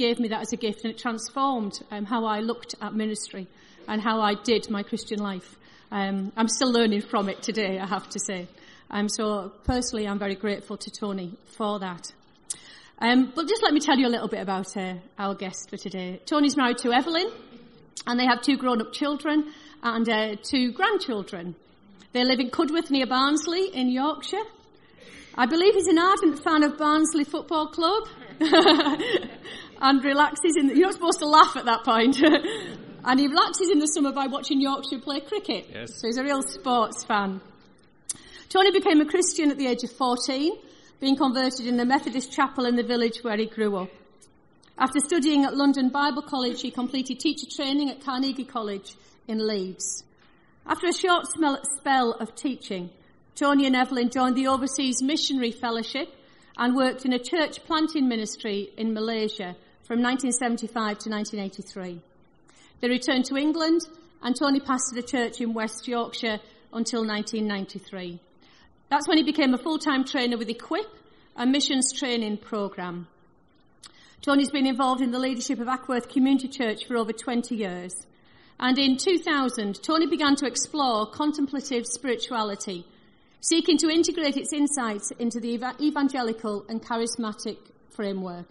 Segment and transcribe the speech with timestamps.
[0.00, 3.46] gave me that as a gift and it transformed um, how I looked at ministry
[3.86, 5.56] and how I did my Christian life.
[5.92, 8.48] Um, I'm still learning from it today, I have to say.
[8.90, 12.10] Um, so personally, I'm very grateful to Tony for that.
[12.98, 15.76] Um, but just let me tell you a little bit about uh, our guest for
[15.76, 16.18] today.
[16.24, 17.30] Tony's married to Evelyn,
[18.06, 21.54] and they have two grown-up children and uh, two grandchildren.
[22.12, 24.46] They live in Cudworth near Barnsley in Yorkshire.
[25.34, 28.08] I believe he's an ardent fan of Barnsley Football Club
[29.80, 30.68] and relaxes in.
[30.68, 32.20] The, you're not supposed to laugh at that point.
[33.04, 35.66] and he relaxes in the summer by watching Yorkshire play cricket.
[35.72, 36.00] Yes.
[36.00, 37.40] So he's a real sports fan.
[38.48, 40.52] Tony became a Christian at the age of 14
[41.00, 43.88] being converted in the Methodist chapel in the village where he grew up.
[44.76, 48.94] After studying at London Bible College, he completed teacher training at Carnegie College
[49.26, 50.04] in Leeds.
[50.66, 52.90] After a short spell of teaching,
[53.34, 56.08] Tony and Evelyn joined the Overseas Missionary Fellowship
[56.56, 59.56] and worked in a church planting ministry in Malaysia
[59.90, 62.00] from 1975 to 1983.
[62.80, 63.80] They returned to England
[64.22, 66.38] and Tony pastored a church in West Yorkshire
[66.72, 68.20] until 1993.
[68.88, 70.86] That's when he became a full-time trainer with Equip,
[71.34, 73.08] a missions training program.
[74.22, 77.92] Tony's been involved in the leadership of Ackworth Community Church for over 20 years.
[78.60, 82.86] And in 2000, Tony began to explore contemplative spirituality,
[83.40, 88.46] seeking to integrate its insights into the evangelical and charismatic framework.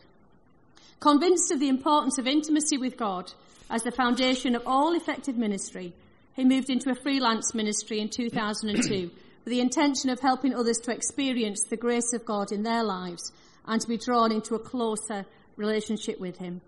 [0.99, 3.31] Convinced of the importance of intimacy with God
[3.69, 5.93] as the foundation of all effective ministry,
[6.33, 9.11] he moved into a freelance ministry in 2002
[9.45, 13.31] with the intention of helping others to experience the grace of God in their lives
[13.65, 16.61] and to be drawn into a closer relationship with Him.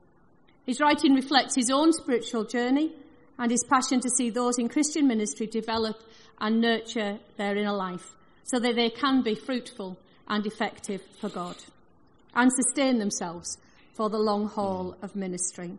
[0.66, 2.94] His writing reflects his own spiritual journey
[3.38, 6.02] and his passion to see those in Christian ministry develop
[6.40, 11.56] and nurture their inner life so that they can be fruitful and effective for God
[12.36, 13.58] and sustain themselves
[13.94, 15.78] for the long haul of ministry.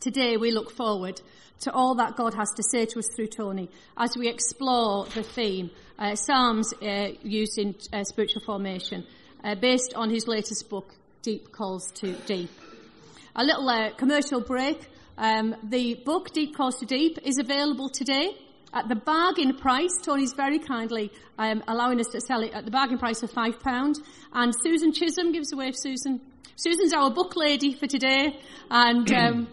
[0.00, 1.20] Today we look forward
[1.60, 5.22] to all that God has to say to us through Tony as we explore the
[5.22, 9.06] theme, uh, Psalms uh, used in uh, spiritual formation,
[9.44, 10.92] uh, based on his latest book,
[11.22, 12.50] Deep Calls to Deep.
[13.36, 14.80] A little uh, commercial break.
[15.16, 18.36] Um, the book, Deep Calls to Deep, is available today
[18.74, 19.92] at the bargain price.
[20.02, 23.98] Tony's very kindly um, allowing us to sell it at the bargain price of £5.
[24.32, 26.20] And Susan Chisholm gives away Susan.
[26.56, 28.38] Susan's our book lady for today.
[28.70, 29.10] And...
[29.22, 29.48] Um,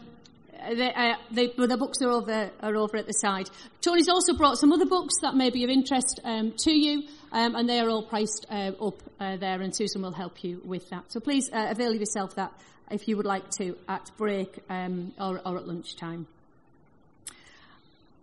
[0.67, 3.49] the, uh, the, the, books are over, are over at the side.
[3.81, 7.55] Tony's also brought some other books that may be of interest um, to you, um,
[7.55, 10.89] and they are all priced uh, up uh, there, and Susan will help you with
[10.89, 11.11] that.
[11.11, 12.51] So please uh, avail yourself that
[12.91, 16.27] if you would like to at break um, or, or, at lunchtime.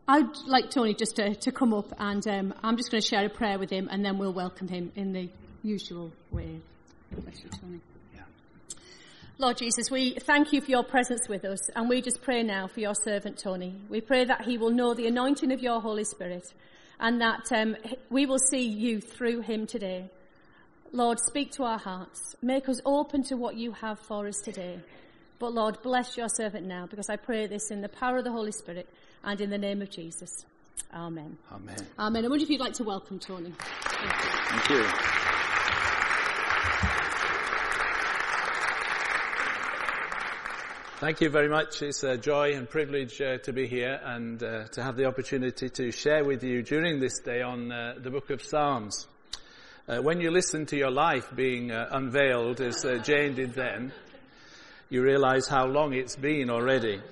[0.08, 3.26] I'd like Tony just to, to come up, and um, I'm just going to share
[3.26, 5.28] a prayer with him, and then we'll welcome him in the
[5.62, 6.60] usual way.
[7.10, 7.80] Bless you, Tony.
[9.38, 12.66] Lord Jesus, we thank you for your presence with us, and we just pray now
[12.66, 13.74] for your servant Tony.
[13.90, 16.54] We pray that he will know the anointing of your Holy Spirit,
[16.98, 17.76] and that um,
[18.08, 20.08] we will see you through him today.
[20.90, 22.34] Lord, speak to our hearts.
[22.40, 24.80] Make us open to what you have for us today.
[25.38, 28.32] But Lord, bless your servant now, because I pray this in the power of the
[28.32, 28.88] Holy Spirit
[29.22, 30.46] and in the name of Jesus.
[30.94, 31.36] Amen.
[31.52, 31.76] Amen.
[31.98, 32.24] Amen.
[32.24, 33.52] I wonder if you'd like to welcome Tony.
[33.58, 34.30] Thank you.
[34.48, 35.25] Thank you.
[40.98, 41.82] Thank you very much.
[41.82, 45.68] It's a joy and privilege uh, to be here and uh, to have the opportunity
[45.68, 49.06] to share with you during this day on uh, the book of Psalms.
[49.86, 53.92] Uh, when you listen to your life being uh, unveiled, as uh, Jane did then,
[54.88, 57.02] you realize how long it's been already.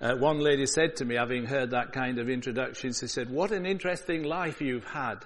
[0.00, 3.64] one lady said to me, having heard that kind of introduction, she said, what an
[3.64, 5.18] interesting life you've had.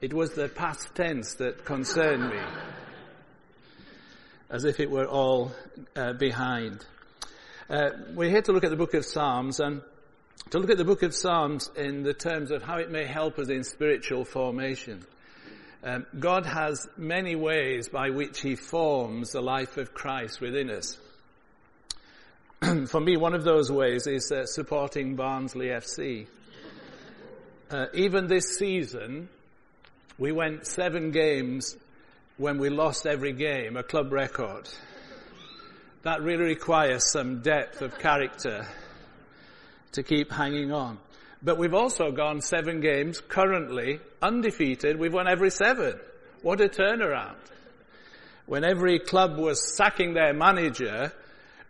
[0.00, 2.38] It was the past tense that concerned me
[4.50, 5.52] as if it were all
[5.94, 6.84] uh, behind.
[7.68, 9.82] Uh, we're here to look at the book of Psalms and
[10.50, 13.38] to look at the book of Psalms in the terms of how it may help
[13.38, 15.04] us in spiritual formation.
[15.84, 20.96] Um, God has many ways by which He forms the life of Christ within us.
[22.88, 26.26] For me, one of those ways is uh, supporting Barnsley FC.
[27.70, 29.28] Uh, even this season,
[30.16, 31.76] we went seven games
[32.38, 34.68] when we lost every game, a club record.
[36.02, 38.66] That really requires some depth of character
[39.92, 40.98] to keep hanging on.
[41.42, 44.98] But we've also gone seven games currently undefeated.
[44.98, 45.98] We've won every seven.
[46.42, 47.36] What a turnaround.
[48.46, 51.12] When every club was sacking their manager,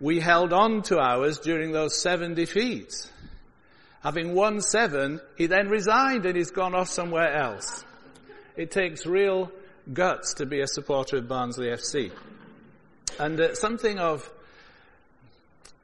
[0.01, 3.11] we held on to ours during those seven defeats.
[4.03, 7.85] Having won seven, he then resigned and he's gone off somewhere else.
[8.57, 9.51] It takes real
[9.93, 12.13] guts to be a supporter of Barnsley FC.
[13.19, 14.31] And uh, something of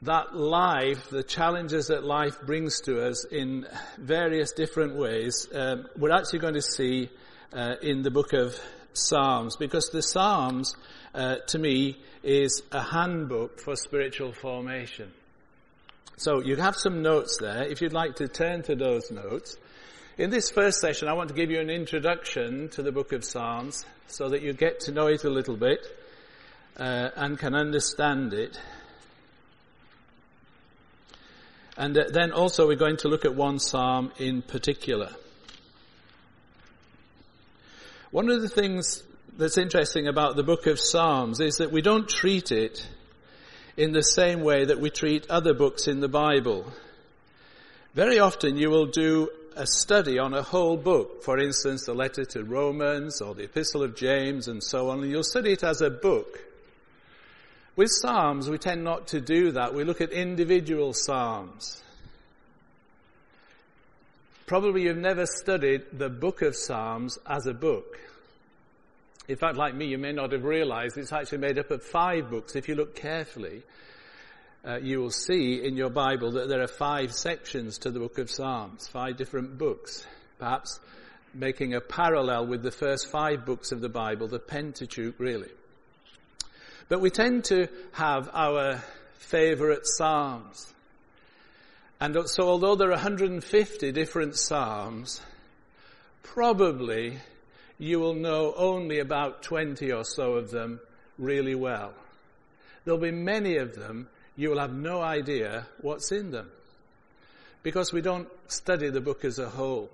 [0.02, 3.66] that life, the challenges that life brings to us in
[3.98, 7.08] various different ways, um, we're actually going to see
[7.52, 8.58] uh, in the book of
[8.92, 10.76] Psalms, because the Psalms,
[11.14, 15.10] uh, to me, is a handbook for spiritual formation.
[16.16, 17.64] So you have some notes there.
[17.64, 19.56] If you'd like to turn to those notes.
[20.16, 23.24] In this first session, I want to give you an introduction to the book of
[23.24, 25.84] Psalms so that you get to know it a little bit
[26.76, 28.56] uh, and can understand it.
[31.76, 35.10] And uh, then also we're going to look at one psalm in particular.
[38.12, 39.02] One of the things
[39.36, 42.86] that's interesting about the book of Psalms is that we don't treat it
[43.76, 46.72] in the same way that we treat other books in the Bible.
[47.94, 52.24] Very often you will do a study on a whole book, for instance, the letter
[52.24, 55.80] to Romans or the epistle of James and so on, and you'll study it as
[55.80, 56.38] a book.
[57.76, 59.74] With Psalms, we tend not to do that.
[59.74, 61.82] We look at individual Psalms.
[64.46, 67.98] Probably you've never studied the book of Psalms as a book.
[69.26, 72.30] In fact, like me, you may not have realized it's actually made up of five
[72.30, 72.54] books.
[72.54, 73.62] If you look carefully,
[74.66, 78.18] uh, you will see in your Bible that there are five sections to the book
[78.18, 80.06] of Psalms, five different books.
[80.38, 80.80] Perhaps
[81.34, 85.50] making a parallel with the first five books of the Bible, the Pentateuch really.
[86.88, 88.82] But we tend to have our
[89.14, 90.72] favorite Psalms.
[92.00, 95.20] And so although there are 150 different Psalms,
[96.22, 97.18] probably
[97.78, 100.80] you will know only about 20 or so of them
[101.18, 101.94] really well.
[102.84, 106.50] There'll be many of them you will have no idea what's in them
[107.62, 109.90] because we don't study the book as a whole.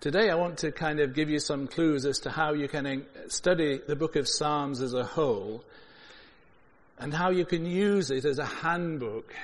[0.00, 3.04] Today I want to kind of give you some clues as to how you can
[3.28, 5.64] study the book of Psalms as a whole
[6.98, 9.34] and how you can use it as a handbook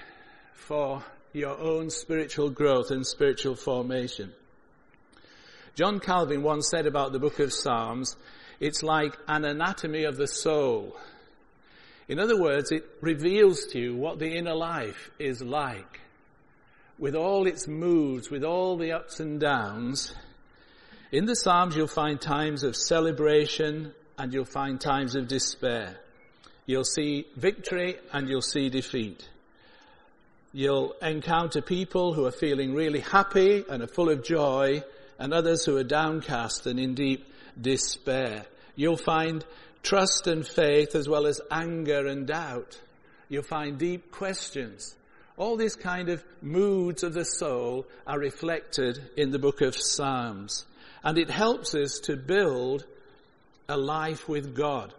[0.54, 4.32] for your own spiritual growth and spiritual formation.
[5.74, 8.16] John Calvin once said about the book of Psalms,
[8.58, 10.96] it's like an anatomy of the soul.
[12.08, 16.00] In other words, it reveals to you what the inner life is like.
[16.98, 20.14] With all its moods, with all the ups and downs.
[21.12, 25.96] In the Psalms you'll find times of celebration and you'll find times of despair.
[26.66, 29.28] You'll see victory and you'll see defeat.
[30.52, 34.82] You'll encounter people who are feeling really happy and are full of joy
[35.18, 37.26] and others who are downcast and in deep
[37.60, 38.46] despair.
[38.74, 39.44] You'll find
[39.82, 42.80] trust and faith as well as anger and doubt.
[43.28, 44.94] You'll find deep questions.
[45.36, 50.64] All these kind of moods of the soul are reflected in the book of Psalms.
[51.04, 52.84] And it helps us to build
[53.68, 54.92] a life with God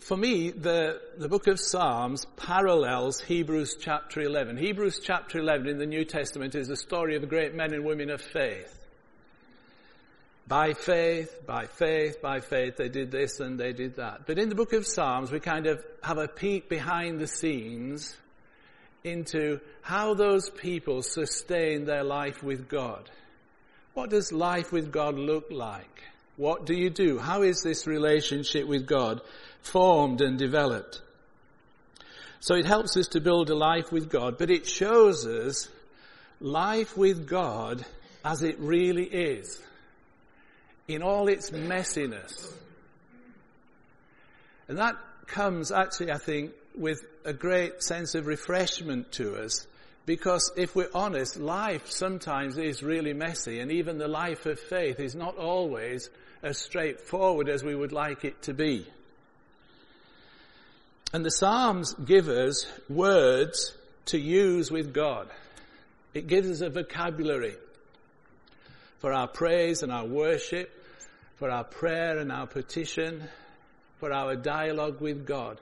[0.00, 4.56] for me, the, the book of Psalms parallels Hebrews chapter 11.
[4.56, 8.10] Hebrews chapter 11 in the New Testament is the story of great men and women
[8.10, 8.78] of faith.
[10.52, 14.26] By faith, by faith, by faith, they did this and they did that.
[14.26, 18.14] But in the book of Psalms, we kind of have a peek behind the scenes
[19.02, 23.10] into how those people sustain their life with God.
[23.94, 26.02] What does life with God look like?
[26.36, 27.18] What do you do?
[27.18, 29.22] How is this relationship with God
[29.62, 31.00] formed and developed.
[32.40, 35.70] So it helps us to build a life with God, but it shows us
[36.40, 37.86] life with God
[38.22, 39.58] as it really is,
[40.94, 42.52] in all its messiness.
[44.68, 44.96] And that
[45.26, 49.66] comes actually, I think, with a great sense of refreshment to us,
[50.06, 54.98] because if we're honest, life sometimes is really messy, and even the life of faith
[54.98, 56.10] is not always
[56.42, 58.86] as straightforward as we would like it to be.
[61.12, 65.28] And the Psalms give us words to use with God.
[66.14, 67.54] It gives us a vocabulary
[68.98, 70.70] for our praise and our worship,
[71.42, 73.20] for our prayer and our petition,
[73.98, 75.60] for our dialogue with God.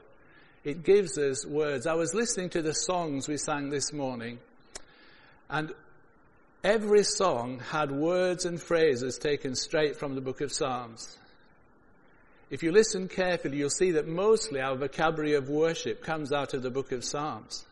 [0.63, 1.87] It gives us words.
[1.87, 4.41] I was listening to the songs we sang this morning,
[5.49, 5.73] and
[6.63, 11.17] every song had words and phrases taken straight from the book of Psalms.
[12.51, 16.63] If you listen carefully, you'll see that mostly our vocabulary of worship comes out of
[16.63, 17.65] the book of Psalms.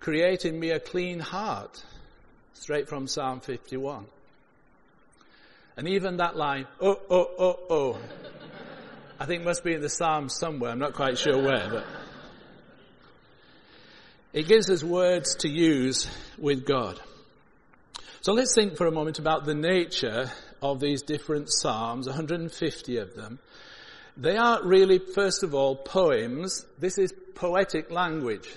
[0.00, 1.80] Create in me a clean heart,
[2.54, 4.06] straight from Psalm 51.
[5.76, 7.98] And even that line, oh, oh, oh, oh,
[9.18, 10.70] I think must be in the Psalms somewhere.
[10.70, 11.86] I'm not quite sure where, but
[14.32, 17.00] it gives us words to use with God.
[18.22, 20.30] So let's think for a moment about the nature
[20.62, 23.40] of these different psalms, 150 of them.
[24.16, 26.64] They aren't really, first of all, poems.
[26.78, 28.48] This is poetic language.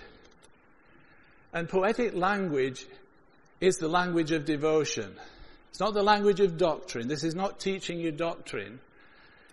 [1.54, 2.86] And poetic language
[3.60, 5.16] is the language of devotion.
[5.76, 7.10] It's not the language of doctrine.
[7.10, 8.80] This is not teaching you doctrine.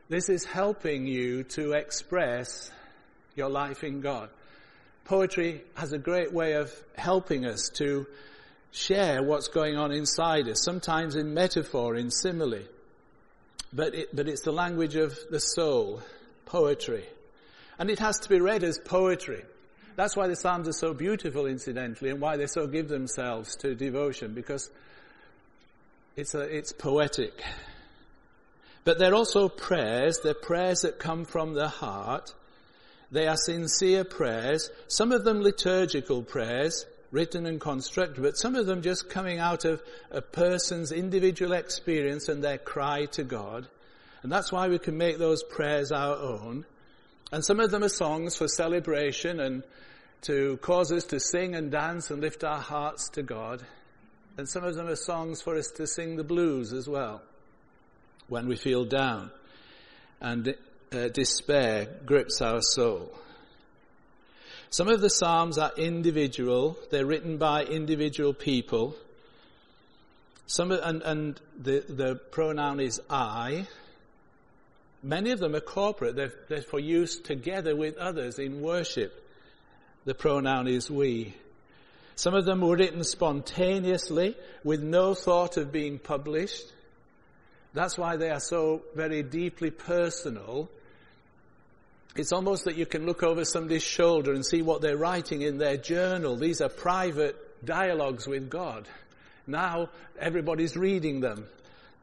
[0.09, 2.71] This is helping you to express
[3.35, 4.31] your life in God.
[5.05, 8.07] Poetry has a great way of helping us to
[8.71, 12.63] share what's going on inside us, sometimes in metaphor, in simile.
[13.73, 16.03] But, it, but it's the language of the soul,
[16.47, 17.05] poetry.
[17.81, 19.43] And it has to be read as poetry.
[19.97, 23.75] That's why the Psalms are so beautiful, incidentally, and why they so give themselves to
[23.75, 24.71] devotion, because
[26.17, 27.43] it's, a, it's poetic.
[28.85, 30.19] But they're also prayers.
[30.23, 32.35] They're prayers that come from the heart.
[33.11, 34.71] They are sincere prayers.
[34.89, 39.65] Some of them liturgical prayers, written and constructed, but some of them just coming out
[39.65, 43.69] of a person's individual experience and their cry to God.
[44.23, 46.65] And that's why we can make those prayers our own.
[47.31, 49.63] And some of them are songs for celebration and
[50.23, 53.63] to cause us to sing and dance and lift our hearts to God.
[54.39, 57.23] And some of them are songs for us to sing the blues as well
[58.29, 59.31] when we feel down
[60.21, 60.55] and
[60.93, 63.13] uh, despair grips our soul.
[64.71, 66.79] Some of the Psalms are individual.
[66.91, 68.97] They're written by individual people.
[70.47, 73.67] Some, and, and the, the pronoun is I.
[75.03, 76.17] Many of them are corporate.
[76.17, 79.29] They're, they're for use together with others in worship.
[80.07, 81.35] The pronoun is we.
[82.17, 86.67] Some of them were written spontaneously with no thought of being published.
[87.75, 90.69] That's why they are so very deeply personal.
[92.15, 95.57] It's almost that you can look over somebody's shoulder and see what they're writing in
[95.57, 96.37] their journal.
[96.37, 98.87] These are private dialogues with God.
[99.47, 99.89] Now
[100.19, 101.47] everybody's reading them.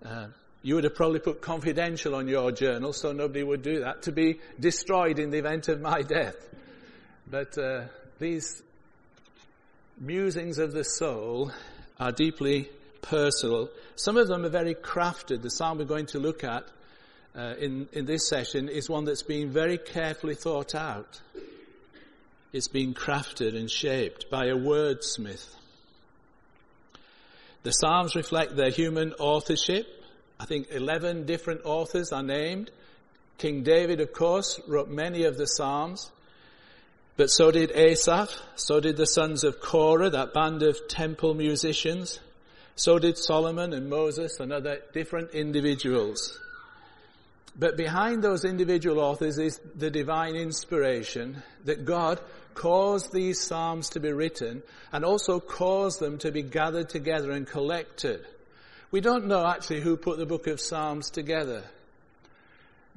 [0.04, 0.28] Uh,
[0.64, 4.12] you would have probably put confidential on your journal, so nobody would do that, to
[4.12, 6.36] be destroyed in the event of my death.
[7.30, 7.84] But uh,
[8.18, 8.62] these
[10.00, 11.52] musings of the soul
[12.00, 12.70] are deeply
[13.02, 13.70] personal.
[13.96, 15.42] Some of them are very crafted.
[15.42, 16.66] The psalm we're going to look at
[17.36, 21.22] uh, in, in this session is one that's been very carefully thought out.
[22.52, 25.46] It's been crafted and shaped by a wordsmith.
[27.62, 29.86] The Psalms reflect their human authorship.
[30.40, 32.72] I think 11 different authors are named.
[33.38, 36.10] King David, of course, wrote many of the Psalms.
[37.20, 42.18] But so did Asaph, so did the sons of Korah, that band of temple musicians.
[42.78, 46.40] So did Solomon and Moses and other different individuals.
[47.58, 52.22] But behind those individual authors is the divine inspiration that God
[52.54, 57.46] caused these Psalms to be written and also caused them to be gathered together and
[57.46, 58.26] collected.
[58.92, 61.66] We don't know actually who put the book of Psalms together.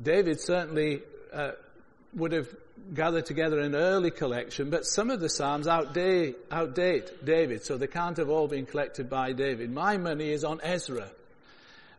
[0.01, 1.03] David certainly
[1.33, 1.53] uh,
[2.15, 2.47] would have
[2.95, 7.87] gathered together an early collection, but some of the Psalms outdate, outdate David, so they
[7.87, 9.71] can't have all been collected by David.
[9.71, 11.09] My money is on Ezra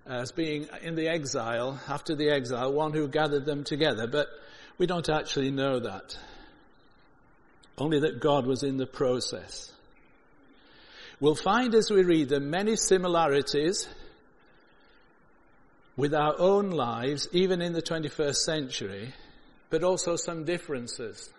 [0.05, 4.27] uh, as being in the exile, after the exile, one who gathered them together, but
[4.77, 6.17] we don't actually know that.
[7.77, 9.71] Only that God was in the process.
[11.19, 13.87] We'll find as we read them many similarities
[15.95, 19.13] with our own lives, even in the 21st century,
[19.73, 21.31] but also some differences.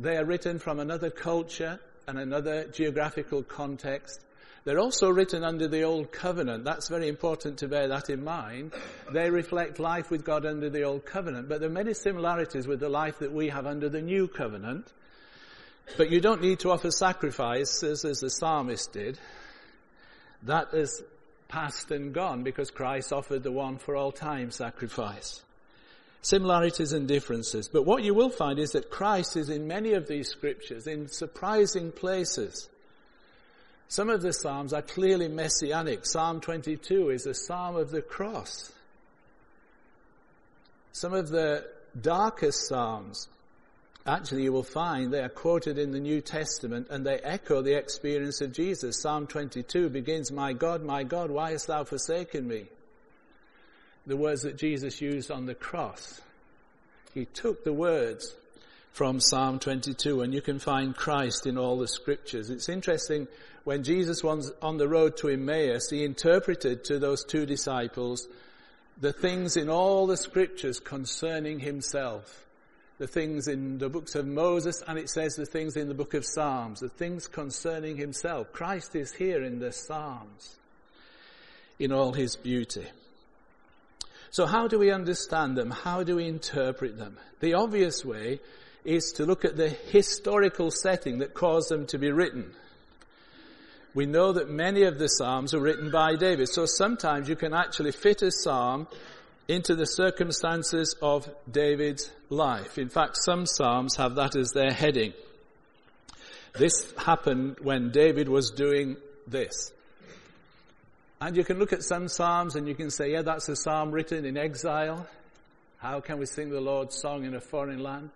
[0.00, 1.78] They are written from another culture
[2.08, 4.20] and another geographical context.
[4.64, 6.64] They're also written under the Old Covenant.
[6.64, 8.72] That's very important to bear that in mind.
[9.12, 12.80] They reflect life with God under the Old Covenant, but there are many similarities with
[12.80, 14.92] the life that we have under the New Covenant.
[15.96, 19.16] But you don't need to offer sacrifices as the psalmist did.
[20.42, 21.04] That is
[21.46, 25.40] past and gone because Christ offered the one for all time sacrifice
[26.24, 27.68] similarities and differences.
[27.68, 31.06] But what you will find is that Christ is in many of these scriptures in
[31.06, 32.68] surprising places.
[33.88, 36.06] Some of the Psalms are clearly messianic.
[36.06, 38.72] Psalm 22 is a psalm of the cross.
[40.92, 41.66] Some of the
[42.00, 43.28] darkest Psalms,
[44.06, 47.76] actually you will find they are quoted in the New Testament and they echo the
[47.76, 48.98] experience of Jesus.
[48.98, 52.64] Psalm 22 begins, My God, my God, why hast thou forsaken me?
[54.06, 56.20] The words that Jesus used on the cross.
[57.14, 58.34] He took the words
[58.92, 62.50] from Psalm 22 and you can find Christ in all the scriptures.
[62.50, 63.26] It's interesting
[63.64, 68.28] when Jesus was on the road to Emmaus, he interpreted to those two disciples
[69.00, 72.46] the things in all the scriptures concerning himself.
[72.98, 76.14] The things in the books of Moses and it says the things in the book
[76.14, 78.52] of Psalms, the things concerning himself.
[78.52, 80.56] Christ is here in the Psalms
[81.80, 82.86] in all his beauty.
[84.34, 85.70] So how do we understand them?
[85.70, 87.18] How do we interpret them?
[87.38, 88.40] The obvious way
[88.84, 92.50] is to look at the historical setting that caused them to be written.
[93.94, 97.54] We know that many of the Psalms were written by David, so sometimes you can
[97.54, 98.88] actually fit a Psalm
[99.46, 102.76] into the circumstances of David's life.
[102.76, 105.12] In fact, some Psalms have that as their heading.
[106.58, 108.96] This happened when David was doing
[109.28, 109.70] this.
[111.24, 113.92] And you can look at some Psalms and you can say, yeah, that's a Psalm
[113.92, 115.06] written in exile.
[115.78, 118.10] How can we sing the Lord's song in a foreign land?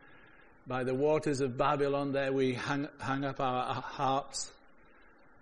[0.66, 4.52] By the waters of Babylon there we hang, hang up our harps.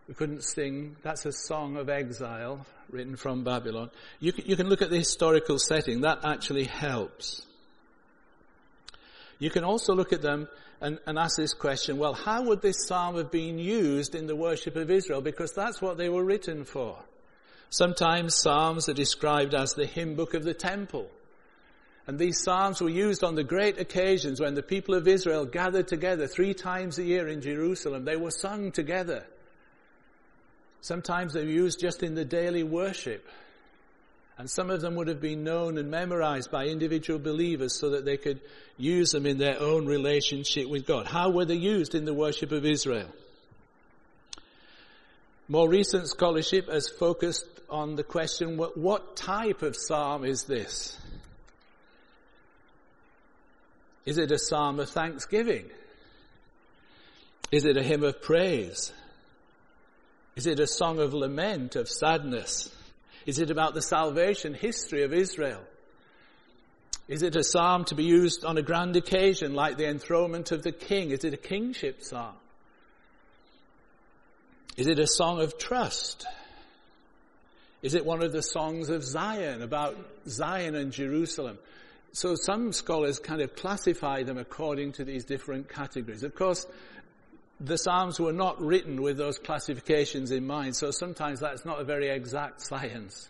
[0.06, 0.94] We couldn't sing.
[1.02, 3.90] That's a song of exile written from Babylon.
[4.20, 6.02] You can, you can look at the historical setting.
[6.02, 7.44] That actually helps.
[9.40, 10.46] You can also look at them
[10.80, 14.36] and, and, ask this question, well, how would this psalm have been used in the
[14.36, 15.20] worship of Israel?
[15.20, 16.96] Because that's what they were written for.
[17.70, 21.10] Sometimes psalms are described as the hymn book of the temple.
[22.06, 25.88] And these psalms were used on the great occasions when the people of Israel gathered
[25.88, 28.04] together three times a year in Jerusalem.
[28.04, 29.26] They were sung together.
[30.80, 33.26] Sometimes they were used just in the daily worship.
[34.38, 38.04] And some of them would have been known and memorized by individual believers so that
[38.04, 38.40] they could
[38.76, 41.06] use them in their own relationship with God.
[41.06, 43.08] How were they used in the worship of Israel?
[45.48, 50.98] More recent scholarship has focused on the question, what, what type of psalm is this?
[54.04, 55.66] Is it a psalm of thanksgiving?
[57.50, 58.92] Is it a hymn of praise?
[60.36, 62.74] Is it a song of lament, of sadness?
[63.24, 65.62] Is it about the salvation history of Israel?
[67.08, 70.62] Is it a psalm to be used on a grand occasion like the enthronement of
[70.62, 71.10] the king?
[71.10, 72.34] Is it a kingship psalm?
[74.76, 76.26] Is it a song of trust?
[77.82, 79.96] Is it one of the songs of Zion about
[80.28, 81.58] Zion and Jerusalem?
[82.12, 86.22] So some scholars kind of classify them according to these different categories.
[86.22, 86.66] Of course,
[87.60, 91.84] the Psalms were not written with those classifications in mind, so sometimes that's not a
[91.84, 93.28] very exact science.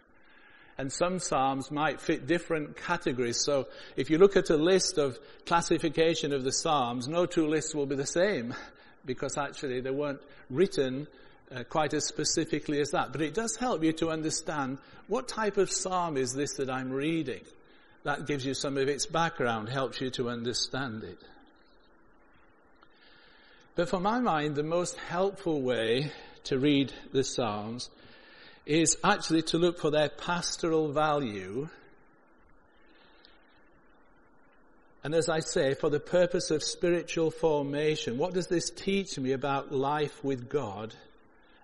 [0.79, 3.43] And some Psalms might fit different categories.
[3.43, 7.75] So if you look at a list of classification of the Psalms, no two lists
[7.75, 8.55] will be the same
[9.05, 10.21] because actually they weren't
[10.51, 11.07] written
[11.55, 13.13] uh, quite as specifically as that.
[13.13, 14.79] But it does help you to understand
[15.09, 17.43] what type of Psalm is this that I'm reading.
[18.03, 21.19] That gives you some of its background, helps you to understand it.
[23.75, 26.11] But for my mind, the most helpful way
[26.45, 27.91] to read the Psalms
[28.65, 31.69] is actually to look for their pastoral value.
[35.05, 39.33] And as I say, for the purpose of spiritual formation, what does this teach me
[39.33, 40.95] about life with God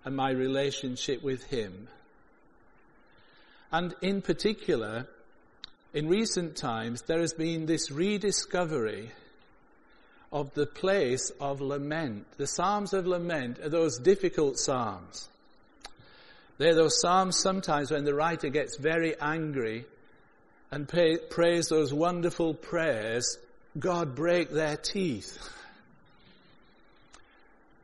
[0.05, 1.89] and my relationship with Him?
[3.71, 5.07] And in particular,
[5.95, 9.11] in recent times, there has been this rediscovery
[10.33, 12.27] of the place of lament.
[12.39, 15.29] The Psalms of lament are those difficult Psalms.
[16.59, 19.85] They're those Psalms sometimes when the writer gets very angry
[20.71, 23.37] and prays those wonderful prayers,
[23.79, 25.39] God break their teeth.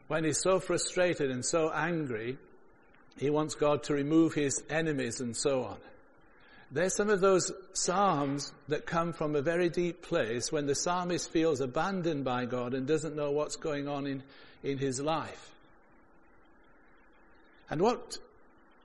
[0.08, 2.38] When he's so frustrated and so angry,
[3.18, 5.76] he wants God to remove his enemies and so on.
[6.70, 11.30] There's some of those psalms that come from a very deep place when the psalmist
[11.30, 14.22] feels abandoned by God and doesn't know what's going on in,
[14.62, 15.50] in his life.
[17.70, 18.18] And what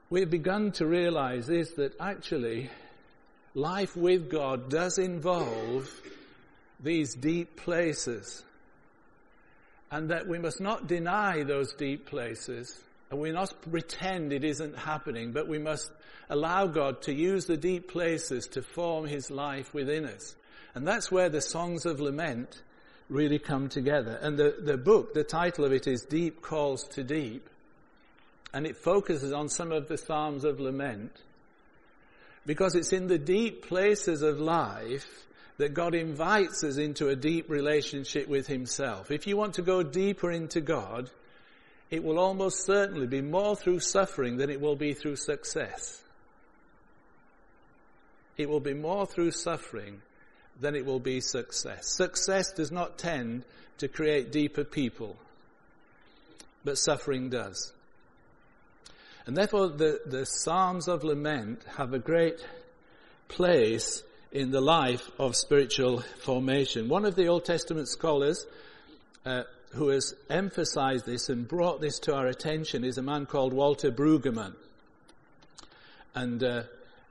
[0.10, 2.70] we've begun to realize is that actually
[3.54, 5.90] life with God does involve
[6.80, 8.44] these deep places.
[9.94, 14.76] And that we must not deny those deep places and we must pretend it isn't
[14.76, 15.92] happening, but we must
[16.32, 20.36] allow God to use the deep places to form His life within us.
[20.74, 22.64] And that's where the songs of lament
[23.08, 24.18] really come together.
[24.20, 27.48] And the, the book, the title of it is Deep Calls to Deep.
[28.52, 31.22] And it focuses on some of the Psalms of lament.
[32.48, 37.50] Because it's in the deep places of life that God invites us into a deep
[37.50, 39.12] relationship with Himself.
[39.12, 41.10] If you want to go deeper into God,
[41.92, 46.02] it will almost certainly be more through suffering than it will be through success.
[48.36, 50.02] It will be more through suffering
[50.60, 51.88] than it will be success.
[51.96, 53.46] Success does not tend
[53.78, 55.18] to create deeper people,
[56.64, 57.74] but suffering does.
[59.26, 62.46] And therefore, the, the Psalms of Lament have a great
[63.28, 66.90] place in the life of spiritual formation.
[66.90, 68.46] One of the Old Testament scholars,
[69.26, 69.44] uh,
[69.74, 73.92] who has emphasized this and brought this to our attention is a man called Walter
[73.92, 74.56] Brueggemann.
[76.16, 76.64] And uh,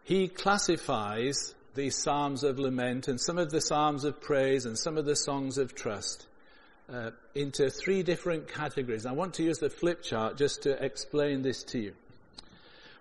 [0.03, 4.99] he classifies these psalms of lament and some of the psalms of praise and some
[4.99, 6.27] of the songs of trust
[6.93, 9.07] uh, into three different categories.
[9.07, 11.95] I want to use the flip chart just to explain this to you.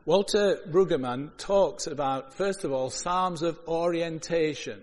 [0.03, 4.81] Walter Brueggemann talks about, first of all, psalms of orientation.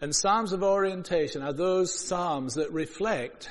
[0.00, 3.48] And psalms of orientation are those psalms that reflect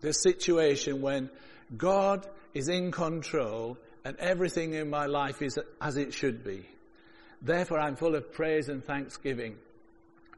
[0.00, 1.30] the situation when
[1.76, 6.66] God is in control and everything in my life is as it should be.
[7.40, 9.56] Therefore, I'm full of praise and thanksgiving,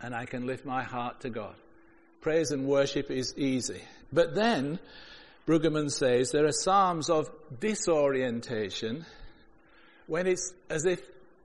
[0.02, 1.54] and I can lift my heart to God.
[2.20, 3.80] Praise and worship is easy.
[4.12, 4.78] But then,
[5.46, 9.06] Brueggemann says, there are psalms of disorientation
[10.06, 11.00] when it's as if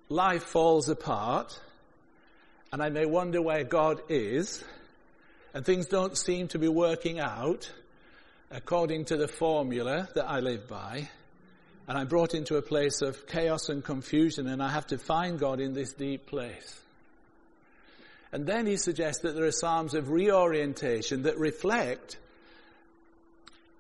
[0.10, 1.60] life falls apart,
[2.72, 4.64] and I may wonder where God is,
[5.54, 7.72] and things don't seem to be working out
[8.52, 11.10] according to the formula that I live by
[11.90, 15.40] and I'm brought into a place of chaos and confusion and I have to find
[15.40, 16.80] God in this deep place.
[18.32, 22.18] And then he suggests that there are psalms of reorientation that reflect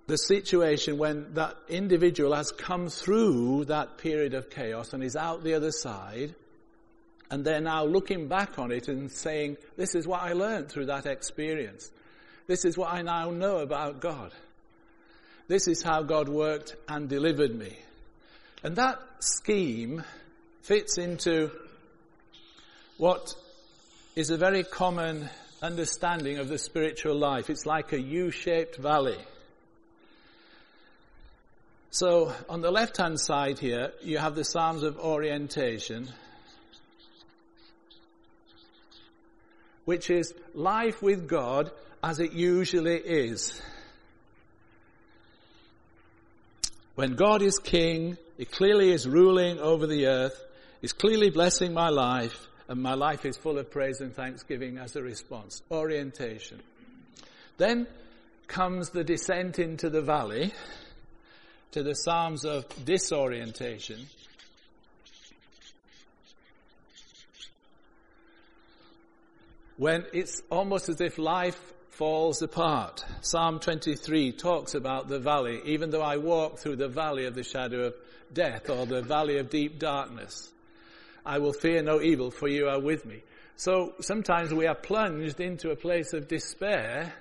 [0.10, 5.44] the situation when that individual has come through that period of chaos and is out
[5.44, 6.34] the other side
[7.30, 10.88] and they're now looking back on it and saying, this is what I learned through
[10.88, 11.92] that experience.
[12.48, 14.32] This is what I now know about God.
[15.48, 17.78] This is how God worked and delivered me.
[18.64, 20.04] And that scheme
[20.64, 21.52] fits into
[22.98, 23.36] what
[24.16, 25.30] is a very common
[25.62, 27.52] understanding of the spiritual life.
[27.52, 29.20] It's like a U-shaped valley.
[31.92, 36.08] So on the left hand side here, you have the Psalms of orientation,
[39.86, 41.72] which is life with God
[42.04, 43.60] as it usually is.
[46.94, 50.40] When God is king, he clearly is ruling over the earth.
[50.82, 54.96] He's clearly blessing my life and my life is full of praise and thanksgiving as
[54.96, 55.64] a response.
[55.72, 56.62] Orientation.
[57.58, 57.88] Then
[58.48, 60.54] comes the descent into the valley
[61.72, 64.08] to the Psalms of disorientation.
[69.78, 71.60] When it's almost as if life
[72.00, 73.04] falls apart.
[73.20, 77.44] Psalm 23 talks about the valley, even though I walk through the valley of the
[77.44, 77.96] shadow of
[78.34, 80.50] death or the valley of deep darkness.
[81.26, 83.22] I will fear no evil for you are with me.
[83.58, 87.14] So sometimes we are plunged into a place of despair,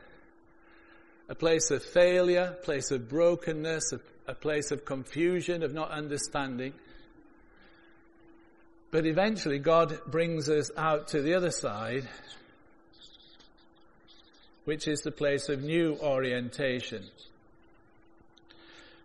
[1.28, 5.90] a place of failure, a place of brokenness, a, a place of confusion, of not
[5.90, 6.74] understanding.
[8.92, 12.08] But eventually God brings us out to the other side,
[14.64, 17.04] which is the place of new orientation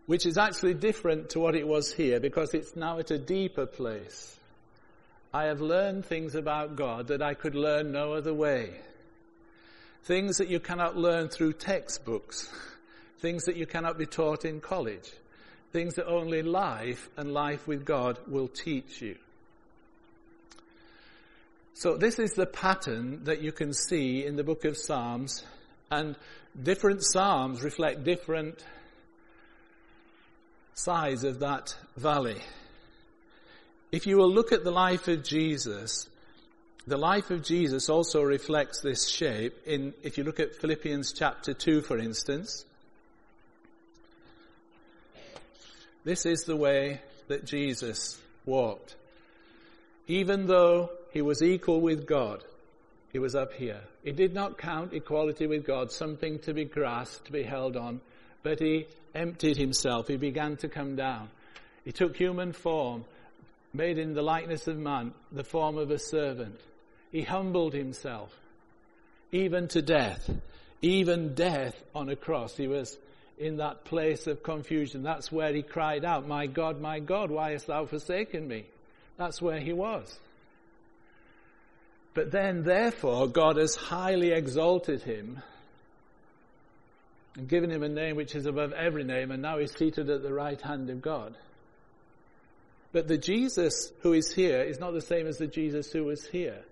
[0.05, 3.65] which is actually different to what it was here because it's now at a deeper
[3.65, 4.37] place.
[5.33, 8.81] I have learned things about God that I could learn no other way.
[10.03, 12.51] Things that you cannot learn through textbooks.
[13.23, 15.09] Things that you cannot be taught in college.
[15.71, 19.15] Things that only life and life with God will teach you.
[21.73, 25.41] So this is the pattern that you can see in the book of Psalms
[25.89, 26.17] and
[26.61, 28.61] different Psalms reflect different
[30.73, 32.41] sides of that valley.
[33.93, 36.09] If you will look at the life of Jesus,
[36.87, 41.53] the life of Jesus also reflects this shape in, if you look at Philippians chapter
[41.53, 42.65] 2, for instance,
[46.03, 48.95] this is the way that Jesus walked.
[50.07, 52.43] Even though he was equal with God,
[53.11, 53.81] he was up here.
[54.03, 58.01] He did not count equality with God something to be grasped, to be held on,
[58.41, 60.07] but he emptied himself.
[60.07, 61.29] He began to come down.
[61.85, 63.05] He took human form,
[63.73, 66.59] made in the likeness of man, the form of a servant.
[67.11, 68.33] He humbled himself,
[69.31, 70.29] even to death.
[70.81, 72.57] Even death on a cross.
[72.57, 72.97] He was
[73.37, 75.03] in that place of confusion.
[75.03, 78.65] That's where he cried out, My God, my God, why hast thou forsaken me?
[79.17, 80.17] That's where he was.
[82.13, 85.41] But then, therefore, God has highly exalted him
[87.35, 90.21] and given him a name which is above every name, and now he's seated at
[90.21, 91.35] the right hand of God.
[92.91, 96.27] But the Jesus who is here is not the same as the Jesus who was
[96.27, 96.63] here,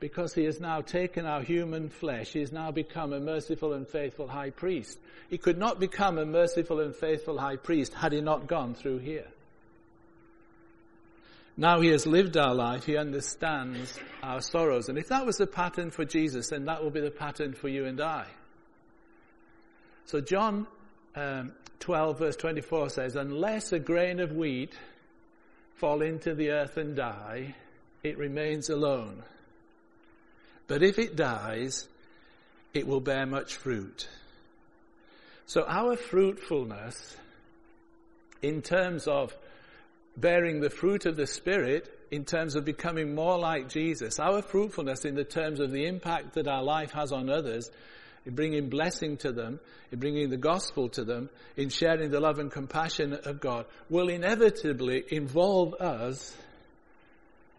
[0.00, 2.32] because he has now taken our human flesh.
[2.32, 4.98] He has now become a merciful and faithful high priest.
[5.28, 8.98] He could not become a merciful and faithful high priest had he not gone through
[8.98, 9.26] here.
[11.56, 14.88] Now he has lived our life, he understands our sorrows.
[14.88, 17.68] And if that was the pattern for Jesus, then that will be the pattern for
[17.68, 18.26] you and I.
[20.06, 20.66] So John
[21.14, 24.72] um, 12 verse 24 says, unless a grain of wheat
[25.74, 27.54] fall into the earth and die,
[28.02, 29.22] it remains alone.
[30.70, 31.88] But if it dies,
[32.72, 34.08] it will bear much fruit.
[35.46, 37.16] So our fruitfulness,
[38.40, 39.34] in terms of
[40.16, 45.04] bearing the fruit of the Spirit, in terms of becoming more like Jesus, our fruitfulness
[45.04, 47.68] in the terms of the impact that our life has on others,
[48.24, 49.58] in bringing blessing to them,
[49.90, 54.08] in bringing the gospel to them, in sharing the love and compassion of God, will
[54.08, 56.32] inevitably involve us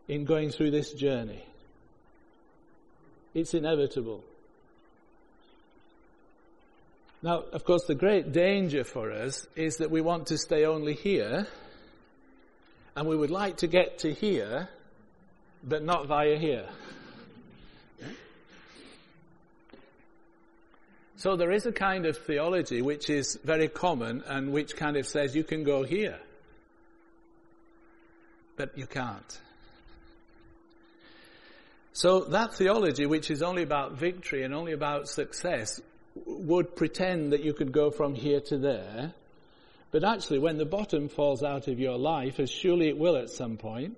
[0.07, 1.43] in going through this journey.
[3.33, 4.23] It's inevitable.
[7.23, 10.95] Now, of course, the great danger for us is that we want to stay only
[10.95, 11.47] here,
[12.95, 14.69] and we would like to get to here,
[15.63, 16.67] but not via here.
[21.15, 25.05] So there is a kind of theology which is very common and which kind of
[25.05, 26.17] says you can go here,
[28.57, 29.39] but you can't.
[31.93, 35.81] So that theology, which is only about victory and only about success,
[36.25, 39.13] would pretend that you could go from here to there.
[39.91, 43.29] But actually, when the bottom falls out of your life, as surely it will at
[43.29, 43.97] some point,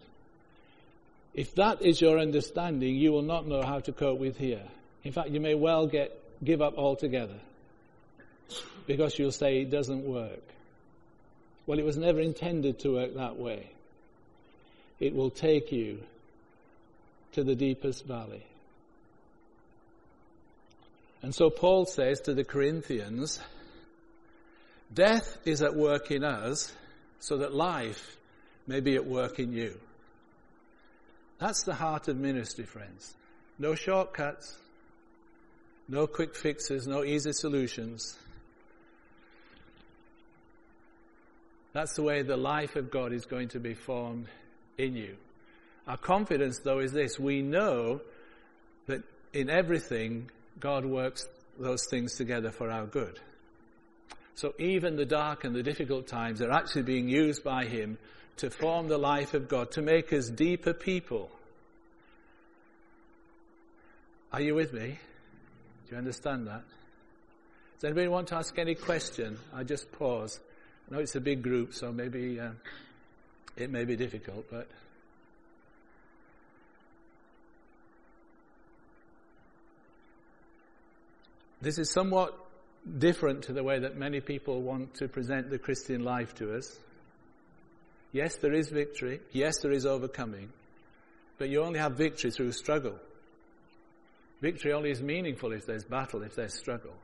[1.36, 4.63] if that is your understanding, you will not know how to cope with here.
[5.03, 6.12] In fact, you may well get,
[6.43, 7.39] give up altogether
[8.88, 10.43] because you'll say it doesn't work.
[11.65, 13.69] Well, it was never intended to work that way.
[14.99, 15.99] It will take you
[17.33, 18.45] to the deepest valley.
[21.21, 23.39] And so Paul says to the Corinthians,
[24.93, 26.73] death is at work in us
[27.19, 28.17] so that life
[28.67, 29.79] may be at work in you.
[31.39, 33.13] That's the heart of ministry, friends.
[33.57, 34.57] No shortcuts,
[35.87, 38.17] no quick fixes, no easy solutions.
[41.73, 44.27] That's the way the life of God is going to be formed
[44.77, 45.15] in you.
[45.87, 47.19] Our confidence, though, is this.
[47.19, 48.01] We know
[48.87, 51.27] that in everything God works
[51.59, 53.19] those things together for our good.
[54.35, 57.97] So even the dark and the difficult times are actually being used by Him
[58.37, 61.29] to form the life of God, to make us deeper people.
[64.31, 64.97] Are you with me?
[65.85, 66.63] Do you understand that?
[67.75, 69.37] Does anybody want to ask any question?
[69.53, 70.39] I just pause.
[70.89, 72.51] I know it's a big group, so maybe uh,
[73.57, 74.67] it may be difficult, but.
[81.63, 82.38] This is somewhat
[82.97, 86.78] different to the way that many people want to present the Christian life to us.
[88.12, 89.21] Yes, there is victory.
[89.32, 90.49] Yes, there is overcoming.
[91.38, 92.99] But you only have victory through struggle.
[94.41, 96.95] Victory only is meaningful if there's battle, if there's struggle.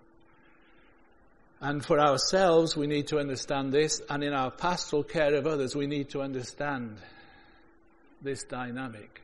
[1.62, 5.74] And for ourselves, we need to understand this, and in our pastoral care of others,
[5.74, 6.98] we need to understand
[8.22, 9.22] this dynamic.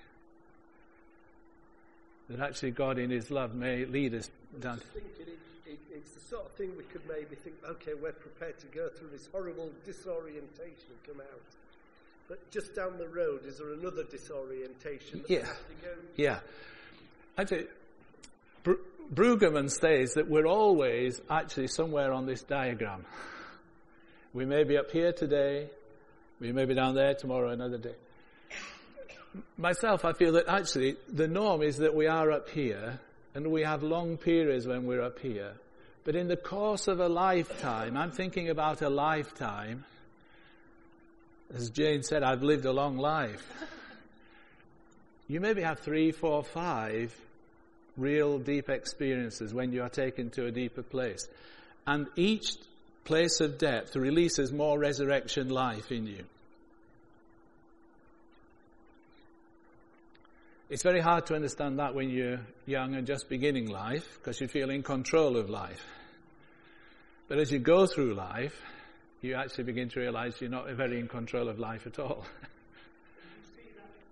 [2.29, 4.29] That actually God in His love may lead us
[4.61, 4.81] down.
[4.93, 8.59] Thinking it, it, it's the sort of thing we could maybe think, okay, we're prepared
[8.59, 11.41] to go through this horrible disorientation and come out.
[12.27, 15.23] But just down the road, is there another disorientation?
[15.27, 15.47] Yeah.
[16.15, 16.39] Yeah.
[17.37, 17.67] Actually,
[18.63, 18.73] Br-
[19.13, 23.05] Brueggemann says that we're always actually somewhere on this diagram.
[24.33, 25.69] We may be up here today,
[26.39, 27.95] we may be down there tomorrow, another day.
[29.57, 32.99] Myself, I feel that actually the norm is that we are up here
[33.35, 35.53] and we have long periods when we're up here.
[36.05, 39.83] But in the course of a lifetime, I'm thinking about a lifetime.
[41.53, 43.45] As Jane said, I've lived a long life.
[45.27, 47.13] You maybe have three, four, five
[47.97, 51.27] real deep experiences when you are taken to a deeper place.
[51.85, 52.55] And each
[53.03, 56.25] place of depth releases more resurrection life in you.
[60.67, 64.47] It's very hard to understand that when you're young and just beginning life because you
[64.47, 65.85] feel in control of life.
[67.27, 68.59] But as you go through life,
[69.21, 72.25] you actually begin to realize you're not very in control of life at all.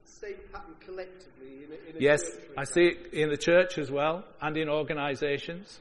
[0.06, 3.78] same pattern collectively in a, in a yes, church, I see it in the church
[3.78, 5.80] as well and in organizations.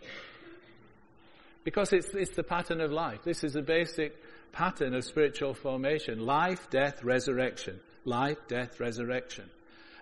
[1.65, 3.21] Because it's, it's the pattern of life.
[3.25, 4.17] This is the basic
[4.53, 6.19] pattern of spiritual formation.
[6.19, 7.79] Life, death, resurrection.
[8.05, 9.49] Life, death, resurrection.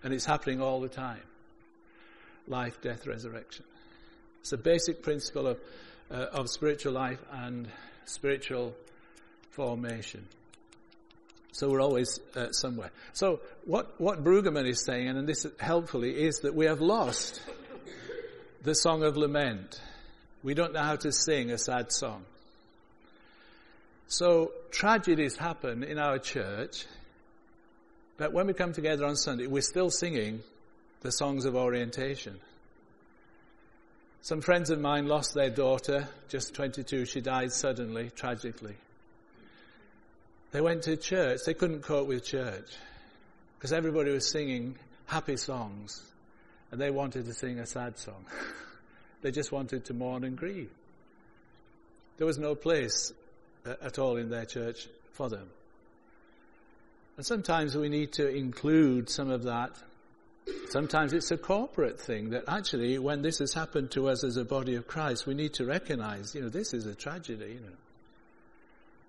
[0.03, 1.23] And it's happening all the time.
[2.49, 3.65] Life, death, resurrection.
[4.41, 5.61] It's a basic principle of,
[6.11, 7.69] uh, of spiritual life and
[8.07, 8.75] spiritual
[9.51, 10.27] formation.
[11.53, 12.91] So we're always uh, somewhere.
[13.13, 17.43] So what, what Brueggemann is saying, and this helpfully, is that we have lost
[18.63, 19.81] the song of lament.
[20.43, 22.25] We don't know how to sing a sad song.
[24.07, 26.87] So tragedies happen in our church,
[28.21, 30.43] but when we come together on Sunday, we're still singing
[31.01, 32.39] the songs of orientation.
[34.21, 37.07] Some friends of mine lost their daughter, just 22.
[37.07, 38.77] She died suddenly, tragically.
[40.53, 41.41] They went to church.
[41.47, 42.69] They couldn't cope with church
[43.57, 46.03] because everybody was singing happy songs
[46.71, 48.27] and they wanted to sing a sad song.
[49.23, 50.71] they just wanted to mourn and grieve.
[52.19, 53.15] There was no place
[53.65, 55.49] uh, at all in their church for them.
[57.21, 59.73] And sometimes we need to include some of that.
[60.71, 64.45] Sometimes it's a corporate thing that actually, when this has happened to us as a
[64.47, 67.77] body of Christ, we need to recognize, you know, this is a tragedy, you know.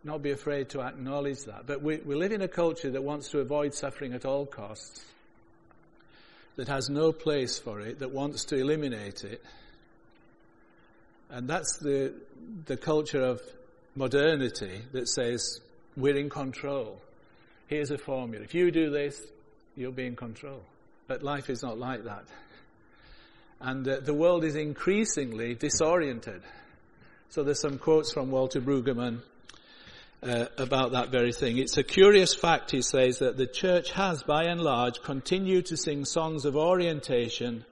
[0.04, 1.66] Not be afraid to acknowledge that.
[1.66, 5.06] But we, we live in a culture that wants to avoid suffering at all costs,
[6.58, 9.42] that has no place for it, that wants to eliminate it.
[11.30, 12.14] And that's the,
[12.66, 13.42] the culture of
[13.96, 15.62] modernity that says
[15.96, 17.02] we're in control.
[17.72, 18.44] Here's a formula.
[18.44, 19.26] If you do this,
[19.78, 20.62] you'll be in control.
[21.08, 22.26] But life is not like that.
[23.62, 26.42] And uh, the world is increasingly disoriented.
[27.30, 29.22] So there's some quotes from Walter Brueggemann
[30.22, 31.60] uh, about that very thing.
[31.60, 35.78] It's a curious fact, he says, that the church has, by and large, continued to
[35.78, 37.64] sing songs of orientation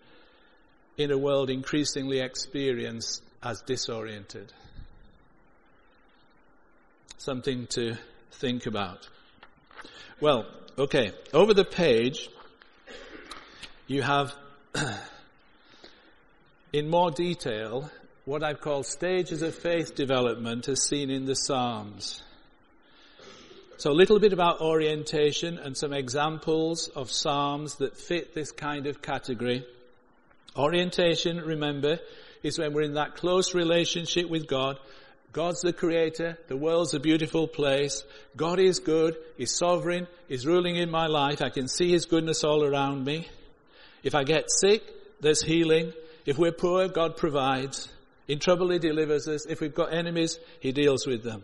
[0.96, 4.54] in a world increasingly experienced as disoriented.
[7.18, 7.98] Something to
[8.32, 9.10] think about.
[10.22, 12.30] Well, okay, over the page,
[13.88, 14.34] you have,
[16.74, 17.90] in more detail,
[18.26, 22.22] what I've called stages of faith development as seen in the Psalms.
[23.78, 28.88] So a little bit about orientation and some examples of psalms that fit this kind
[28.88, 29.66] of category.
[30.58, 32.00] Orientation, remember,
[32.44, 34.80] is when we're in that close relationship with God.
[35.32, 36.38] God's the creator.
[36.48, 38.04] The world's a beautiful place.
[38.36, 39.16] God is good.
[39.38, 40.08] He's sovereign.
[40.28, 41.42] He's ruling in my life.
[41.42, 43.28] I can see His goodness all around me.
[44.04, 44.82] If I get sick,
[45.22, 45.94] there's healing.
[46.26, 47.90] If we're poor, God provides.
[48.28, 49.46] In trouble, He delivers us.
[49.46, 51.44] If we've got enemies, He deals with them.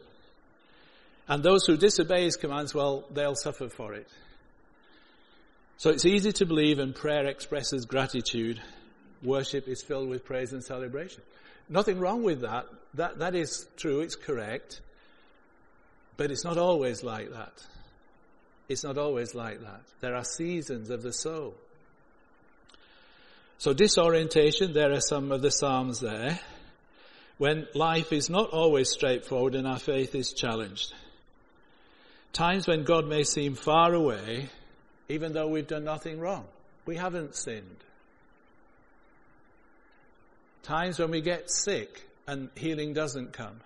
[1.27, 4.07] And those who disobey his commands, well, they'll suffer for it.
[5.77, 8.61] So it's easy to believe and prayer expresses gratitude.
[9.23, 11.23] Worship is filled with praise and celebration.
[11.69, 12.65] Nothing wrong with that.
[12.93, 14.01] That, that is true.
[14.01, 14.82] It's correct.
[16.17, 17.54] But it's not always like that.
[18.69, 19.82] It's not always like that.
[20.01, 21.56] There are seasons of the soul.
[23.58, 26.39] So disorientation, there are some of the Psalms there.
[27.38, 30.93] When life is not always straightforward and our faith is challenged.
[32.32, 34.49] Times when God may seem far away,
[35.10, 36.45] even though we've done nothing wrong.
[36.86, 37.78] We haven't sinned.
[40.65, 43.62] Times when we get sick and healing doesn't come.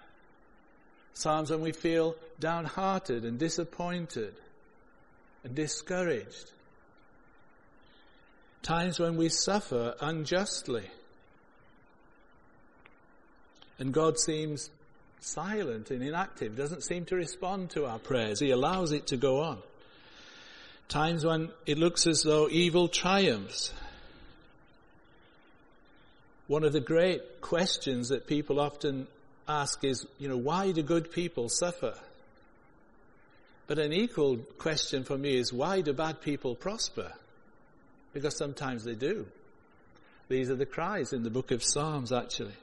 [1.18, 4.34] Times when we feel downhearted and disappointed
[5.46, 6.52] and discouraged.
[8.64, 10.84] Times when we suffer unjustly.
[13.78, 14.70] And God seems
[15.22, 18.42] silent and inactive, doesn't seem to respond to our prayers.
[18.42, 19.60] He allows it to go on.
[20.90, 23.72] Times when it looks as though evil triumphs.
[26.50, 29.06] One of the great questions that people often
[29.48, 31.94] ask is, you know, why do good people suffer?
[33.68, 37.14] But an equal question for me is, why do bad people prosper?
[38.14, 39.28] Because sometimes they do.
[40.28, 42.58] These are the cries in the book of Psalms, actually.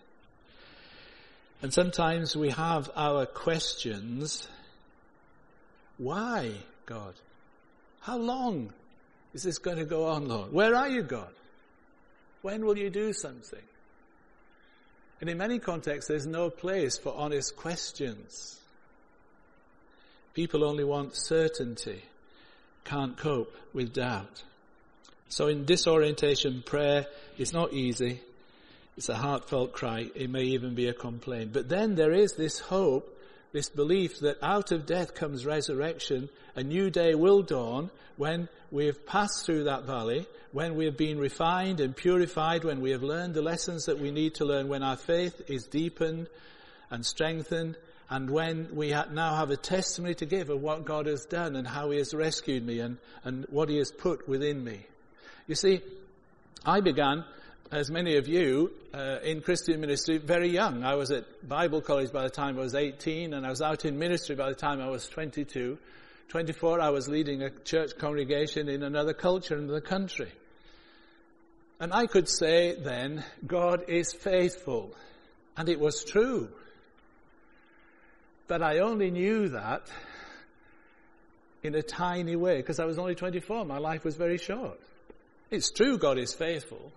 [1.62, 4.48] And sometimes we have our questions.
[5.96, 6.54] Why,
[6.86, 7.14] God?
[8.00, 8.72] How long
[9.32, 10.52] is this going to go on, Lord?
[10.52, 11.30] Where are you, God?
[12.42, 13.62] When will you do something?
[15.20, 18.60] And in many contexts, there's no place for honest questions.
[20.34, 22.02] People only want certainty,
[22.84, 24.42] can't cope with doubt.
[25.28, 27.06] So in disorientation, prayer
[27.38, 28.20] is not easy.
[28.96, 30.10] It's a heartfelt cry.
[30.14, 31.52] It may even be a complaint.
[31.52, 33.18] But then there is this hope,
[33.52, 36.28] this belief that out of death comes resurrection.
[36.54, 40.26] A new day will dawn when we have passed through that valley,
[40.56, 44.10] when we have been refined and purified, when we have learned the lessons that we
[44.10, 46.26] need to learn, when our faith is deepened
[46.88, 47.76] and strengthened,
[48.08, 51.68] and when we now have a testimony to give of what God has done and
[51.68, 54.86] how He has rescued me and, and what He has put within me.
[55.46, 55.82] You see,
[56.64, 57.26] I began
[57.70, 60.84] as many of you, uh, in Christian ministry very young.
[60.84, 63.84] I was at Bible college by the time I was 18, and I was out
[63.84, 65.76] in ministry by the time I was 22.
[66.28, 70.32] 24, I was leading a church congregation in another culture in the country.
[71.78, 74.94] And I could say then, God is faithful.
[75.56, 76.48] And it was true.
[78.48, 79.82] But I only knew that
[81.62, 83.64] in a tiny way because I was only 24.
[83.64, 84.80] My life was very short.
[85.50, 86.92] It's true God is faithful.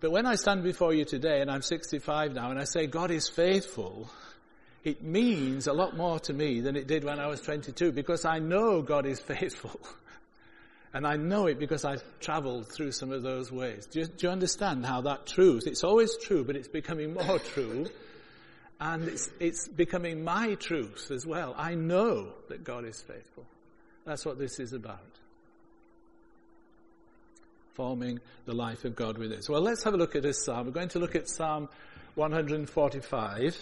[0.00, 3.10] But when I stand before you today, and I'm 65 now, and I say God
[3.10, 4.10] is faithful,
[4.82, 8.24] it means a lot more to me than it did when I was 22 because
[8.24, 9.78] I know God is faithful.
[10.94, 13.86] And I know it because I've traveled through some of those ways.
[13.86, 17.38] Do you, do you understand how that truth, it's always true, but it's becoming more
[17.54, 17.86] true.
[18.78, 21.54] And it's, it's becoming my truth as well.
[21.56, 23.46] I know that God is faithful.
[24.04, 24.98] That's what this is about.
[27.74, 29.48] Forming the life of God with us.
[29.48, 30.66] Well, let's have a look at this psalm.
[30.66, 31.68] We're going to look at Psalm
[32.16, 33.56] 145.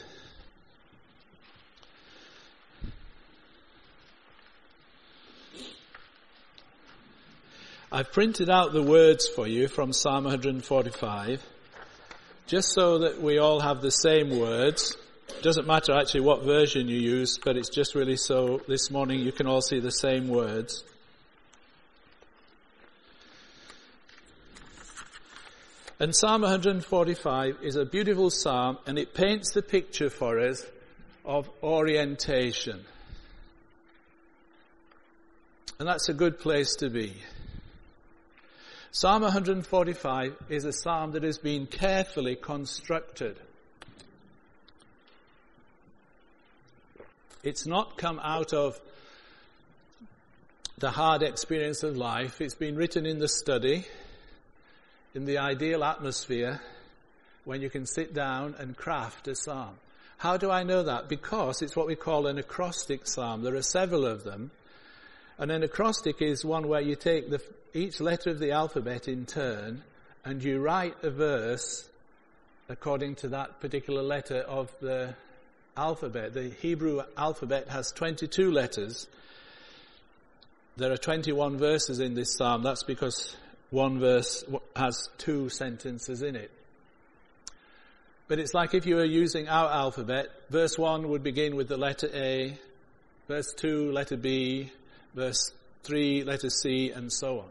[7.93, 11.43] I've printed out the words for you from Psalm 145,
[12.47, 14.97] just so that we all have the same words.
[15.31, 19.19] It doesn't matter actually what version you use, but it's just really so this morning
[19.19, 20.85] you can all see the same words.
[25.99, 30.65] And Psalm 145 is a beautiful psalm and it paints the picture for us
[31.25, 32.85] of orientation.
[35.81, 37.17] And that's a good place to be.
[38.93, 43.39] Psalm 145 is a psalm that has been carefully constructed.
[47.45, 48.81] It's not come out of
[50.79, 52.41] the hard experience of life.
[52.41, 53.87] It's been written in the study,
[55.15, 56.61] in the ideal atmosphere,
[57.45, 59.77] when you can sit down and craft a psalm.
[60.19, 61.09] How do I know that?
[61.09, 63.43] Because it's what we call an acrostic psalm.
[63.43, 64.51] There are several of them.
[65.39, 67.41] And an acrostic is one where you take the,
[67.75, 69.83] each letter of the alphabet in turn
[70.25, 71.89] and you write a verse
[72.69, 75.15] according to that particular letter of the
[75.77, 76.35] alphabet.
[76.35, 79.09] The Hebrew alphabet has 22 letters.
[80.77, 82.63] There are 21 verses in this psalm.
[82.63, 83.35] That's because
[83.71, 84.45] one verse
[84.77, 86.51] has two sentences in it.
[88.29, 91.77] But it's like if you were using our alphabet, verse 1 would begin with the
[91.77, 92.57] letter A,
[93.27, 94.71] verse 2, letter B,
[95.15, 95.51] verse
[95.83, 97.51] 3, letter C, and so on.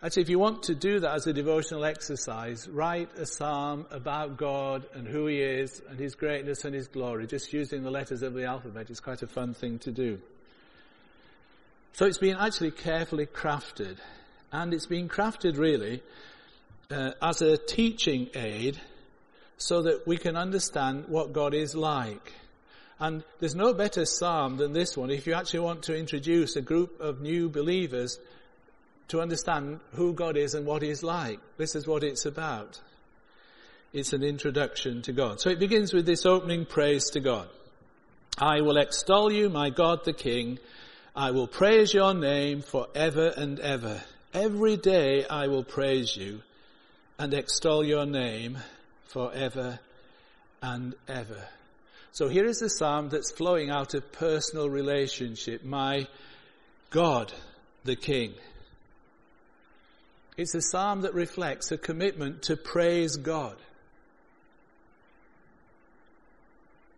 [0.00, 4.36] Actually, if you want to do that as a devotional exercise, write a psalm about
[4.36, 8.22] God and who He is and His greatness and His glory, just using the letters
[8.22, 8.90] of the alphabet.
[8.90, 10.20] It's quite a fun thing to do.
[11.94, 13.96] So it's been actually carefully crafted,
[14.52, 16.00] and it's been crafted really
[16.92, 18.80] uh, as a teaching aid
[19.56, 22.34] so that we can understand what God is like.
[23.00, 26.62] And there's no better psalm than this one if you actually want to introduce a
[26.62, 28.20] group of new believers
[29.08, 31.40] to understand who God is and what He's like.
[31.56, 32.80] This is what it's about.
[33.92, 35.40] It's an introduction to God.
[35.40, 37.48] So it begins with this opening praise to God.
[38.36, 40.58] I will extol you, my God the King.
[41.16, 44.02] I will praise your name forever and ever.
[44.34, 46.42] Every day I will praise you
[47.18, 48.58] and extol your name
[49.06, 49.80] forever
[50.62, 51.48] and ever.
[52.12, 55.64] So here is a psalm that's flowing out of personal relationship.
[55.64, 56.06] My
[56.90, 57.32] God,
[57.84, 58.34] the King.
[60.38, 63.56] It's a psalm that reflects a commitment to praise God.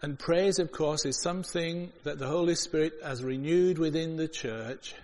[0.02, 4.94] And praise, of course, is something that the Holy Spirit has renewed within the church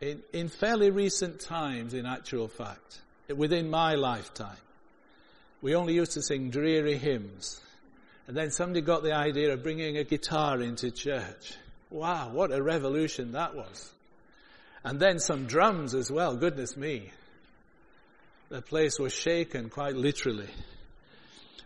[0.00, 4.56] in, in fairly recent times, in actual fact, within my lifetime.
[5.60, 7.60] We only used to sing dreary hymns.
[8.28, 11.54] And then somebody got the idea of bringing a guitar into church.
[11.90, 13.90] Wow, what a revolution that was.
[14.84, 17.10] And then some drums as well, goodness me.
[18.50, 20.48] The place was shaken quite literally.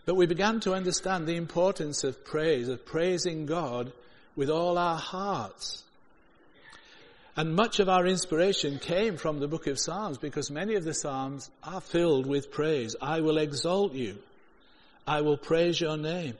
[0.05, 3.91] But we began to understand the importance of praise, of praising God
[4.35, 5.83] with all our hearts.
[7.35, 10.93] And much of our inspiration came from the book of Psalms because many of the
[10.93, 12.95] Psalms are filled with praise.
[13.01, 14.19] I will exalt you.
[15.07, 16.35] I will praise your name.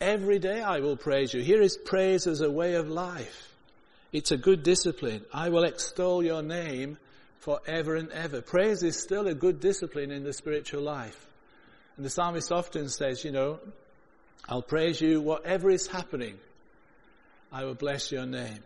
[0.00, 1.42] Every day I will praise you.
[1.42, 3.52] Here is praise as a way of life.
[4.12, 5.24] It's a good discipline.
[5.34, 6.98] I will extol your name
[7.40, 8.40] forever and ever.
[8.40, 11.26] Praise is still a good discipline in the spiritual life.
[11.96, 13.58] And the psalmist often says, you know,
[14.48, 16.38] I'll praise you whatever is happening.
[17.52, 18.62] I will bless your name.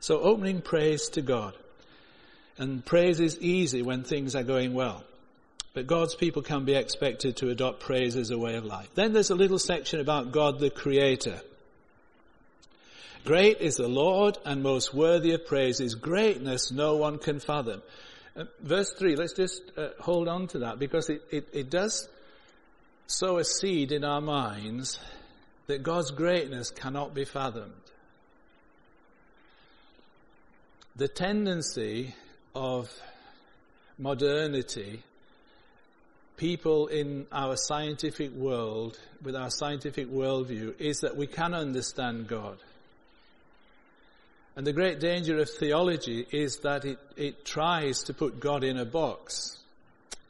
[0.00, 1.54] So opening praise to God.
[2.58, 5.04] And praise is easy when things are going well.
[5.74, 8.88] But God's people can be expected to adopt praise as a way of life.
[8.94, 11.40] Then there's a little section about God the Creator.
[13.26, 15.78] Great is the Lord and most worthy of praise.
[15.78, 17.82] His greatness no one can fathom.
[18.36, 22.08] Uh, verse 3, let's just uh, hold on to that because it, it, it does
[23.08, 25.00] sow a seed in our minds
[25.66, 27.72] that God's greatness cannot be fathomed.
[30.94, 32.14] The tendency
[32.54, 32.88] of
[33.98, 35.02] modernity
[36.36, 42.58] people in our scientific world, with our scientific worldview, is that we can understand God.
[44.56, 48.78] And the great danger of theology is that it, it tries to put God in
[48.78, 49.58] a box.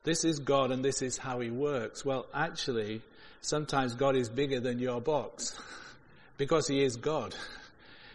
[0.02, 2.04] This is God and this is how he works.
[2.04, 3.02] Well, actually,
[3.40, 5.56] sometimes God is bigger than your box
[6.38, 7.34] because he is God.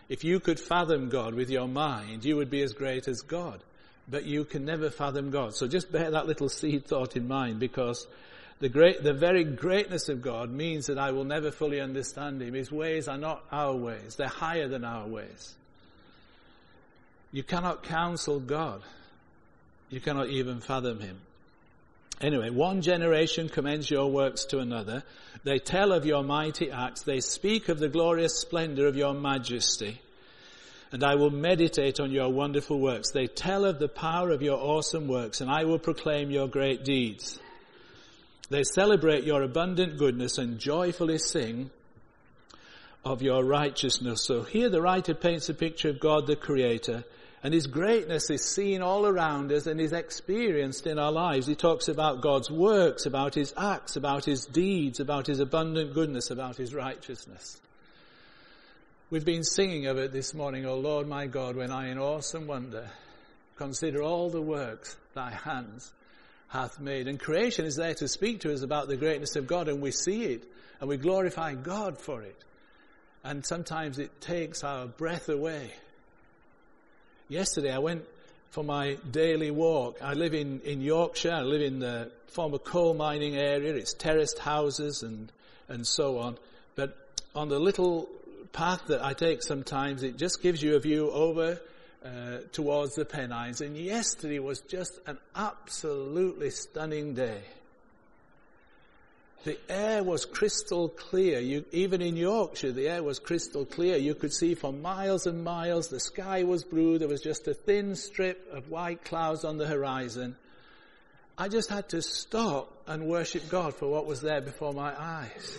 [0.09, 3.63] If you could fathom God with your mind, you would be as great as God
[4.11, 5.55] but you can never fathom God.
[5.55, 8.05] So just bear that little seed thought in mind because
[8.59, 12.53] the great, the very greatness of God means that I will never fully understand Him.
[12.53, 14.17] His ways are not our ways.
[14.17, 15.55] They're higher than our ways.
[17.31, 18.81] You cannot counsel God.
[19.89, 21.19] You cannot even fathom Him.
[22.19, 25.03] Anyway, one generation commends your works to another.
[25.43, 27.01] They tell of your mighty acts.
[27.01, 29.99] They speak of the glorious splendor of your majesty
[30.91, 33.11] and I will meditate on your wonderful works.
[33.11, 36.83] They tell of the power of your awesome works, and I will proclaim your great
[36.83, 37.39] deeds.
[38.49, 41.69] They celebrate your abundant goodness and joyfully sing
[43.05, 44.25] of your righteousness.
[44.25, 47.05] So here the writer paints a picture of God the Creator,
[47.43, 51.47] and His greatness is seen all around us and is experienced in our lives.
[51.47, 56.29] He talks about God's works, about His acts, about His deeds, about His abundant goodness,
[56.29, 57.59] about His righteousness.
[59.09, 62.47] We've been singing of it this morning, O Lord my God, when I in awesome
[62.47, 62.89] wonder
[63.57, 65.93] consider all the works thy hands
[66.47, 67.07] hath made.
[67.07, 69.91] And creation is there to speak to us about the greatness of God and we
[69.91, 70.43] see it
[70.79, 72.43] and we glorify God for it.
[73.23, 75.71] And sometimes it takes our breath away.
[77.31, 78.03] Yesterday I went
[78.49, 79.99] for my daily walk.
[80.01, 81.31] I live in, in Yorkshire.
[81.31, 83.73] I live in the former coal mining area.
[83.73, 85.31] It's terraced houses and,
[85.69, 86.37] and so on.
[86.75, 86.97] But
[87.33, 88.09] on the little
[88.51, 91.61] path that I take sometimes, it just gives you a view over
[92.03, 93.61] uh, towards the Pennines.
[93.61, 97.43] And yesterday was just an absolutely stunning day.
[99.43, 101.39] The air was crystal clear.
[101.39, 103.97] You, even in Yorkshire, the air was crystal clear.
[103.97, 105.87] You could see for miles and miles.
[105.87, 106.99] The sky was blue.
[106.99, 110.35] There was just a thin strip of white clouds on the horizon.
[111.37, 115.57] I just had to stop and worship God for what was there before my eyes.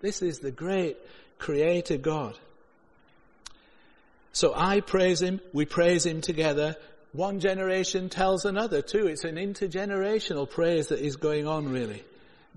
[0.00, 0.96] This is the great
[1.38, 2.38] creator God.
[4.32, 6.76] So I praise him, we praise him together.
[7.16, 9.06] One generation tells another too.
[9.06, 12.04] It's an intergenerational praise that is going on really.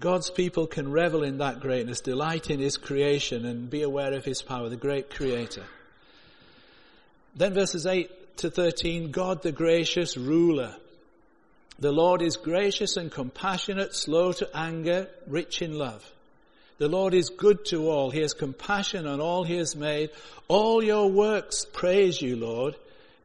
[0.02, 4.26] God's people can revel in that greatness, delight in his creation and be aware of
[4.26, 5.64] his power, the great creator.
[7.38, 10.76] Then verses 8 to 13, God the gracious ruler.
[11.80, 16.06] The Lord is gracious and compassionate, slow to anger, rich in love.
[16.80, 18.12] The Lord is good to all.
[18.12, 20.10] He has compassion on all he has made.
[20.50, 22.76] All your works praise you, Lord.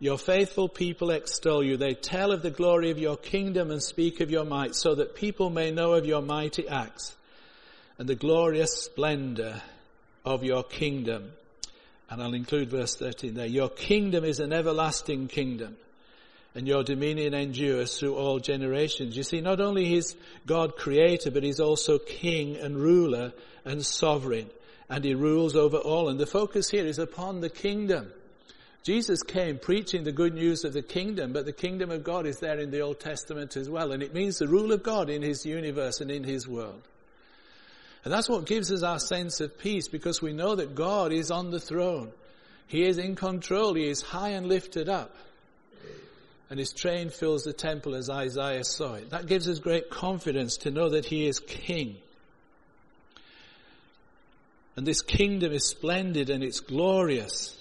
[0.04, 1.78] Your faithful people extol you.
[1.78, 5.14] They tell of the glory of your kingdom and speak of your might so that
[5.14, 7.16] people may know of your mighty acts
[7.96, 9.62] and the glorious splendor
[10.22, 11.32] of your kingdom.
[12.10, 13.46] And I'll include verse 13 there.
[13.46, 15.74] Your kingdom is an everlasting kingdom
[16.54, 19.16] and your dominion endures through all generations.
[19.16, 23.32] You see, not only is God creator, but he's also king and ruler
[23.64, 24.50] and sovereign,
[24.90, 26.10] and he rules over all.
[26.10, 28.12] And the focus here is upon the kingdom.
[28.84, 32.38] Jesus came preaching the good news of the kingdom, but the kingdom of God is
[32.38, 35.22] there in the Old Testament as well, and it means the rule of God in
[35.22, 36.82] his universe and in his world.
[38.04, 41.30] And that's what gives us our sense of peace because we know that God is
[41.30, 42.12] on the throne.
[42.66, 43.72] He is in control.
[43.74, 45.16] He is high and lifted up
[46.50, 49.10] and his train fills the temple as Isaiah saw it.
[49.10, 51.96] That gives us great confidence to know that he is king.
[54.76, 57.60] And this kingdom is splendid and it's glorious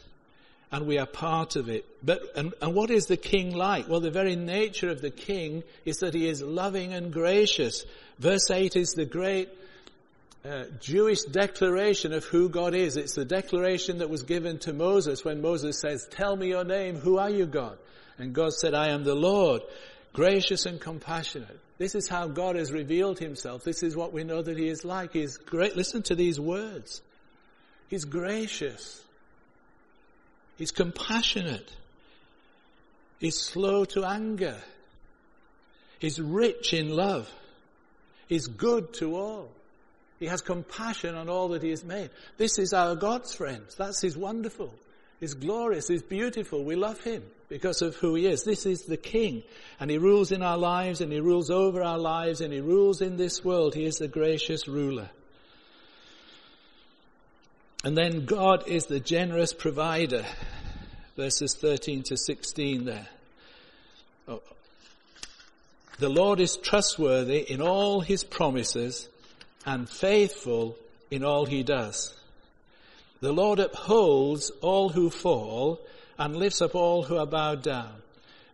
[0.74, 1.86] and we are part of it.
[2.04, 3.88] But, and, and what is the king like?
[3.88, 7.86] Well, the very nature of the king is that he is loving and gracious.
[8.18, 9.50] Verse 8 is the great
[10.44, 12.98] uh, Jewish declaration of who God is.
[12.98, 16.96] It's the declaration that was given to Moses when Moses says, tell me your name,
[16.96, 17.78] who are you God?
[18.18, 19.62] And God said, I am the Lord,
[20.12, 21.60] gracious and compassionate.
[21.78, 23.64] This is how God has revealed himself.
[23.64, 25.14] This is what we know that he is like.
[25.14, 25.78] He's great.
[25.78, 27.04] Listen to these words.
[27.90, 29.03] He's gracious.
[30.64, 31.70] He's compassionate.
[33.20, 34.56] He's slow to anger.
[36.00, 37.30] He's rich in love.
[38.30, 39.52] He's good to all.
[40.22, 42.12] He has compassion on all that he has made.
[42.38, 43.76] This is our God's friends.
[43.76, 44.74] That's his wonderful.
[45.20, 45.90] He's glorious.
[45.90, 46.64] He's beautiful.
[46.64, 48.46] We love him because of who he is.
[48.46, 49.44] This is the king
[49.82, 53.02] and he rules in our lives and he rules over our lives and he rules
[53.02, 53.76] in this world.
[53.76, 55.10] He is the gracious ruler.
[57.84, 60.26] And then God is the generous provider.
[61.18, 63.08] Verses 13 to 16 there.
[64.28, 64.42] Oh.
[66.00, 69.10] The Lord is trustworthy in all his promises
[69.66, 70.78] and faithful
[71.12, 72.14] in all he does.
[73.20, 75.80] The Lord upholds all who fall
[76.18, 77.94] and lifts up all who are bowed down.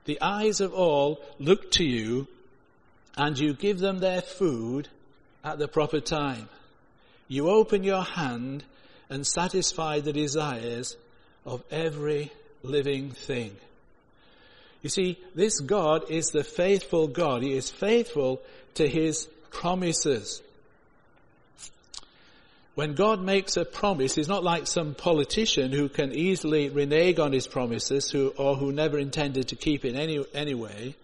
[0.06, 2.28] The eyes of all look to you
[3.16, 4.88] and you give them their food
[5.44, 6.50] at the proper time.
[7.28, 8.64] You open your hand
[9.10, 10.96] and satisfy the desires
[11.46, 12.32] of every
[12.64, 13.56] living thing.
[14.82, 17.44] You see, this God is the faithful God.
[17.44, 18.42] He is faithful
[18.76, 20.42] to his promises.
[22.76, 27.34] When God makes a promise, he's not like some politician who can easily renege on
[27.34, 30.96] his promises who, or who never intended to keep it any, anyway.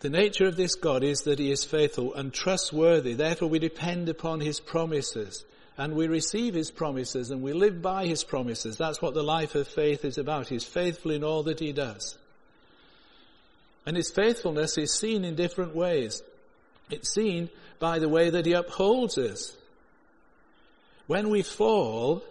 [0.00, 3.14] The nature of this God is that he is faithful and trustworthy.
[3.14, 5.46] Therefore we depend upon his promises
[5.76, 8.76] and we receive his promises and we live by his promises.
[8.76, 10.48] That's what the life of faith is about.
[10.48, 12.16] He's faithful in all that he does.
[13.86, 16.22] And his faithfulness is seen in different ways.
[16.90, 17.50] It's seen
[17.80, 19.56] by the way that he upholds us.
[21.06, 22.22] When we fall,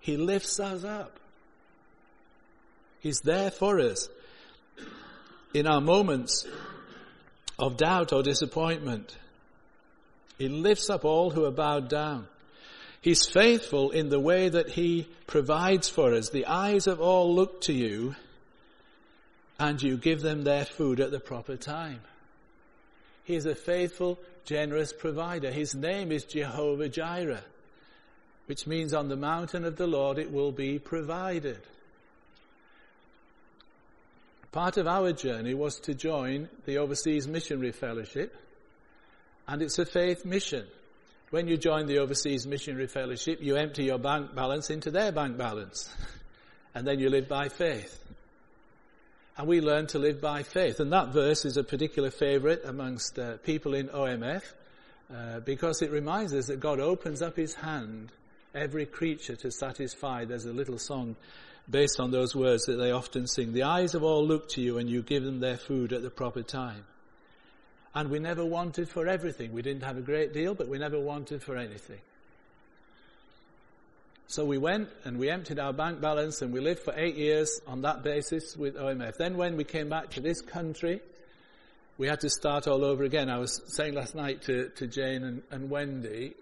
[0.00, 1.18] he lifts us up.
[3.00, 4.08] He's there for us.
[5.54, 6.46] In our moments
[7.58, 9.16] of doubt or disappointment,
[10.38, 12.28] he lifts up all who are bowed down.
[13.02, 16.30] He's faithful in the way that he provides for us.
[16.30, 18.14] The eyes of all look to you
[19.58, 22.00] and you give them their food at the proper time.
[23.24, 25.50] He is a faithful, generous provider.
[25.50, 27.42] His name is Jehovah Jireh
[28.46, 31.60] which means on the mountain of the Lord it will be provided.
[34.50, 38.36] Part of our journey was to join the Overseas Missionary Fellowship,
[39.48, 40.66] and it's a faith mission.
[41.32, 45.38] When you join the Overseas Missionary Fellowship, you empty your bank balance into their bank
[45.38, 45.88] balance,
[46.74, 47.98] and then you live by faith.
[49.38, 50.78] And we learn to live by faith.
[50.78, 54.42] And that verse is a particular favorite amongst uh, people in OMF
[55.10, 58.12] uh, because it reminds us that God opens up his hand
[58.54, 60.26] every creature to satisfy.
[60.26, 61.16] There's a little song
[61.70, 63.54] based on those words that they often sing.
[63.54, 66.10] The eyes of all look to you and you give them their food at the
[66.10, 66.84] proper time.
[67.94, 69.52] And we never wanted for everything.
[69.52, 72.00] We didn't have a great deal, but we never wanted for anything.
[74.28, 77.60] So we went and we emptied our bank balance and we lived for eight years
[77.66, 79.18] on that basis with OMF.
[79.18, 81.02] Then when we came back to this country,
[81.98, 83.28] we had to start all over again.
[83.28, 86.32] I was saying last night to, to Jane and, and Wendy,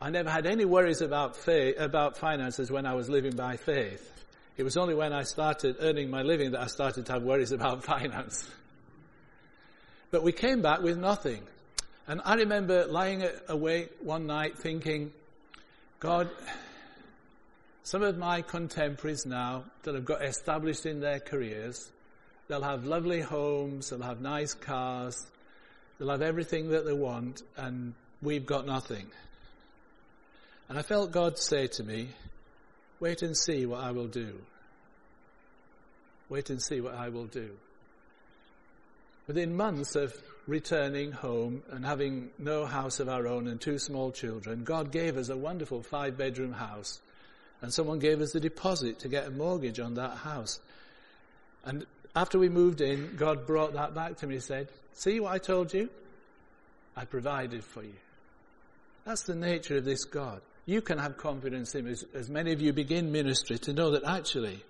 [0.00, 4.10] I never had any worries about faith, about finances when I was living by faith.
[4.56, 7.52] It was only when I started earning my living that I started to have worries
[7.52, 8.48] about finance.
[10.10, 11.42] But we came back with nothing.
[12.06, 15.12] And I remember lying awake one night thinking,
[16.00, 16.30] God,
[17.82, 21.90] some of my contemporaries now that have got established in their careers,
[22.48, 25.26] they'll have lovely homes, they'll have nice cars,
[25.98, 27.92] they'll have everything that they want, and
[28.22, 29.06] we've got nothing.
[30.68, 32.08] And I felt God say to me,
[33.00, 34.38] wait and see what I will do.
[36.28, 37.50] Wait and see what I will do.
[39.28, 40.12] Within months of
[40.48, 45.16] returning home and having no house of our own and two small children, God gave
[45.16, 47.00] us a wonderful five bedroom house.
[47.62, 50.58] And someone gave us the deposit to get a mortgage on that house.
[51.64, 55.32] And after we moved in, God brought that back to me and said, See what
[55.32, 55.88] I told you?
[56.96, 57.94] I provided for you.
[59.04, 62.60] That's the nature of this God you can have confidence in as, as many of
[62.60, 64.62] you begin ministry to know that actually,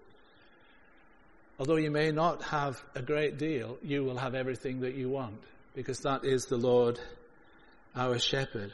[1.59, 5.43] although you may not have a great deal, you will have everything that you want
[5.75, 6.99] because that is the Lord
[7.95, 8.73] our shepherd.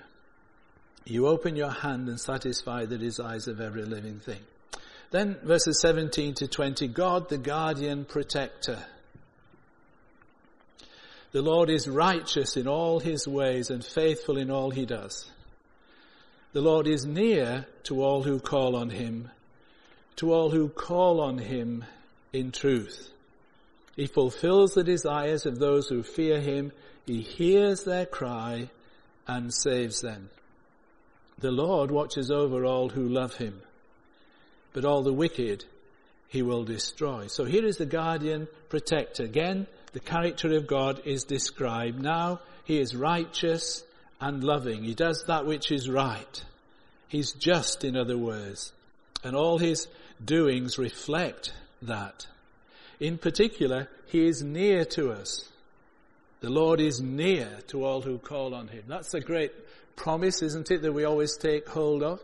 [1.05, 4.41] You open your hand and satisfy the desires of every living thing.
[5.11, 8.85] Then verses 17 to 20, God the guardian protector.
[11.33, 15.31] The Lord is righteous in all his ways and faithful in all he does.
[16.53, 19.31] The Lord is near to all who call on him,
[20.17, 21.85] to all who call on him
[22.35, 23.11] in truth.
[23.97, 26.73] He fulfills the desires of those who fear him.
[27.07, 28.71] He hears their cry
[29.27, 30.31] and saves them.
[31.39, 33.63] The Lord watches over all who love him,
[34.73, 35.65] but all the wicked
[36.29, 37.29] he will destroy.
[37.29, 39.23] So here is the guardian protector.
[39.23, 42.03] Again, the character of God is described.
[42.03, 43.85] Now he is righteous
[44.21, 44.83] and loving.
[44.83, 46.45] He does that which is right.
[47.07, 48.73] He's just, in other words.
[49.23, 49.87] And all his
[50.25, 51.53] doings reflect
[51.87, 52.27] that.
[53.01, 55.49] In particular, he is near to us.
[56.41, 58.85] The Lord is near to all who call on him.
[58.87, 59.53] That's a great
[59.97, 62.21] promise, isn't it, that we always take hold of?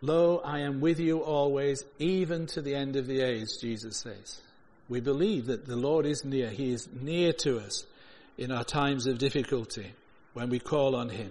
[0.00, 4.40] Lo, I am with you always, even to the end of the age, Jesus says.
[4.88, 6.50] We believe that the Lord is near.
[6.50, 7.86] He is near to us
[8.36, 9.92] in our times of difficulty
[10.34, 11.30] when we call on Him.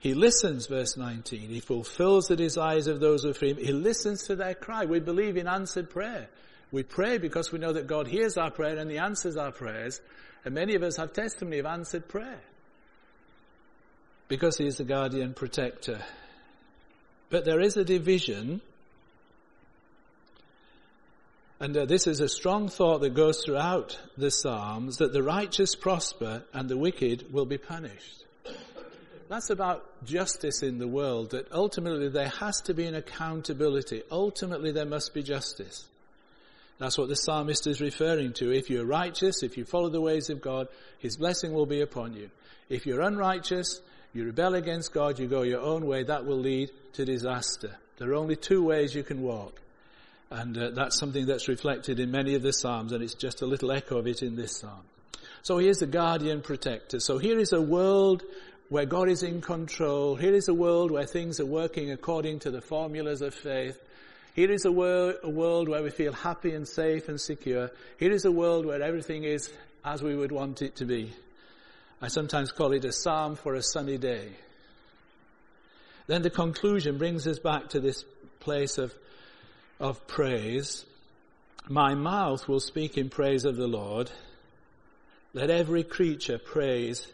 [0.00, 1.48] He listens, verse 19.
[1.48, 3.56] He fulfills the desires of those who fear Him.
[3.58, 4.84] He listens to their cry.
[4.84, 6.28] We believe in answered prayer.
[6.70, 10.00] We pray because we know that God hears our prayer and He answers our prayers.
[10.44, 12.40] And many of us have testimony of answered prayer.
[14.28, 16.00] Because He is the guardian protector.
[17.30, 18.60] But there is a division
[21.60, 25.74] and uh, this is a strong thought that goes throughout the Psalms that the righteous
[25.74, 28.24] prosper and the wicked will be punished.
[29.28, 34.02] That's about justice in the world, that ultimately there has to be an accountability.
[34.10, 35.86] Ultimately there must be justice.
[36.78, 38.52] That's what the psalmist is referring to.
[38.52, 40.68] If you're righteous, if you follow the ways of God,
[40.98, 42.30] His blessing will be upon you.
[42.68, 43.80] If you're unrighteous,
[44.14, 47.76] you rebel against God, you go your own way, that will lead to disaster.
[47.98, 49.60] There are only two ways you can walk.
[50.30, 53.46] And uh, that's something that's reflected in many of the Psalms, and it's just a
[53.46, 54.82] little echo of it in this Psalm.
[55.42, 57.00] So he is the guardian protector.
[57.00, 58.22] So here is a world
[58.68, 60.16] where God is in control.
[60.16, 63.80] Here is a world where things are working according to the formulas of faith.
[64.34, 67.70] Here is a, wor- a world where we feel happy and safe and secure.
[67.98, 69.50] Here is a world where everything is
[69.84, 71.12] as we would want it to be.
[72.00, 74.28] I sometimes call it a psalm for a sunny day.
[76.06, 78.04] Then the conclusion brings us back to this
[78.40, 78.94] place of
[79.80, 80.84] of praise.
[81.68, 84.10] My mouth will speak in praise of the Lord.
[85.34, 87.06] Let every creature praise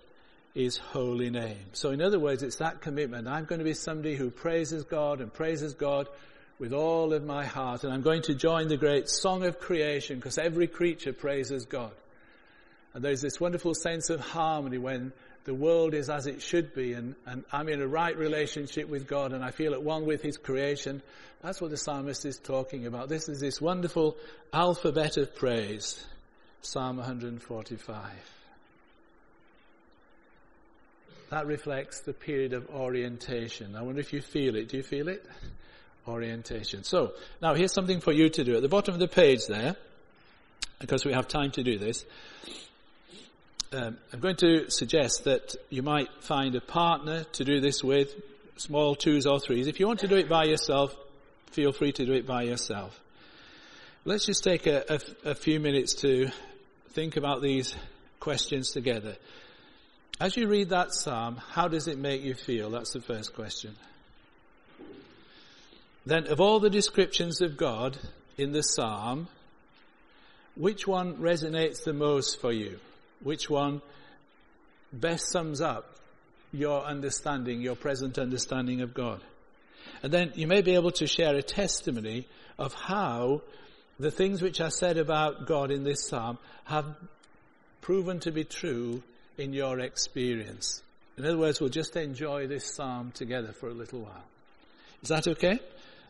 [0.55, 1.66] his holy name.
[1.72, 3.26] So in other words, it's that commitment.
[3.26, 6.09] I'm going to be somebody who praises God and praises God
[6.59, 7.82] with all of my heart.
[7.82, 11.92] And I'm going to join the great song of creation because every creature praises God.
[12.94, 15.12] And there's this wonderful sense of harmony when
[15.44, 19.09] the world is as it should be and, and I'm in a right relationship with
[19.09, 21.02] God and I feel at one with His creation.
[21.42, 23.09] That's what the psalmist is talking about.
[23.09, 24.16] This is this wonderful
[24.52, 26.02] alphabet of praise.
[26.62, 28.34] Psalm 145.
[31.31, 33.77] That reflects the period of orientation.
[33.77, 34.68] I wonder if you feel it.
[34.68, 35.25] Do you feel it?
[36.07, 36.85] Orientation.
[36.85, 38.57] So, now here's something for you to do.
[38.57, 39.77] At the bottom of the page there,
[40.79, 42.05] because we have time to do this,
[43.72, 48.14] um, I'm going to suggest that you might find a partner to do this with,
[48.57, 49.66] small twos or threes.
[49.66, 50.95] If you want to do it by yourself,
[51.51, 53.01] feel free to do it by yourself.
[54.05, 56.29] Let's just take a, a, a few minutes to
[56.91, 57.75] think about these
[58.20, 59.16] questions together.
[60.20, 62.70] As you read that psalm, how does it make you feel?
[62.70, 63.74] That's the first question.
[66.06, 67.98] Then, of all the descriptions of God
[68.36, 69.26] in the psalm,
[70.54, 72.78] which one resonates the most for you?
[73.22, 73.82] Which one
[74.92, 75.96] best sums up
[76.52, 79.20] your understanding, your present understanding of God?
[80.02, 83.42] And then you may be able to share a testimony of how
[83.98, 86.86] the things which are said about God in this psalm have
[87.80, 89.02] proven to be true
[89.39, 90.82] in your experience.
[91.16, 94.24] In other words, we'll just enjoy this psalm together for a little while.
[95.03, 95.59] Is that okay?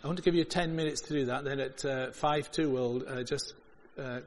[0.03, 1.45] I want to give you 10 minutes to do that.
[1.45, 3.55] Then at uh, 5 2, we'll uh, just
[3.99, 4.21] uh,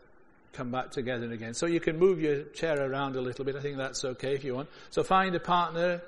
[0.53, 1.53] come back together again.
[1.53, 3.55] So you can move your chair around a little bit.
[3.55, 4.69] I think that's okay if you want.
[4.89, 6.01] So find a partner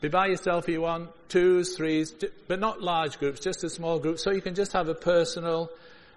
[0.00, 2.14] be by yourself if you want, twos, threes,
[2.46, 5.70] but not large groups, just a small group, so you can just have a personal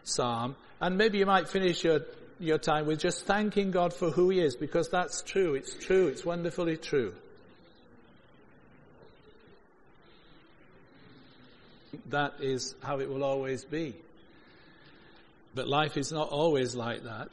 [0.03, 0.55] psalm.
[0.79, 2.01] And maybe you might finish your,
[2.41, 5.55] your time with just thanking God for who He is, because that's true.
[5.55, 6.07] It's true.
[6.07, 7.13] It's wonderfully true.
[12.09, 13.95] That is how it will always be.
[15.53, 17.29] But life is not always like that.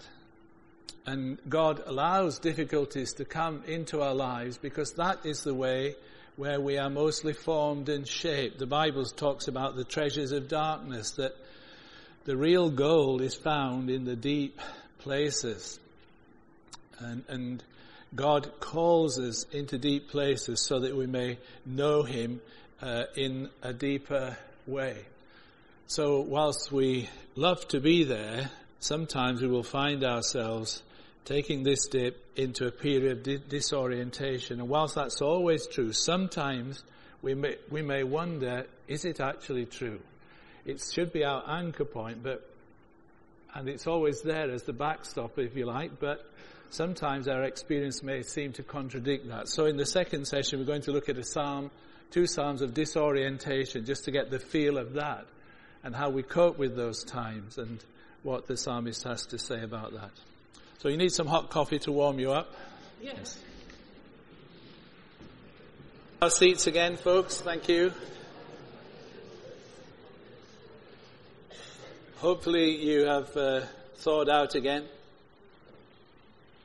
[1.06, 5.94] And God allows difficulties to come into our lives because that is the way
[6.36, 8.58] where we are mostly formed and shaped.
[8.58, 11.34] The Bible talks about the treasures of darkness, that
[12.24, 14.60] the real gold is found in the deep
[14.98, 15.78] places.
[16.98, 17.62] And, and
[18.14, 22.40] God calls us into deep places so that we may know Him
[22.80, 24.36] uh, in a deeper
[24.66, 25.04] way.
[25.86, 30.82] So whilst we love to be there, sometimes we will find ourselves
[31.24, 34.60] taking this dip into a period of di- disorientation.
[34.60, 36.82] And whilst that's always true, sometimes
[37.20, 40.00] we may, we may wonder, is it actually true?
[40.64, 42.47] It should be our anchor point, but,
[43.54, 46.24] and it's always there as the backstop, if you like, but
[46.70, 49.48] sometimes our experience may seem to contradict that.
[49.48, 51.70] So in the second session, we're going to look at a psalm,
[52.10, 55.26] two psalms of disorientation, just to get the feel of that
[55.82, 57.82] and how we cope with those times and
[58.22, 60.10] what the psalmist has to say about that.
[60.78, 62.54] So you need some hot coffee to warm you up?
[63.00, 63.38] Yes.
[66.20, 67.40] Our seats again, folks.
[67.40, 67.92] Thank you.
[72.20, 73.60] Hopefully you have uh,
[73.98, 74.84] thawed out again.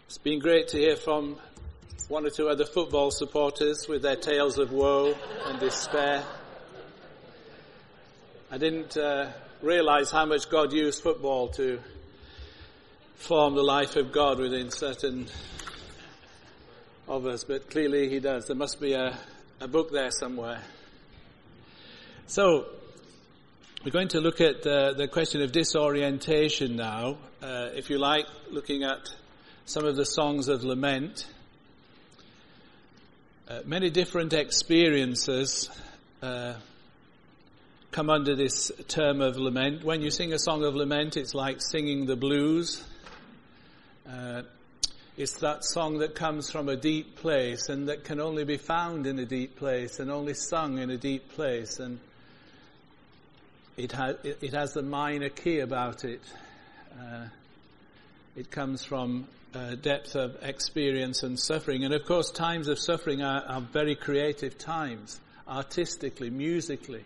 [0.07, 1.37] It's been great to hear from
[2.07, 5.13] one or two other football supporters with their tales of woe
[5.45, 6.23] and despair.
[8.49, 9.29] I didn't uh,
[9.61, 11.79] realize how much God used football to
[13.13, 15.27] form the life of God within certain
[17.07, 18.47] of us, but clearly He does.
[18.47, 19.15] There must be a,
[19.59, 20.63] a book there somewhere.
[22.25, 22.65] So,
[23.83, 28.25] we're going to look at uh, the question of disorientation now, uh, if you like,
[28.49, 29.13] looking at
[29.65, 31.27] some of the songs of lament.
[33.49, 35.69] Uh, many different experiences
[36.21, 36.53] uh,
[37.91, 39.83] come under this term of lament.
[39.83, 42.81] When you sing a song of lament, it's like singing the blues.
[44.09, 44.43] Uh,
[45.17, 49.07] it's that song that comes from a deep place and that can only be found
[49.07, 51.79] in a deep place and only sung in a deep place.
[51.79, 51.99] And
[53.77, 56.21] it, ha- it has the minor key about it.
[56.99, 57.25] Uh,
[58.35, 61.83] it comes from uh, depth of experience and suffering.
[61.83, 67.03] And of course, times of suffering are, are very creative times, artistically, musically.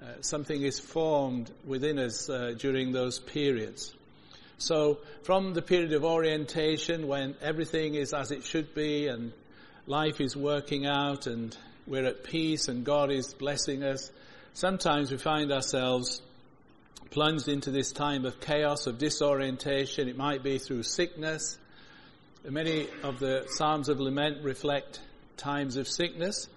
[0.00, 3.94] Uh, something is formed within us uh, during those periods.
[4.58, 9.32] So, from the period of orientation when everything is as it should be and
[9.86, 14.10] life is working out and we're at peace and God is blessing us,
[14.54, 16.22] sometimes we find ourselves
[17.10, 20.08] plunged into this time of chaos, of disorientation.
[20.08, 21.58] It might be through sickness.
[22.44, 25.00] Many of the Psalms of Lament reflect
[25.36, 26.48] times of sickness.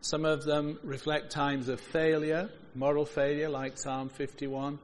[0.00, 4.78] Some of them reflect times of failure, moral failure, like Psalm 51.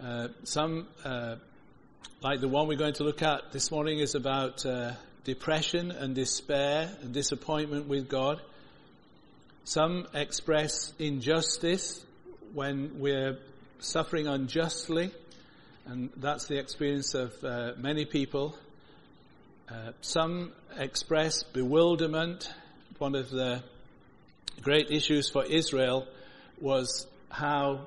[0.00, 1.36] Uh, some, uh,
[2.22, 4.92] like the one we're going to look at this morning, is about uh,
[5.24, 8.40] depression and despair and disappointment with God.
[9.66, 12.04] Some express injustice
[12.52, 13.38] when we're
[13.78, 15.10] suffering unjustly,
[15.86, 18.58] and that's the experience of uh, many people.
[19.66, 22.52] Uh, some express bewilderment.
[22.98, 23.62] One of the
[24.60, 26.06] great issues for Israel
[26.60, 27.86] was how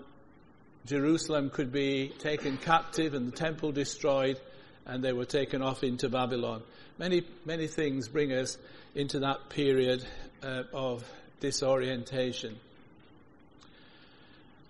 [0.88, 4.40] Jerusalem could be taken captive and the temple destroyed,
[4.88, 6.64] and they were taken off into Babylon.
[6.98, 8.58] Many, many things bring us
[8.96, 10.04] into that period
[10.42, 11.04] uh, of
[11.40, 12.58] disorientation.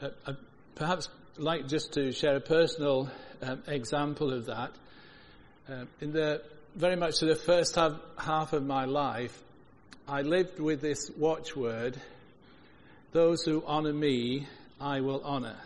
[0.01, 0.31] Uh, I
[0.75, 3.09] perhaps like just to share a personal
[3.41, 4.71] um, example of that.
[5.69, 6.41] Uh, in the
[6.75, 9.37] very much the first half, half of my life,
[10.07, 11.99] I lived with this watchword:
[13.11, 14.47] "Those who honour me,
[14.79, 15.57] I will honour."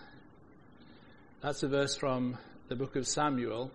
[1.42, 2.38] That's a verse from
[2.68, 3.72] the book of Samuel.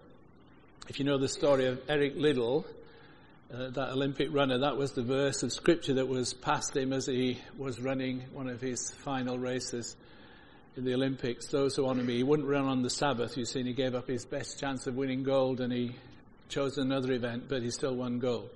[0.88, 2.64] If you know the story of Eric Liddell,
[3.52, 7.06] uh, that Olympic runner, that was the verse of scripture that was passed him as
[7.06, 9.96] he was running one of his final races
[10.76, 11.46] in the Olympics.
[11.46, 13.94] Those who honour me, he wouldn't run on the Sabbath, you see, and he gave
[13.94, 15.94] up his best chance of winning gold and he
[16.48, 18.50] chose another event, but he still won gold.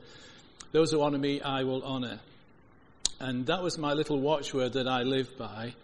[0.72, 2.20] Those who honour me, I will honour.
[3.18, 5.74] And that was my little watchword that I lived by.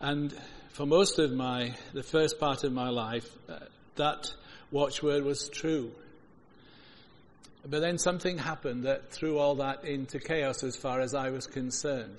[0.00, 0.34] And
[0.70, 3.58] for most of my, the first part of my life, uh,
[3.96, 4.32] that
[4.70, 5.92] watchword was true.
[7.64, 11.46] But then something happened that threw all that into chaos as far as I was
[11.46, 12.16] concerned.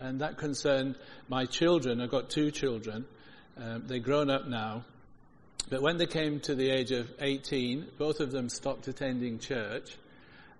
[0.00, 0.96] And that concerned
[1.28, 2.00] my children.
[2.00, 3.04] I've got two children.
[3.58, 4.84] Um, they're grown up now.
[5.68, 9.96] But when they came to the age of 18, both of them stopped attending church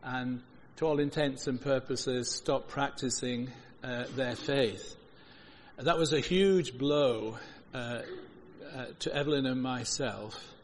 [0.03, 0.43] and,
[0.77, 3.51] to all intents and purposes, stopped practicing
[3.85, 4.97] uh, their faith.
[5.79, 7.39] That was a huge blow
[7.73, 7.77] uh,
[8.75, 10.56] uh, to Evelyn and myself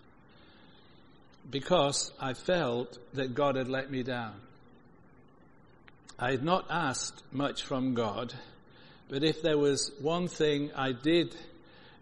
[1.51, 4.35] because I felt that God had let me down.
[6.19, 8.33] I had not asked much from God,
[9.09, 11.35] but if there was one thing I did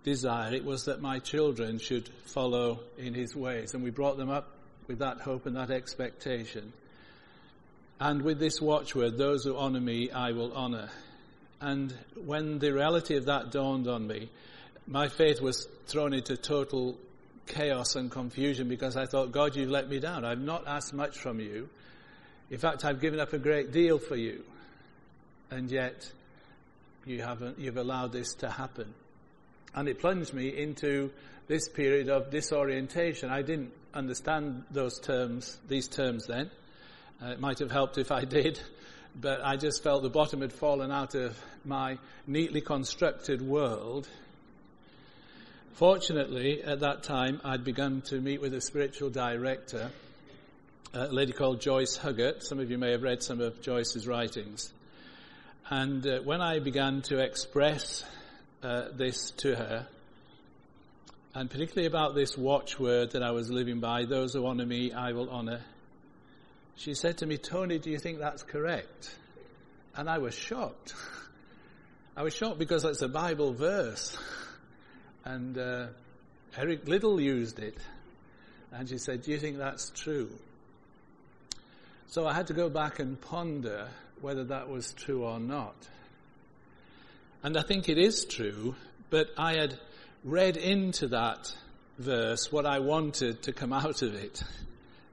[0.05, 3.75] desire, it was that my children should follow in His ways.
[3.75, 4.49] And we brought them up
[4.87, 6.73] with that hope and that expectation.
[7.99, 10.89] And with this watchword, those who honor me, I will honor.
[11.61, 14.31] And when the reality of that dawned on me,
[14.87, 16.99] my faith was thrown into total
[17.51, 20.25] chaos and confusion because I thought, God, you've let me down.
[20.25, 21.69] I've not asked much from you.
[22.51, 24.43] In fact, I've given up a great deal for you.
[25.51, 26.11] And yet,
[27.05, 28.95] you haven't, you've allowed this to happen.
[29.75, 31.11] And it plunged me into
[31.47, 33.31] this period of disorientation.
[33.31, 36.51] I didn't understand those terms, these terms then.
[37.23, 38.61] Uh, it might have helped if I did,
[39.21, 44.09] but I just felt the bottom had fallen out of my neatly constructed world
[45.75, 49.91] Fortunately, at that time, I'd begun to meet with a spiritual director,
[50.93, 52.43] a lady called Joyce Huggett.
[52.43, 54.73] Some of you may have read some of Joyce's writings.
[55.71, 58.05] And uh, when I began to express
[58.63, 59.87] uh, this to her,
[61.35, 65.13] and particularly about this watchword that I was living by, those who honour me, I
[65.13, 65.61] will honour.
[66.77, 69.17] She said to me, Tony, do you think that's correct?
[69.95, 70.95] And I was shocked.
[72.17, 74.19] I was shocked because it's a Bible verse.
[75.31, 75.87] And uh,
[76.59, 77.77] Eric Liddell used it.
[78.73, 80.29] And she said, Do you think that's true?
[82.09, 83.87] So I had to go back and ponder
[84.21, 85.77] whether that was true or not.
[87.45, 88.75] And I think it is true,
[89.09, 89.79] but I had
[90.25, 91.55] read into that
[91.97, 94.43] verse what I wanted to come out of it.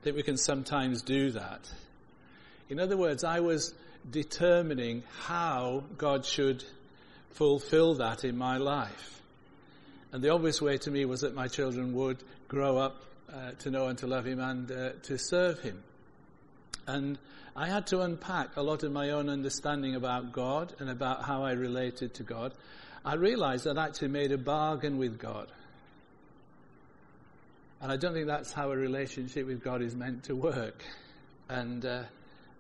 [0.02, 1.72] That we can sometimes do that.
[2.70, 3.72] In other words, I was
[4.10, 6.64] determining how God should
[7.34, 9.17] fulfill that in my life.
[10.12, 13.72] And the obvious way to me was that my children would grow up uh, to
[13.72, 15.84] know and to love Him and uh, to serve Him.
[16.88, 17.20] And
[17.56, 21.44] I had to unpack a lot of my own understanding about God and about how
[21.44, 22.54] I related to God.
[23.04, 25.48] I realized that I'd actually made a bargain with God.
[27.82, 30.84] And I don't think that's how a relationship with God is meant to work.
[31.50, 32.04] And uh,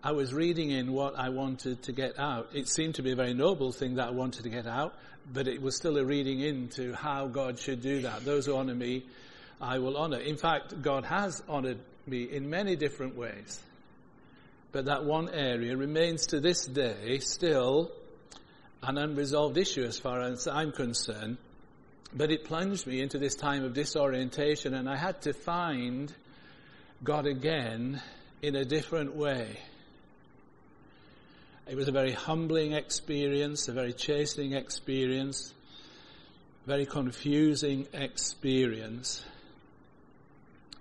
[0.04, 2.50] I was reading in what I wanted to get out.
[2.54, 4.94] It seemed to be a very noble thing that I wanted to get out,
[5.34, 8.24] but it was still a reading into how God should do that.
[8.24, 9.06] Those who honor me,
[9.60, 10.20] I will honor.
[10.20, 13.60] In fact, God has honored me in many different ways.
[14.72, 17.92] But that one area remains to this day still
[18.84, 21.38] an unresolved issue as far as I'm concerned.
[22.14, 26.14] But it plunged me into this time of disorientation and I had to find
[27.04, 28.02] God again
[28.44, 29.58] in a different way.
[31.70, 35.54] It was a very humbling experience, a very chastening experience,
[36.66, 39.22] very confusing experience.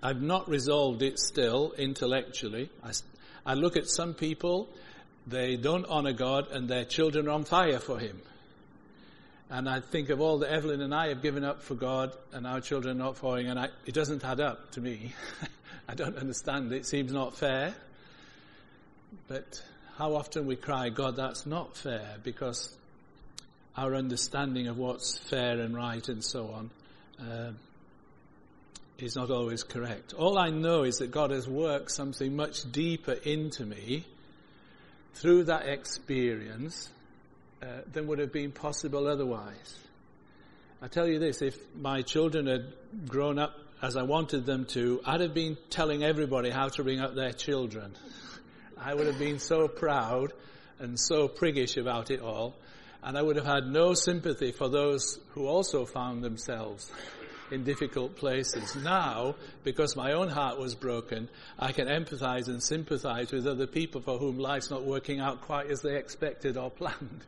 [0.01, 2.69] I've not resolved it still intellectually.
[2.81, 2.91] I,
[3.45, 4.69] I look at some people,
[5.25, 8.21] they don't honor God and their children are on fire for Him.
[9.49, 12.47] And I think of all that Evelyn and I have given up for God and
[12.47, 15.13] our children not following, and I, it doesn't add up to me.
[15.89, 16.77] I don't understand it.
[16.77, 17.75] It seems not fair.
[19.27, 19.61] But
[19.97, 22.71] how often we cry, God, that's not fair, because
[23.75, 26.69] our understanding of what's fair and right and so on
[27.19, 27.51] uh,
[28.99, 30.13] is not always correct.
[30.13, 34.05] All I know is that God has worked something much deeper into me
[35.15, 36.89] through that experience
[37.63, 39.79] uh, than would have been possible otherwise.
[40.79, 42.65] I tell you this, if my children had
[43.07, 46.99] grown up as I wanted them to, I'd have been telling everybody how to bring
[46.99, 47.95] up their children.
[48.79, 50.33] I would have been so proud
[50.79, 52.55] and so priggish about it all,
[53.03, 56.91] and I would have had no sympathy for those who also found themselves
[57.51, 58.75] in difficult places.
[58.75, 64.01] Now, because my own heart was broken, I can empathize and sympathize with other people
[64.01, 67.23] for whom life's not working out quite as they expected or planned.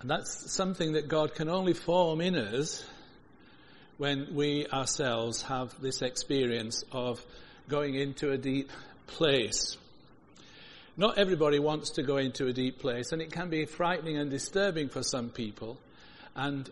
[0.00, 2.84] And that's something that God can only form in us
[3.98, 7.22] when we ourselves have this experience of
[7.68, 8.70] going into a deep
[9.10, 9.76] place.
[10.96, 14.30] Not everybody wants to go into a deep place, and it can be frightening and
[14.30, 15.78] disturbing for some people.
[16.34, 16.68] And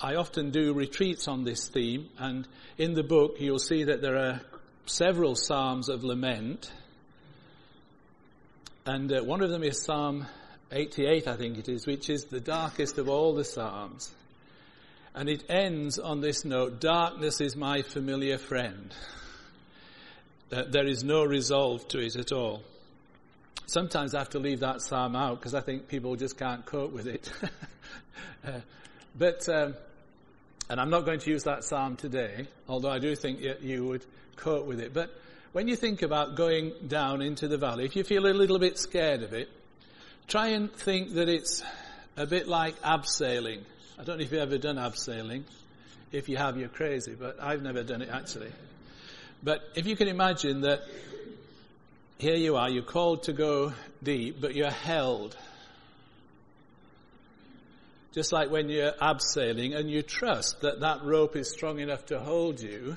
[0.00, 2.46] I often do retreats on this theme, and
[2.78, 4.40] in the book you'll see that there are
[4.86, 6.72] several psalms of lament.
[8.84, 10.26] And uh, one of them is Psalm
[10.70, 14.12] 88, I think it is, which is the darkest of all the psalms.
[15.14, 18.94] And it ends on this note, darkness is my familiar friend
[20.52, 22.62] there is no resolve to it at all.
[23.66, 26.92] Sometimes I have to leave that psalm out because I think people just can't cope
[26.92, 27.32] with it.
[28.46, 28.60] uh,
[29.18, 29.74] but, um,
[30.68, 33.86] and I'm not going to use that psalm today, although I do think that you
[33.86, 34.04] would
[34.36, 34.92] cope with it.
[34.92, 35.10] But
[35.52, 38.76] when you think about going down into the valley, if you feel a little bit
[38.76, 39.48] scared of it,
[40.26, 41.62] try and think that it's
[42.16, 43.62] a bit like abseiling.
[43.98, 45.44] I don't know if you've ever done abseiling.
[46.10, 48.50] If you have, you're crazy, but I've never done it actually.
[49.42, 50.82] But if you can imagine that
[52.18, 53.72] here you are, you're called to go
[54.02, 55.36] deep, but you're held.
[58.12, 62.20] Just like when you're abseiling and you trust that that rope is strong enough to
[62.20, 62.96] hold you,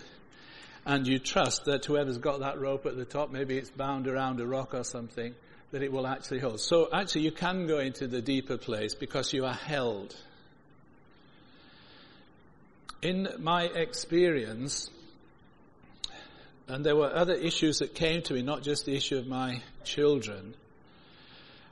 [0.86, 4.39] and you trust that whoever's got that rope at the top, maybe it's bound around
[4.39, 5.34] a rock or something,
[5.72, 6.60] that it will actually hold.
[6.60, 10.16] So actually you can go into the deeper place because you are held.
[13.02, 14.89] In my experience,
[16.68, 19.61] and there were other issues that came to me, not just the issue of my
[19.84, 20.55] children.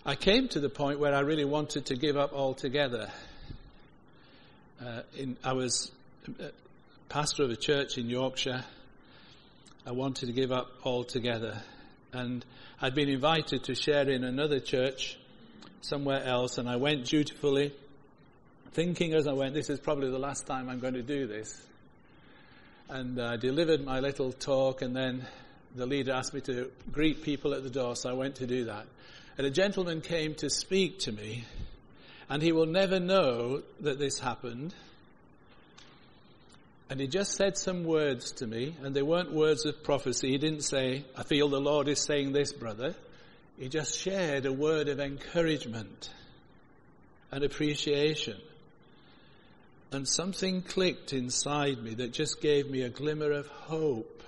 [0.06, 3.10] I came to the point where I really wanted to give up altogether.
[4.84, 5.92] Uh, in, I was
[7.10, 8.64] pastor of a church in Yorkshire.
[9.86, 11.62] I wanted to give up altogether.
[12.12, 12.46] And
[12.82, 15.18] I'd been invited to share in another church
[15.82, 17.74] somewhere else, and I went dutifully,
[18.72, 21.62] thinking as I went, this is probably the last time I'm going to do this.
[22.90, 25.26] And I delivered my little talk, and then
[25.76, 28.66] the leader asked me to greet people at the door, so I went to do
[28.66, 28.86] that.
[29.38, 31.46] And a gentleman came to speak to me,
[32.30, 34.76] and he will never know that this happened.
[36.90, 40.30] And he just said some words to me, and they weren't words of prophecy.
[40.30, 42.94] He didn't say, I feel the Lord is saying this, brother.
[43.58, 46.12] He just shared a word of encouragement
[47.32, 48.40] and appreciation.
[49.94, 54.24] And something clicked inside me that just gave me a glimmer of hope.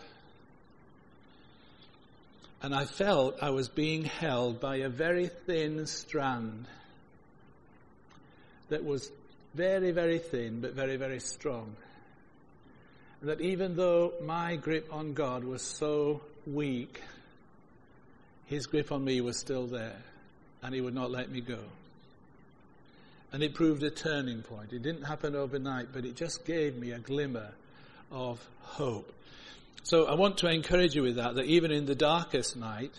[2.62, 6.68] And I felt I was being held by a very thin strand
[8.70, 9.12] that was
[9.56, 11.76] very, very thin, but very, very strong.
[13.22, 17.02] And that even though my grip on God was so weak,
[18.46, 19.98] his grip on me was still there,
[20.62, 21.60] and he would not let me go.
[23.36, 24.72] And it proved a turning point.
[24.72, 27.52] It didn't happen overnight, but it just gave me a glimmer
[28.10, 29.12] of hope.
[29.84, 32.94] So I want to encourage you with that, that even in the darkest night,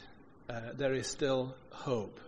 [0.50, 2.20] uh, there is still hope.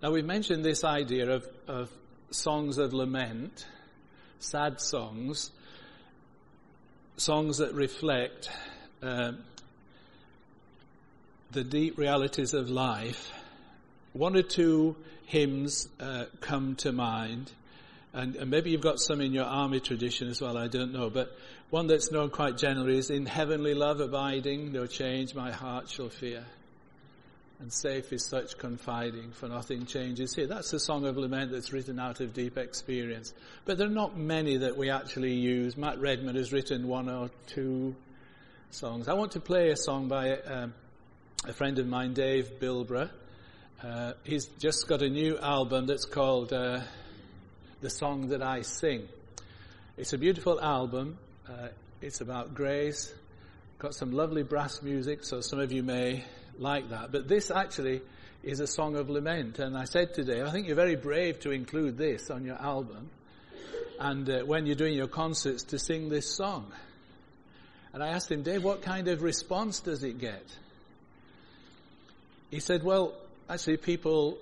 [0.00, 1.90] Now we've mentioned this idea of, of
[2.30, 3.66] songs of lament,
[4.38, 5.50] sad songs,
[7.16, 8.50] songs that reflect
[9.02, 9.32] uh,
[11.50, 13.32] the deep realities of life.
[14.12, 14.94] One or two
[15.26, 17.52] hymns uh, come to mind,
[18.12, 21.10] and, and, maybe you've got some in your army tradition as well, I don't know,
[21.10, 21.36] but
[21.68, 26.08] one that's known quite generally is In heavenly love abiding, no change my heart shall
[26.08, 26.44] fear.
[27.58, 30.46] And safe is such confiding, for nothing changes here.
[30.46, 33.32] That's a song of lament that's written out of deep experience.
[33.64, 35.76] But there are not many that we actually use.
[35.76, 37.96] Matt Redman has written one or two
[38.70, 39.08] songs.
[39.08, 40.74] I want to play a song by um,
[41.46, 43.10] a friend of mine, Dave Bilbrough.
[43.82, 46.80] Uh, he's just got a new album that's called uh,
[47.82, 49.06] The Song That I Sing.
[49.98, 51.18] It's a beautiful album.
[51.46, 51.68] Uh,
[52.00, 53.12] it's about grace.
[53.78, 56.24] Got some lovely brass music, so some of you may
[56.58, 57.12] like that.
[57.12, 58.00] But this actually
[58.42, 59.58] is a song of lament.
[59.58, 63.10] And I said today, I think you're very brave to include this on your album.
[64.00, 66.72] And uh, when you're doing your concerts, to sing this song.
[67.92, 70.44] And I asked him, Dave, what kind of response does it get?
[72.50, 73.12] He said, well,
[73.48, 74.38] actually people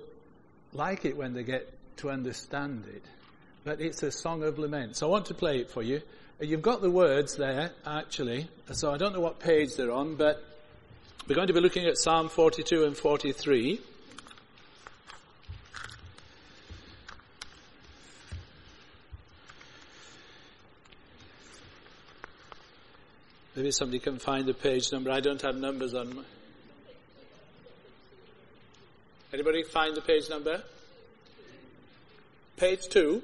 [0.73, 3.05] like it when they get to understand it.
[3.65, 4.97] But it's a song of lament.
[4.97, 6.03] So I want to play it for you.
[6.41, 8.49] You've got the words there, actually.
[8.73, 10.43] So I don't know what page they're on, but
[11.29, 13.81] we're going to be looking at Psalm 42 and 43.
[23.57, 25.13] Maybe somebody can find the page number.
[25.13, 26.23] I don't have numbers on my.
[29.35, 30.63] Anybody find the page number?
[32.57, 33.21] Page two.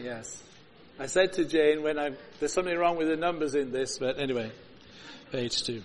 [0.00, 0.42] Yes.
[0.98, 4.18] I said to Jane when I, there's something wrong with the numbers in this, but
[4.18, 4.50] anyway,
[5.30, 5.82] page two.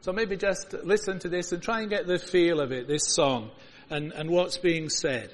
[0.00, 3.04] So maybe just listen to this and try and get the feel of it, this
[3.06, 3.52] song,
[3.90, 5.30] and, and what's being said.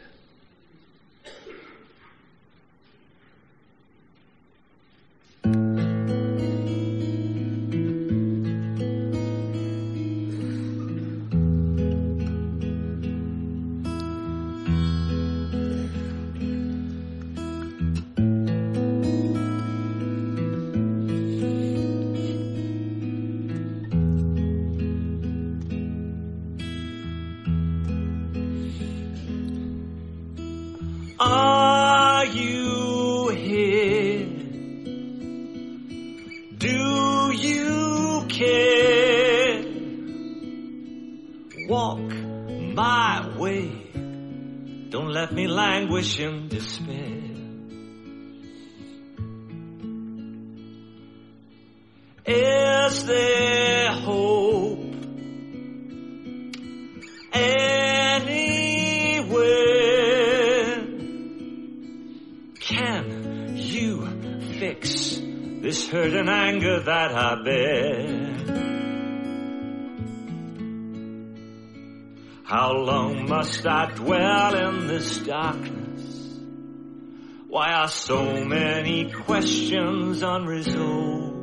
[77.83, 81.35] Are so many questions unresolved?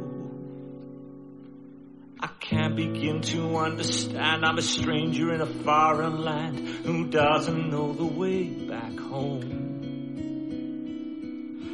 [2.22, 4.46] I can't begin to understand.
[4.46, 9.68] I'm a stranger in a foreign land who doesn't know the way back home.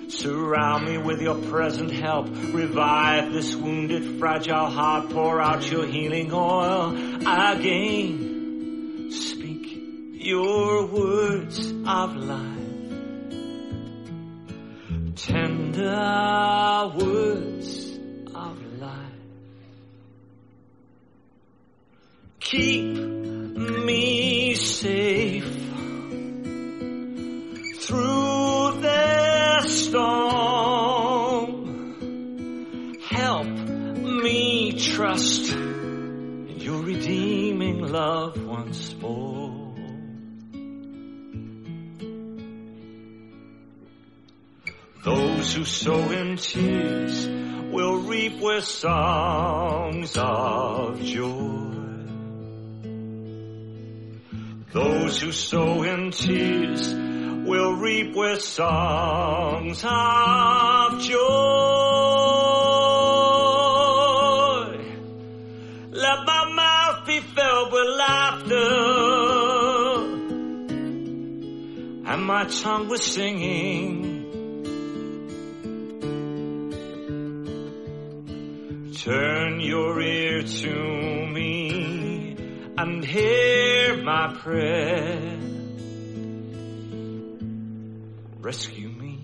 [0.10, 2.28] Surround me with your present help.
[2.28, 5.12] Revive this wounded, fragile heart.
[5.12, 6.98] Pour out your healing oil
[7.28, 9.68] again Speak
[10.26, 12.55] your words of life.
[15.16, 17.98] Tender words
[18.36, 19.12] of life.
[22.42, 25.46] Keep me safe
[27.80, 30.20] through the storm.
[33.10, 39.44] Help me trust in your redeeming love once more.
[45.06, 47.27] Those who sow in tears
[47.72, 51.76] will reap with songs of joy.
[54.73, 56.91] Those who sow in tears
[57.48, 61.19] will reap with songs of joy.
[65.91, 68.56] Let my mouth be filled with laughter
[72.11, 74.15] and my tongue with singing.
[79.06, 82.36] Turn your ear to me
[82.76, 85.38] and hear my prayer.
[88.40, 89.19] Rescue me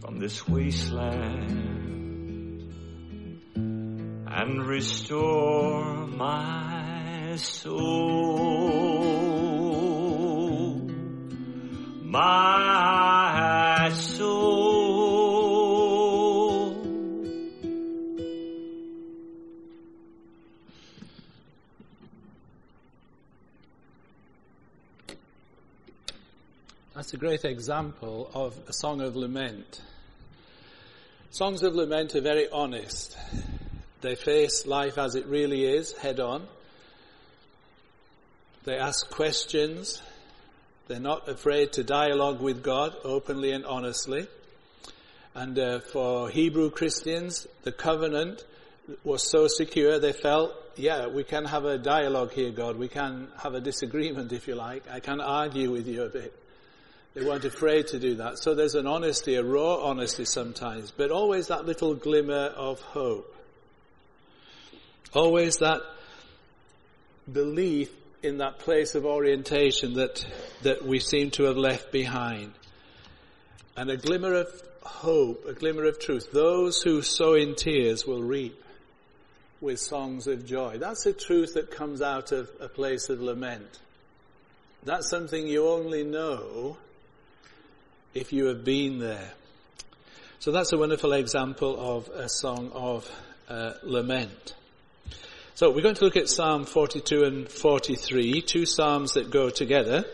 [0.00, 1.50] from this wasteland
[3.56, 7.88] and restore my soul.
[12.04, 13.17] My
[27.08, 29.80] That's a great example of a song of lament.
[31.30, 33.16] Songs of lament are very honest.
[34.02, 36.46] They face life as it really is, head on.
[38.64, 40.02] They ask questions.
[40.86, 44.26] They're not afraid to dialogue with God openly and honestly.
[45.34, 48.44] And uh, for Hebrew Christians, the covenant
[49.02, 52.76] was so secure they felt, yeah, we can have a dialogue here, God.
[52.76, 54.90] We can have a disagreement, if you like.
[54.90, 56.34] I can argue with you a bit.
[57.14, 58.38] They weren't afraid to do that.
[58.38, 63.34] So there's an honesty, a raw honesty sometimes, but always that little glimmer of hope.
[65.14, 65.80] Always that
[67.30, 67.90] belief
[68.22, 70.24] in that place of orientation that,
[70.62, 72.52] that we seem to have left behind.
[73.76, 74.48] And a glimmer of
[74.82, 76.30] hope, a glimmer of truth.
[76.32, 78.62] Those who sow in tears will reap
[79.60, 80.78] with songs of joy.
[80.78, 83.78] That's a truth that comes out of a place of lament.
[84.84, 86.76] That's something you only know
[88.18, 89.32] if you have been there.
[90.40, 93.10] So that's a wonderful example of a song of
[93.48, 94.54] uh, lament.
[95.54, 100.04] So we're going to look at Psalm 42 and 43, two psalms that go together.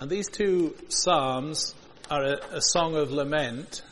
[0.00, 1.74] And these two psalms
[2.10, 3.82] are a, a song of lament,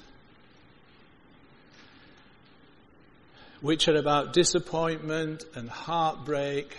[3.61, 6.77] which are about disappointment and heartbreak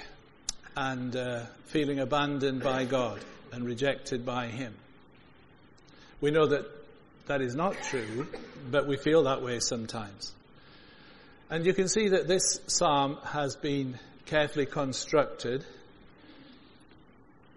[0.75, 3.19] and uh, feeling abandoned by God
[3.51, 4.73] and rejected by Him.
[6.21, 6.65] We know that
[7.27, 8.27] that is not true,
[8.71, 10.33] but we feel that way sometimes.
[11.49, 15.65] And you can see that this psalm has been carefully constructed.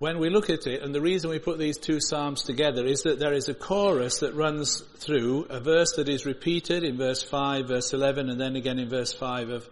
[0.01, 3.03] When we look at it, and the reason we put these two psalms together is
[3.03, 7.23] that there is a chorus that runs through, a verse that is repeated in verse
[7.23, 9.69] 5, verse 11, and then again in verse 5 of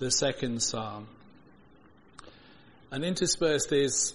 [0.00, 1.06] the second psalm.
[2.90, 4.14] And interspersed is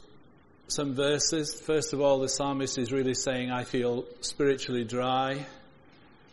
[0.67, 1.57] some verses.
[1.57, 5.45] First of all, the psalmist is really saying, I feel spiritually dry.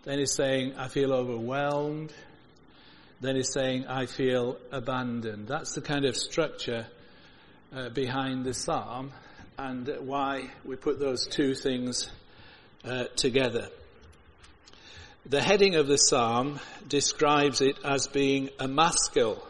[0.02, 2.12] Then he's saying, I feel overwhelmed.
[3.20, 5.46] Then he's saying, I feel abandoned.
[5.46, 6.88] That's the kind of structure
[7.76, 9.12] uh, behind the psalm
[9.58, 12.10] and why we put those two things
[12.84, 13.68] uh, together.
[15.26, 16.58] The heading of the psalm
[16.88, 19.46] describes it as being a maskil,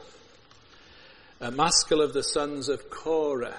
[1.41, 3.57] a maskil of the sons of Korah.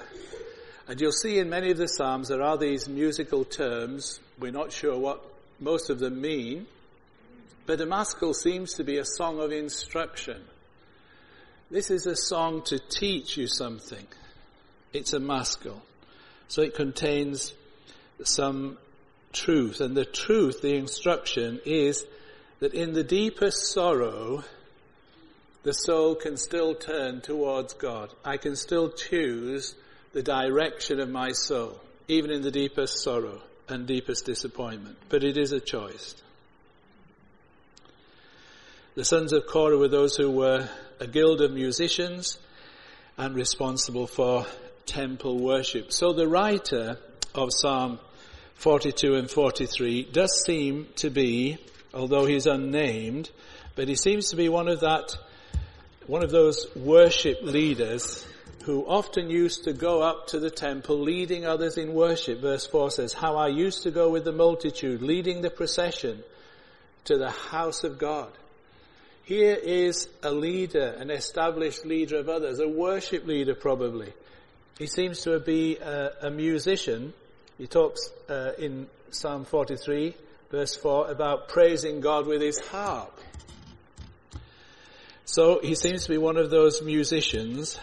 [0.86, 4.20] And you'll see in many of the psalms there are these musical terms.
[4.38, 5.24] We're not sure what
[5.60, 6.66] most of them mean,
[7.66, 10.42] but a maskil seems to be a song of instruction.
[11.70, 14.06] This is a song to teach you something.
[14.92, 15.82] It's a maskil.
[16.48, 17.52] So it contains
[18.24, 18.78] some
[19.32, 19.80] truth.
[19.80, 22.04] And the truth, the instruction is
[22.60, 24.44] that in the deepest sorrow,
[25.62, 28.10] the soul can still turn towards God.
[28.24, 29.74] I can still choose
[30.12, 34.96] the direction of my soul, even in the deepest sorrow and deepest disappointment.
[35.08, 36.14] But it is a choice.
[38.94, 42.38] The sons of Korah were those who were a guild of musicians
[43.16, 44.46] and responsible for
[44.88, 45.92] temple worship.
[45.92, 46.98] So the writer
[47.34, 48.00] of Psalm
[48.54, 51.58] 42 and 43 does seem to be,
[51.94, 53.30] although he's unnamed,
[53.76, 55.16] but he seems to be one of that,
[56.06, 58.26] one of those worship leaders
[58.64, 62.40] who often used to go up to the temple leading others in worship.
[62.40, 66.22] Verse 4 says, How I used to go with the multitude, leading the procession
[67.04, 68.30] to the house of God.
[69.24, 74.12] Here is a leader, an established leader of others, a worship leader probably.
[74.78, 77.12] He seems to be a, a musician
[77.58, 80.14] he talks uh, in Psalm 43,
[80.48, 83.18] verse 4, about praising God with his harp.
[85.24, 87.78] So he seems to be one of those musicians.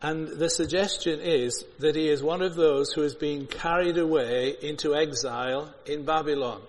[0.00, 4.54] And the suggestion is that he is one of those who has been carried away
[4.62, 6.62] into exile in Babylon.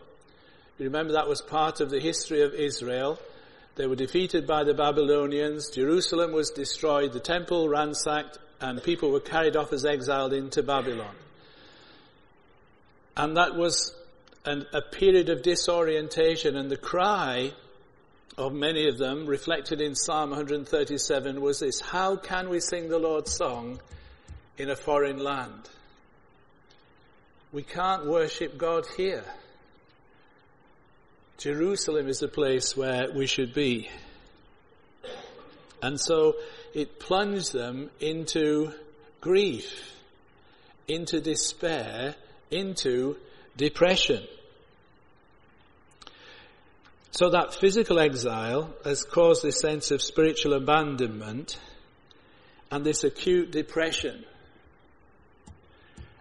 [0.79, 3.19] You remember that was part of the history of Israel.
[3.75, 5.71] They were defeated by the Babylonians.
[5.71, 7.13] Jerusalem was destroyed.
[7.13, 11.15] The temple ransacked and people were carried off as exiled into Babylon.
[13.17, 13.95] And that was
[14.45, 17.51] an, a period of disorientation and the cry
[18.37, 22.97] of many of them reflected in Psalm 137 was this, how can we sing the
[22.97, 23.79] Lord's song
[24.57, 25.69] in a foreign land?
[27.51, 29.25] We can't worship God here.
[31.37, 33.89] Jerusalem is the place where we should be.
[35.81, 36.35] And so
[36.73, 38.71] it plunged them into
[39.19, 39.91] grief,
[40.87, 42.15] into despair,
[42.49, 43.17] into
[43.57, 44.23] depression.
[47.11, 51.59] So that physical exile has caused this sense of spiritual abandonment
[52.71, 54.25] and this acute depression.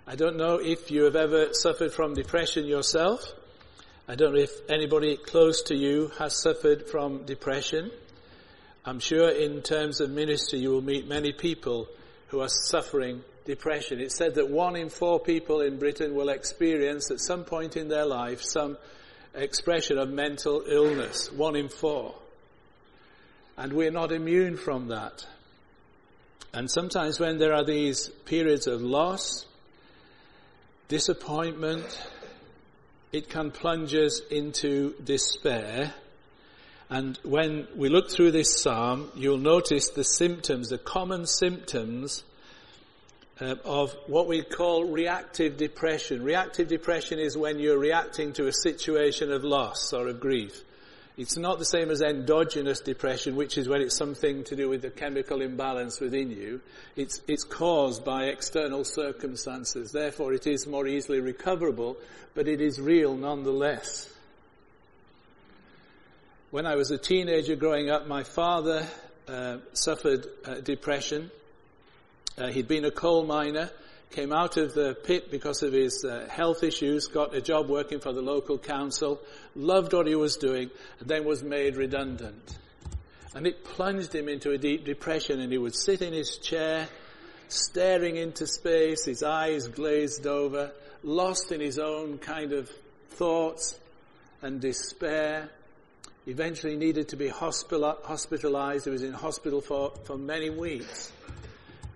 [0.06, 3.32] I don't know if you have ever suffered from depression yourself.
[4.12, 7.90] I don't know if anybody close to you has suffered from depression.
[8.84, 11.88] I'm sure in terms of ministry you will meet many people
[12.26, 14.00] who are suffering depression.
[14.00, 17.88] It's said that one in four people in Britain will experience at some point in
[17.88, 18.76] their life some
[19.34, 21.32] expression of mental illness.
[21.32, 22.14] One in four.
[23.56, 25.26] And we're not immune from that.
[26.52, 29.46] And sometimes when there are these periods of loss,
[30.88, 31.98] disappointment,
[33.12, 35.94] it can plunge us into despair
[36.92, 42.22] and when we look through this psalm, you'll notice the symptoms, the common symptoms
[43.40, 46.22] uh, of what we call reactive depression.
[46.22, 50.62] Reactive depression is when you're reacting to a situation of loss or of grief.
[51.16, 54.80] It's not the same as endogenous depression, which is when it's something to do with
[54.80, 56.62] the chemical imbalance within you.
[56.96, 59.92] It's, it's caused by external circumstances.
[59.92, 61.98] Therefore, it is more easily recoverable,
[62.34, 64.08] but it is real nonetheless.
[66.50, 68.86] When I was a teenager growing up, my father
[69.28, 71.30] uh, suffered uh, depression.
[72.38, 73.70] Uh, he'd been a coal miner,
[74.12, 77.98] came out of the pit because of his uh, health issues, got a job working
[77.98, 79.20] for the local council,
[79.56, 80.70] loved what he was doing,
[81.00, 82.58] and then was made redundant.
[83.34, 86.88] And it plunged him into a deep depression, and he would sit in his chair,
[87.48, 90.70] staring into space, his eyes glazed over,
[91.02, 92.70] lost in his own kind of
[93.10, 93.78] thoughts
[94.42, 95.48] and despair
[96.26, 98.84] eventually needed to be hospitalized.
[98.84, 101.10] He was in hospital for, for many weeks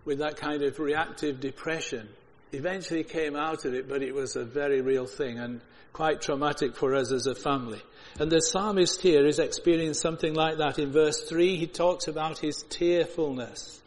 [0.07, 2.09] with that kind of reactive depression.
[2.53, 5.61] Eventually came out of it, but it was a very real thing and
[5.93, 7.83] quite traumatic for us as a family.
[8.19, 10.79] And the psalmist here is experiencing something like that.
[10.79, 13.83] In verse 3, he talks about his tearfulness.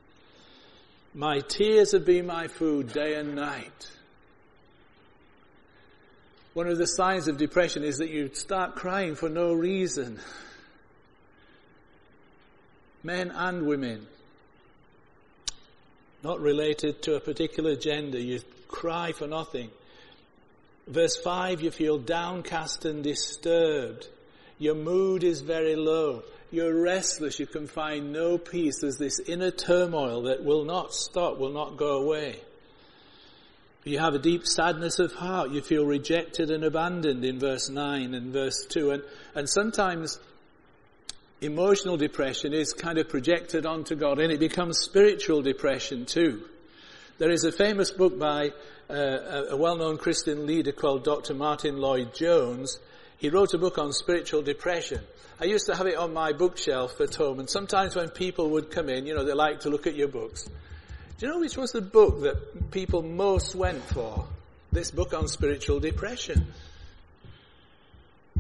[1.16, 3.90] My tears have been my food day and night.
[6.54, 10.20] One of the signs of depression is that you start crying for no reason.
[13.04, 14.06] Men and women.
[16.24, 18.20] Not related to a particular gender.
[18.20, 19.70] You cry for nothing.
[20.88, 24.08] Verse 5, you feel downcast and disturbed.
[24.58, 26.24] Your mood is very low.
[26.52, 27.40] You're restless.
[27.40, 28.82] You can find no peace.
[28.82, 32.40] There's this inner turmoil that will not stop, will not go away.
[33.86, 35.52] You have a deep sadness of heart.
[35.52, 38.92] You feel rejected and abandoned in verse 9 and verse 2.
[38.92, 39.04] And,
[39.36, 40.20] and sometimes
[41.42, 46.44] emotional depression is kind of projected onto God and it becomes spiritual depression too.
[47.18, 48.52] There is a famous book by
[48.90, 48.94] uh,
[49.50, 51.34] a well-known Christian leader called Dr.
[51.34, 52.80] Martyn Lloyd-Jones.
[53.18, 55.02] He wrote a book on spiritual depression.
[55.40, 58.72] I used to have it on my bookshelf at home and sometimes when people would
[58.72, 60.50] come in, you know, they like to look at your books.
[61.18, 64.26] Do you know which was the book that people most went for?
[64.72, 66.48] This book on spiritual depression.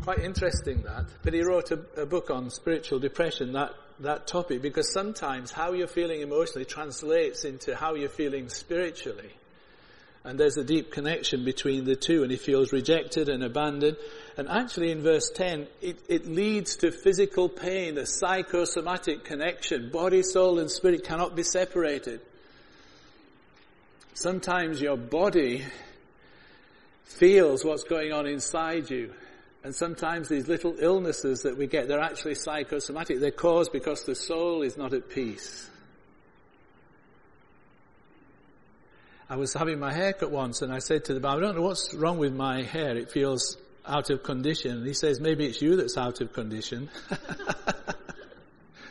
[0.03, 1.05] Quite interesting that.
[1.23, 5.73] But he wrote a, a book on spiritual depression, that, that topic, because sometimes how
[5.73, 9.31] you're feeling emotionally translates into how you're feeling spiritually.
[10.23, 13.97] And there's a deep connection between the two, and he feels rejected and abandoned.
[14.37, 19.89] And actually in verse 10, it, it leads to physical pain, a psychosomatic connection.
[19.91, 22.21] Body, soul, and spirit cannot be separated.
[24.13, 25.65] Sometimes your body
[27.05, 29.13] feels what's going on inside you.
[29.69, 33.19] And sometimes these little illnesses that we get, they're actually psychosomatic.
[33.19, 35.69] They're caused because the soul is not at peace.
[39.29, 41.55] I was having my hair cut once and I said to the barber, I don't
[41.57, 42.97] know what's wrong with my hair.
[42.97, 44.77] It feels out of condition.
[44.77, 46.89] And he says, maybe it's you that's out of condition.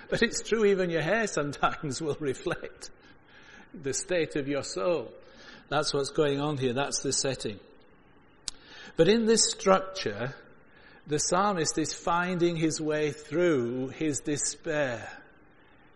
[0.09, 2.91] but it's true, even your hair sometimes will reflect
[3.75, 5.13] the state of your soul.
[5.71, 6.73] That's what's going on here.
[6.73, 7.59] That's the setting.
[8.97, 10.37] But in this structure,
[11.09, 15.11] the psalmist is finding his way through his despair.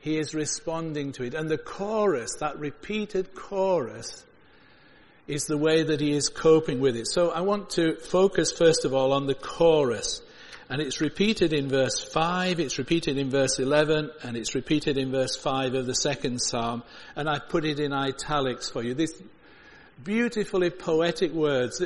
[0.01, 1.35] He is responding to it.
[1.35, 4.25] And the chorus, that repeated chorus,
[5.29, 7.07] is the way that he is coping with it.
[7.07, 10.23] So I want to focus first of all on the chorus.
[10.69, 15.13] And it's repeated in verse 5, it's repeated in verse 11, and it's repeated in
[15.13, 16.83] verse 5 of the second psalm.
[17.15, 18.95] And I've put it in italics for you.
[18.95, 19.13] These
[20.03, 21.83] beautifully poetic words.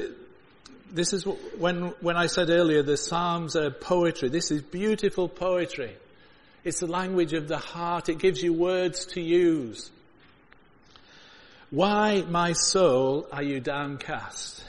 [0.90, 1.24] This is
[1.58, 4.28] when, when I said earlier the psalms are poetry.
[4.28, 5.96] This is beautiful poetry.
[6.64, 8.08] It's the language of the heart.
[8.08, 9.90] It gives you words to use.
[11.70, 14.64] Why, my soul, are you downcast?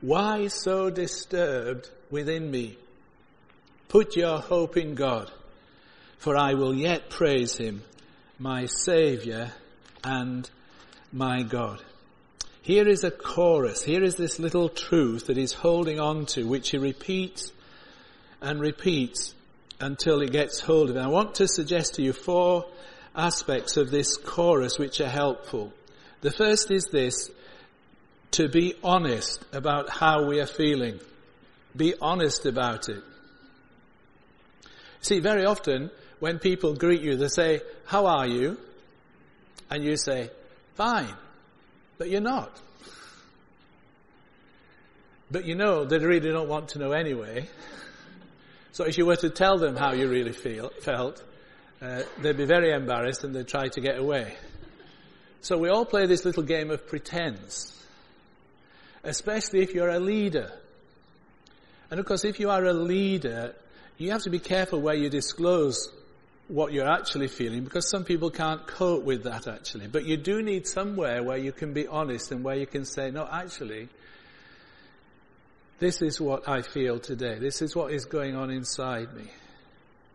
[0.00, 2.76] Why so disturbed within me?
[3.88, 5.30] Put your hope in God,
[6.18, 7.82] for I will yet praise him,
[8.38, 9.52] my Saviour
[10.02, 10.48] and
[11.12, 11.82] my God.
[12.66, 13.84] Here is a chorus.
[13.84, 17.52] Here is this little truth that he's holding on to, which he repeats
[18.42, 19.36] and repeats
[19.78, 20.98] until he gets hold of it.
[20.98, 22.66] I want to suggest to you four
[23.14, 25.72] aspects of this chorus which are helpful.
[26.22, 27.30] The first is this,
[28.32, 30.98] to be honest about how we are feeling.
[31.76, 33.04] Be honest about it.
[35.02, 38.58] See, very often when people greet you, they say, how are you?
[39.70, 40.30] And you say,
[40.74, 41.14] fine.
[41.98, 42.60] But you're not.
[45.30, 47.48] But you know they really don't want to know anyway.
[48.72, 51.22] So if you were to tell them how you really feel, felt,
[51.80, 54.34] uh, they'd be very embarrassed and they'd try to get away.
[55.40, 57.72] So we all play this little game of pretense.
[59.02, 60.52] Especially if you're a leader.
[61.90, 63.54] And of course, if you are a leader,
[63.96, 65.88] you have to be careful where you disclose
[66.48, 69.88] what you're actually feeling because some people can't cope with that actually.
[69.88, 73.10] But you do need somewhere where you can be honest and where you can say,
[73.10, 73.88] no, actually,
[75.78, 77.38] this is what I feel today.
[77.38, 79.30] This is what is going on inside me.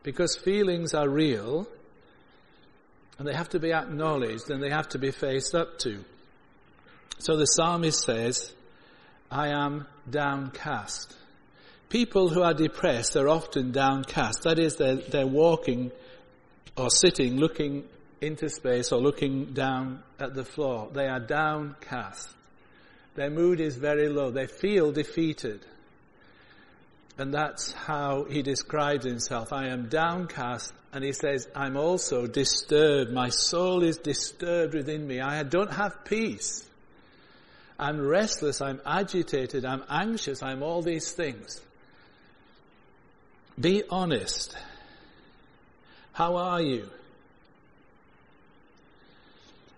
[0.04, 1.68] Because feelings are real
[3.20, 6.04] and they have to be acknowledged and they have to be faced up to.
[7.20, 8.54] So the psalmist says,
[9.30, 11.16] I am downcast.
[11.90, 14.44] People who are depressed are often downcast.
[14.44, 15.92] That is, they're, they're walking
[16.78, 17.84] or sitting looking
[18.22, 20.90] into space or looking down at the floor.
[20.94, 22.30] They are downcast.
[23.16, 24.32] Their mood is very low.
[24.32, 25.66] They feel defeated.
[27.18, 29.52] And that's how he describes himself.
[29.52, 33.12] I am downcast and he says, I'm also disturbed.
[33.12, 35.20] My soul is disturbed within me.
[35.20, 36.68] I don't have peace.
[37.80, 38.62] I'm restless.
[38.62, 39.66] I'm agitated.
[39.66, 40.44] I'm anxious.
[40.44, 41.60] I'm all these things.
[43.60, 44.56] Be honest.
[46.14, 46.90] How are you?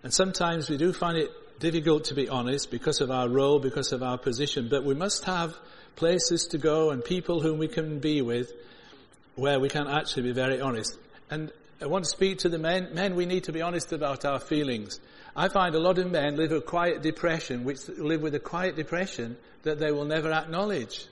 [0.04, 3.94] And sometimes we do find it difficult to be honest because of our role, because
[3.94, 5.56] of our position, but we must have
[5.96, 8.52] places to go and people whom we can be with
[9.36, 10.98] where we can actually be very honest.
[11.30, 11.52] And
[11.82, 12.90] I want to speak to the men.
[12.94, 15.00] Men, we need to be honest about our feelings.
[15.36, 18.76] I find a lot of men live a quiet depression, which live with a quiet
[18.76, 21.06] depression that they will never acknowledge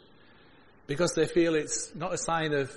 [0.87, 2.71] because they feel it's not a sign of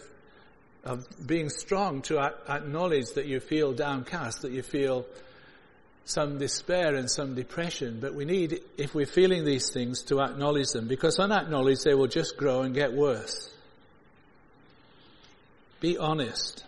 [0.84, 5.06] of being strong to acknowledge that you feel downcast, that you feel
[6.04, 10.68] some despair and some depression, but we need, if we're feeling these things, to acknowledge
[10.72, 13.50] them, because unacknowledged they will just grow and get worse.
[15.80, 16.64] Be honest.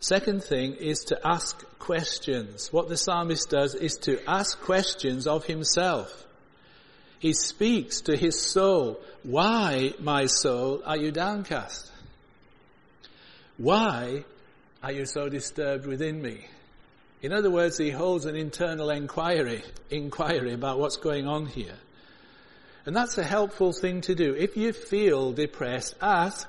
[0.00, 2.72] Second thing is to ask questions.
[2.72, 6.26] What the psalmist does is to ask questions of himself.
[7.18, 9.00] He speaks to his soul.
[9.24, 11.90] Why, my soul, are you downcast?
[13.58, 14.24] Why
[14.84, 16.46] are you so disturbed within me?
[17.20, 21.74] In other words, he holds an internal inquiry, inquiry about what's going on here.
[22.86, 24.34] And that's a helpful thing to do.
[24.34, 26.48] If you feel depressed, ask,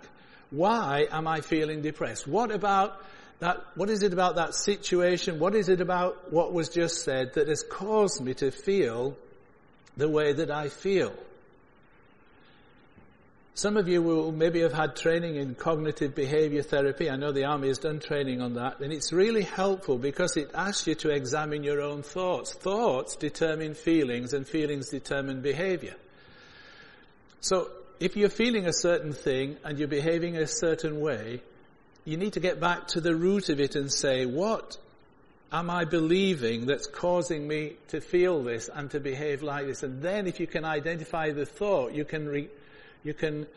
[0.52, 2.28] why am I feeling depressed?
[2.28, 3.04] What about
[3.40, 5.40] that, what is it about that situation?
[5.40, 9.18] What is it about what was just said that has caused me to feel
[9.98, 11.14] the way that I feel?
[13.60, 17.10] Some of you will maybe have had training in cognitive behavior therapy.
[17.10, 20.50] I know the army has done training on that and it's really helpful because it
[20.54, 22.54] asks you to examine your own thoughts.
[22.54, 25.98] Thoughts determine feelings and feelings determine behavior.
[27.42, 27.70] So
[28.00, 31.42] if you're feeling a certain thing and you're behaving a certain way,
[32.06, 34.78] you need to get back to the root of it and say, what
[35.52, 39.84] am I believing that's causing me to feel this and to behave like this?
[39.84, 42.48] And then if you can identify the thought, you can, re,
[43.04, 43.48] you can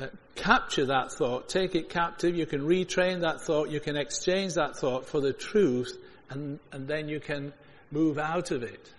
[0.00, 4.54] uh, capture that thought, take it captive, you can retrain that thought, you can exchange
[4.54, 5.96] that thought for the truth,
[6.30, 7.52] and, and then you can
[7.90, 8.92] move out of it.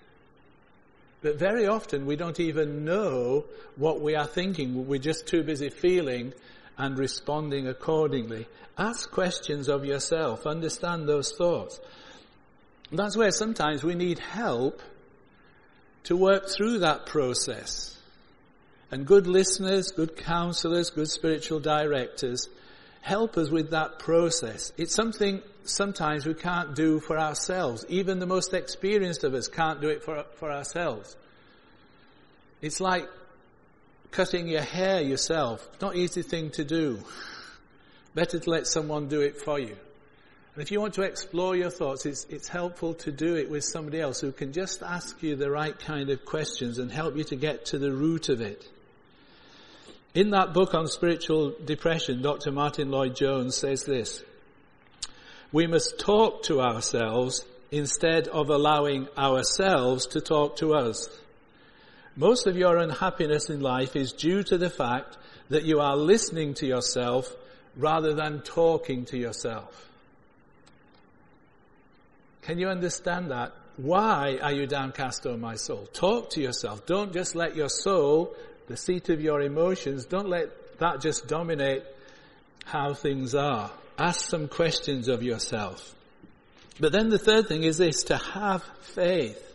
[1.21, 3.45] But very often we don't even know
[3.75, 4.87] what we are thinking.
[4.87, 6.33] We're just too busy feeling
[6.77, 8.47] and responding accordingly.
[8.77, 10.47] Ask questions of yourself.
[10.47, 11.79] Understand those thoughts.
[12.91, 14.81] That's where sometimes we need help
[16.05, 17.98] to work through that process.
[18.91, 22.49] And good listeners, good counselors, good spiritual directors
[23.01, 24.73] help us with that process.
[24.77, 27.85] It's something sometimes we can't do for ourselves.
[27.89, 31.15] Even the most experienced of us can't do it for, for ourselves.
[32.61, 33.07] It's like
[34.11, 35.67] cutting your hair yourself.
[35.81, 36.99] Not easy thing to do.
[38.15, 39.77] Better to let someone do it for you.
[40.55, 43.63] And if you want to explore your thoughts, it's, it's helpful to do it with
[43.63, 47.23] somebody else who can just ask you the right kind of questions and help you
[47.25, 48.67] to get to the root of it.
[50.15, 52.51] In that book on spiritual depression, Dr.
[52.51, 54.23] Martyn Lloyd-Jones says this.
[55.51, 61.09] We must talk to ourselves instead of allowing ourselves to talk to us.
[62.15, 65.17] Most of your unhappiness in life is due to the fact
[65.49, 67.31] that you are listening to yourself
[67.75, 69.89] rather than talking to yourself.
[72.41, 73.53] Can you understand that?
[73.77, 75.87] Why are you downcast, O my soul?
[75.93, 76.85] Talk to yourself.
[76.85, 78.35] Don't just let your soul,
[78.69, 81.83] the seat of your emotions, don't let that just dominate
[82.63, 83.69] how things are.
[83.97, 85.93] Ask some questions of yourself.
[86.79, 89.49] But then the third thing is this, to have faith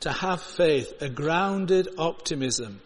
[0.00, 2.80] to have faith, a grounded optimism.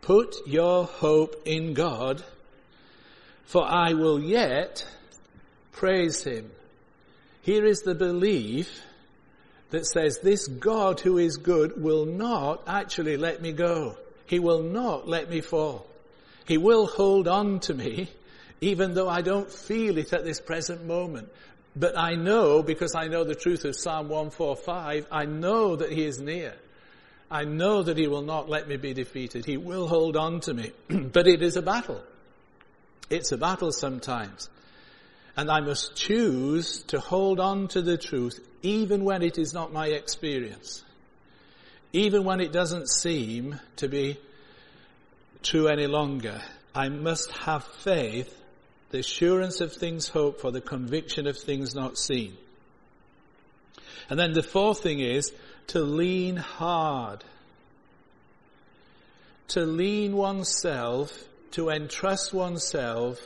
[0.00, 2.22] Put your hope in God,
[3.44, 4.86] for I will yet
[5.72, 6.50] praise Him.
[7.42, 8.82] Here is the belief
[9.70, 13.96] that says this God who is good will not actually let me go.
[14.26, 15.86] He will not let me fall.
[16.46, 18.08] He will hold on to me
[18.60, 21.28] even though I don't feel it at this present moment.
[21.74, 26.04] But I know, because I know the truth of Psalm 145, I know that He
[26.04, 26.54] is near.
[27.30, 29.44] I know that He will not let me be defeated.
[29.44, 30.72] He will hold on to me.
[30.88, 32.02] but it is a battle.
[33.10, 34.48] It's a battle sometimes.
[35.36, 39.72] And I must choose to hold on to the truth even when it is not
[39.72, 40.82] my experience.
[41.92, 44.18] Even when it doesn't seem to be
[45.42, 46.40] true any longer.
[46.74, 48.32] I must have faith
[48.90, 52.36] the assurance of things hoped for, the conviction of things not seen.
[54.08, 55.32] And then the fourth thing is
[55.68, 57.24] to lean hard.
[59.48, 61.12] To lean oneself,
[61.52, 63.20] to entrust oneself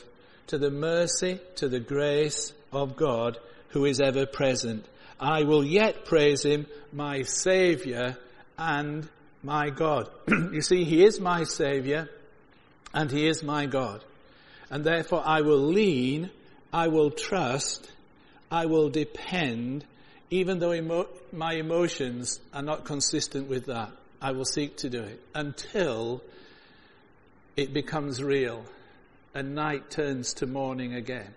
[0.50, 4.84] to the mercy, to the grace of God who is ever present.
[5.18, 8.16] I will yet praise him, my Saviour
[8.58, 9.08] and
[9.44, 10.10] my God.
[10.28, 12.08] you see, he is my Saviour
[12.92, 14.04] and he is my God
[14.70, 16.30] and therefore I will lean,
[16.72, 17.90] I will trust,
[18.50, 19.84] I will depend,
[20.30, 23.92] even though emo- my emotions are not consistent with that.
[24.20, 26.22] I will seek to do it until
[27.56, 28.64] it becomes real
[29.34, 31.34] and night turns to morning again.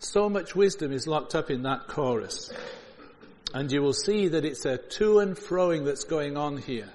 [0.00, 2.52] So much wisdom is locked up in that chorus.
[3.54, 6.88] And you will see that it's a to and froing that's going on here.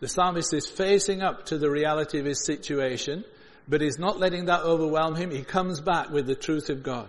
[0.00, 3.24] The psalmist is facing up to the reality of his situation,
[3.68, 5.30] but he's not letting that overwhelm him.
[5.30, 7.08] He comes back with the truth of God.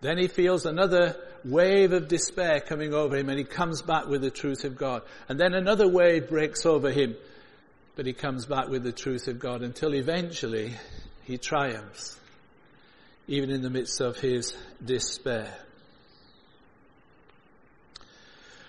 [0.00, 4.20] Then he feels another wave of despair coming over him and he comes back with
[4.20, 5.02] the truth of God.
[5.28, 7.16] And then another wave breaks over him,
[7.94, 10.74] but he comes back with the truth of God until eventually
[11.24, 12.18] he triumphs,
[13.26, 15.54] even in the midst of his despair.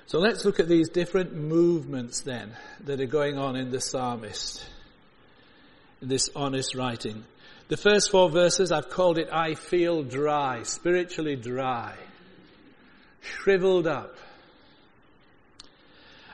[0.07, 2.51] So let's look at these different movements then
[2.81, 4.63] that are going on in the psalmist,
[6.01, 7.23] in this honest writing.
[7.69, 11.95] The first four verses I've called it I feel dry, spiritually dry,
[13.21, 14.17] shriveled up.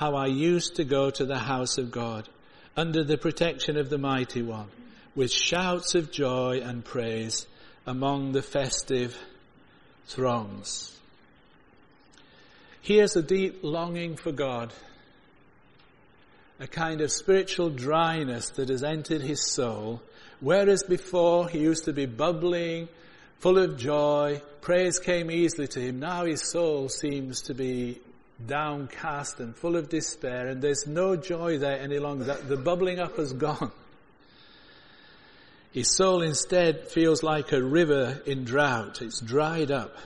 [0.00, 2.26] How I used to go to the house of God
[2.74, 4.68] under the protection of the mighty one
[5.14, 7.46] with shouts of joy and praise
[7.86, 9.14] among the festive
[10.06, 10.98] throngs.
[12.80, 14.72] Here's a deep longing for God,
[16.58, 20.00] a kind of spiritual dryness that has entered his soul,
[20.40, 22.88] whereas before he used to be bubbling,
[23.40, 26.00] full of joy, praise came easily to him.
[26.00, 28.00] Now his soul seems to be
[28.46, 32.24] downcast and full of despair, and there's no joy there any longer.
[32.24, 33.72] The bubbling up has gone.
[35.72, 39.02] His soul instead feels like a river in drought.
[39.02, 39.96] It's dried up.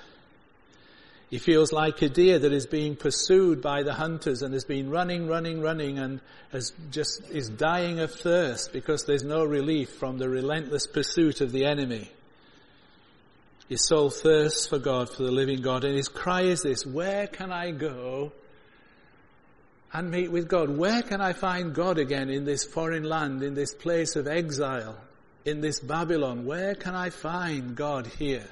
[1.31, 4.91] He feels like a deer that is being pursued by the hunters and has been
[4.91, 6.21] running, running, running and
[6.53, 11.51] has just is dying of thirst because there's no relief from the relentless pursuit of
[11.51, 12.11] the enemy.
[13.69, 17.27] His soul thirsts for God, for the living God, and his cry is this, where
[17.27, 18.33] can I go
[19.93, 20.69] and meet with God?
[20.69, 24.97] Where can I find God again in this foreign land, in this place of exile?
[25.45, 26.45] in this Babylon?
[26.45, 28.47] Where can I find God here?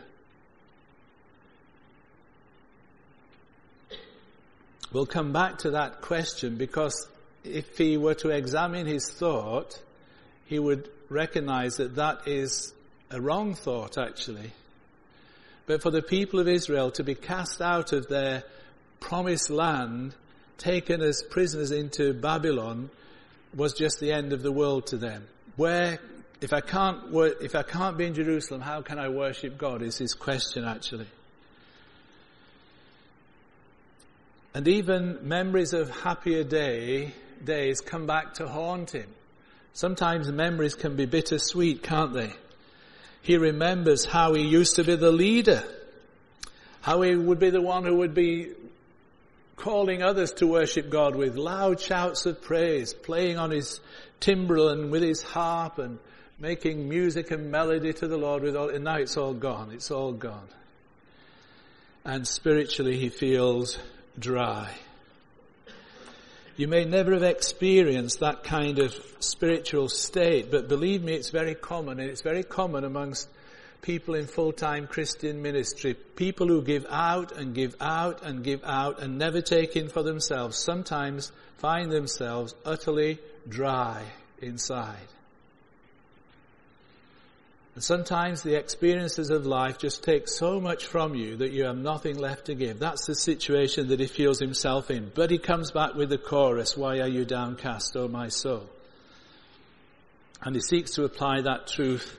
[4.93, 7.09] We'll come back to that question because
[7.45, 9.81] if he were to examine his thought,
[10.47, 12.75] he would recognize that that is
[13.11, 14.53] a wrong thought actually.
[15.67, 18.45] But for the people of Israel to be cast out of their
[19.01, 20.15] promised land,
[20.59, 22.91] taken as prisoners into Babylon,
[23.55, 25.27] was just the end of the world to them.
[25.57, 25.99] Where
[26.41, 29.83] if I can't, if I can't be in Jerusalem, how can I worship God?
[29.83, 31.07] Is his question actually.
[34.55, 39.09] And even memories of happier day, days come back to haunt him.
[39.73, 42.33] Sometimes memories can be bittersweet, can't they?
[43.23, 45.63] He remembers how he used to be the leader,
[46.81, 48.51] how he would be the one who would be
[49.57, 53.81] calling others to worship God with loud shouts of praise, playing on his
[54.19, 55.99] timbrel and with his harp and
[56.41, 59.71] making music and melody to the Lord with all, and now it's all gone.
[59.71, 60.49] It's all gone.
[62.05, 63.79] And spiritually he feels
[64.19, 64.75] dry.
[66.63, 71.57] You may never have experienced that kind of spiritual state, but believe me, it's very
[71.57, 73.29] common, and it's very common amongst
[73.81, 75.95] people in full-time Christian ministry.
[75.95, 80.05] People who give out and give out and give out and never take in for
[80.05, 83.19] themselves sometimes find themselves utterly
[83.49, 84.05] dry
[84.41, 85.09] inside.
[87.75, 91.79] And sometimes the experiences of life just take so much from you that you have
[91.79, 92.79] nothing left to give.
[92.79, 95.11] That's the situation that he feels himself in.
[95.15, 98.69] But he comes back with the chorus, why are you downcast, O my soul?
[100.43, 102.19] And he seeks to apply that truth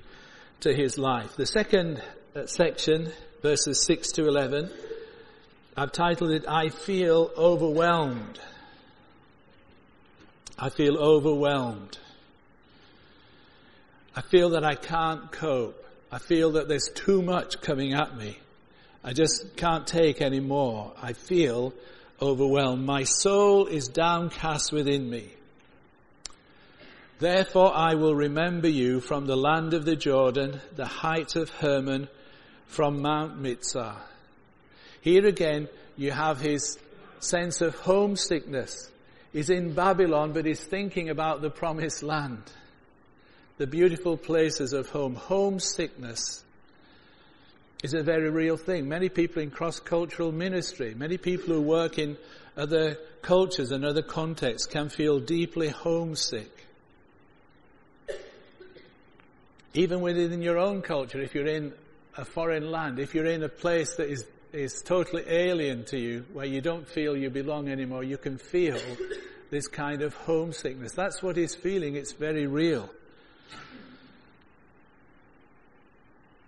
[0.61, 1.35] to his life.
[1.35, 2.01] The second
[2.35, 3.11] uh, section,
[3.43, 4.71] verses 6 to 11,
[5.77, 8.39] I've titled it, I feel overwhelmed.
[10.57, 11.97] I feel overwhelmed.
[14.15, 15.83] I feel that I can't cope.
[16.11, 18.37] I feel that there's too much coming at me.
[19.03, 20.93] I just can't take any more.
[21.01, 21.73] I feel
[22.21, 22.85] overwhelmed.
[22.85, 25.29] My soul is downcast within me.
[27.19, 32.07] Therefore I will remember you from the land of the Jordan, the height of Hermon,
[32.67, 33.95] from Mount Mizar.
[35.01, 35.67] Here again,
[35.97, 36.77] you have his
[37.19, 38.89] sense of homesickness.
[39.31, 42.43] He's in Babylon, but he's thinking about the promised land
[43.63, 45.15] the beautiful places of home.
[45.15, 46.43] Homesickness
[47.81, 48.89] is a very real thing.
[48.89, 52.17] Many people in cross-cultural ministry, many people who work in
[52.57, 56.51] other cultures and other contexts can feel deeply homesick.
[59.73, 61.71] Even within your own culture, if you're in
[62.17, 66.25] a foreign land, if you're in a place that is, is totally alien to you,
[66.33, 68.77] where you don't feel you belong anymore, you can feel
[69.51, 70.91] this kind of homesickness.
[70.91, 71.95] That's what he's feeling.
[71.95, 72.89] It's very real.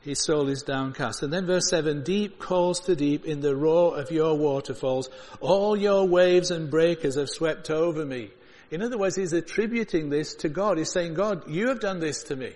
[0.06, 1.24] His soul is downcast.
[1.24, 5.10] And then verse 7, deep calls to deep in the roar of your waterfalls.
[5.42, 8.30] All your waves and breakers have swept over me.
[8.70, 10.78] In other words, he's attributing this to God.
[10.78, 12.54] He's saying, God, you have done this to me.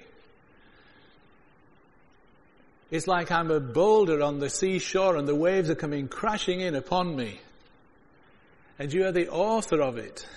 [2.92, 6.76] It's like I'm a boulder on the seashore and the waves are coming crashing in
[6.76, 7.40] upon me.
[8.78, 10.28] And you are the author of it.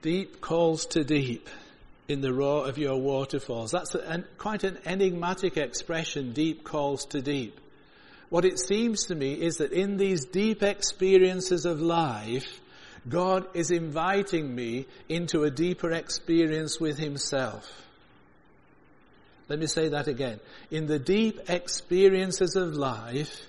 [0.00, 1.50] Deep calls to deep
[2.08, 3.70] in the roar of your waterfalls.
[3.70, 7.60] That's a, quite an enigmatic expression, deep calls to deep.
[8.28, 12.60] What it seems to me is that in these deep experiences of life,
[13.08, 17.70] God is inviting me into a deeper experience with Himself.
[19.48, 20.40] Let me say that again.
[20.70, 23.46] In the deep experiences of life,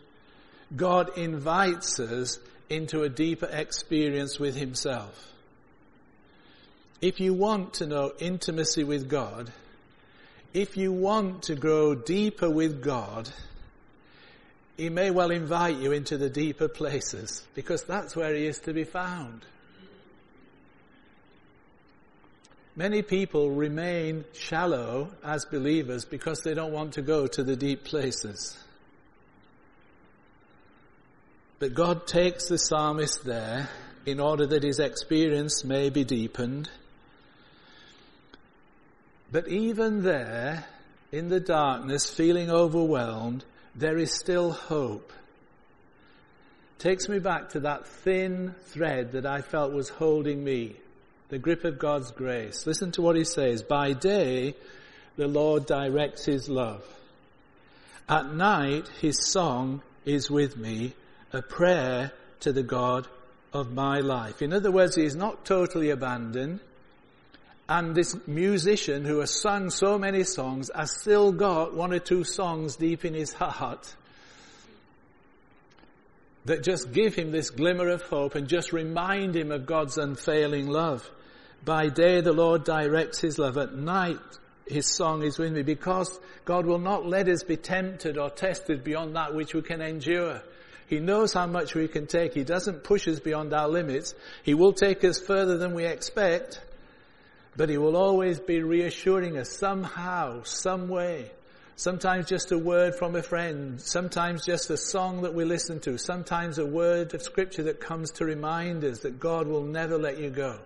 [0.75, 2.39] God invites us
[2.69, 5.32] into a deeper experience with Himself.
[7.03, 9.51] If you want to know intimacy with God,
[10.53, 13.29] if you want to grow deeper with God,
[14.77, 18.71] He may well invite you into the deeper places because that's where He is to
[18.71, 19.45] be found.
[22.73, 27.83] Many people remain shallow as believers because they don't want to go to the deep
[27.83, 28.57] places.
[31.59, 33.67] But God takes the psalmist there
[34.05, 36.69] in order that his experience may be deepened.
[39.33, 40.63] But even there,
[41.11, 43.43] in the darkness, feeling overwhelmed,
[43.73, 45.11] there is still hope.
[46.77, 50.75] Takes me back to that thin thread that I felt was holding me
[51.29, 52.67] the grip of God's grace.
[52.67, 53.63] Listen to what he says.
[53.63, 54.53] By day,
[55.15, 56.85] the Lord directs his love.
[58.07, 60.93] At night, his song is with me,
[61.31, 62.11] a prayer
[62.41, 63.07] to the God
[63.51, 64.43] of my life.
[64.43, 66.59] In other words, he is not totally abandoned.
[67.67, 72.23] And this musician who has sung so many songs has still got one or two
[72.23, 73.95] songs deep in his heart
[76.45, 80.67] that just give him this glimmer of hope and just remind him of God's unfailing
[80.67, 81.09] love.
[81.63, 83.57] By day the Lord directs his love.
[83.57, 84.19] At night
[84.67, 88.83] his song is with me because God will not let us be tempted or tested
[88.83, 90.41] beyond that which we can endure.
[90.87, 92.33] He knows how much we can take.
[92.33, 94.13] He doesn't push us beyond our limits.
[94.43, 96.59] He will take us further than we expect,
[97.55, 101.31] but he will always be reassuring us somehow, some way.
[101.75, 105.97] Sometimes just a word from a friend, sometimes just a song that we listen to,
[105.97, 110.19] sometimes a word of scripture that comes to remind us that God will never let
[110.19, 110.59] you go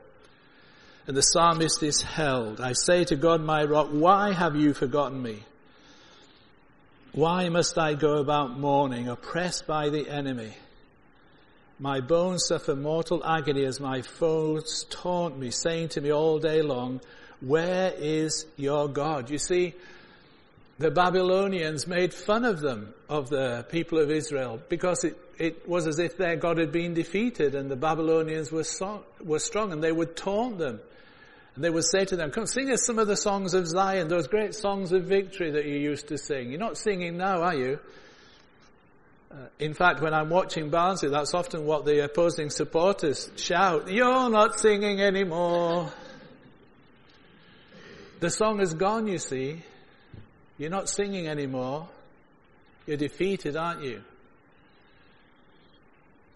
[1.08, 2.60] and the psalmist is held.
[2.60, 5.44] I say to God, my rock, why have you forgotten me?
[7.14, 10.52] Why must I go about mourning, oppressed by the enemy?
[11.80, 16.64] My bones suffer mortal agony as my foes taunt me, saying to me all day
[16.64, 17.02] long,
[17.40, 19.30] where is your God?
[19.30, 19.76] You see,
[20.80, 25.86] the Babylonians made fun of them, of the people of Israel, because it, it was
[25.86, 29.84] as if their God had been defeated and the Babylonians were, so, were strong and
[29.84, 30.80] they would taunt them.
[31.54, 34.08] And they would say to them, come sing us some of the songs of Zion,
[34.08, 36.50] those great songs of victory that you used to sing.
[36.50, 37.80] You're not singing now, are you?
[39.30, 43.90] Uh, in fact, when I'm watching Barnsley, that's often what the opposing supporters shout.
[43.92, 45.92] You're not singing anymore.
[48.20, 49.64] The song is gone, you see.
[50.58, 51.90] You're not singing anymore.
[52.86, 54.02] You're defeated, aren't you?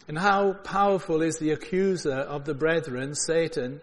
[0.07, 3.79] And how powerful is the accuser of the brethren, Satan,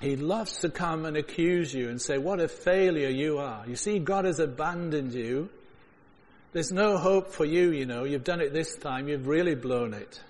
[0.00, 3.64] he loves to come and accuse you and say, what a failure you are.
[3.66, 5.50] You see, God has abandoned you.
[6.52, 8.04] There's no hope for you, you know.
[8.04, 9.08] You've done it this time.
[9.08, 10.20] You've really blown it.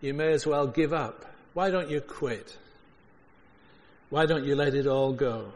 [0.00, 1.26] You may as well give up.
[1.54, 2.56] Why don't you quit?
[4.10, 5.52] Why don't you let it all go?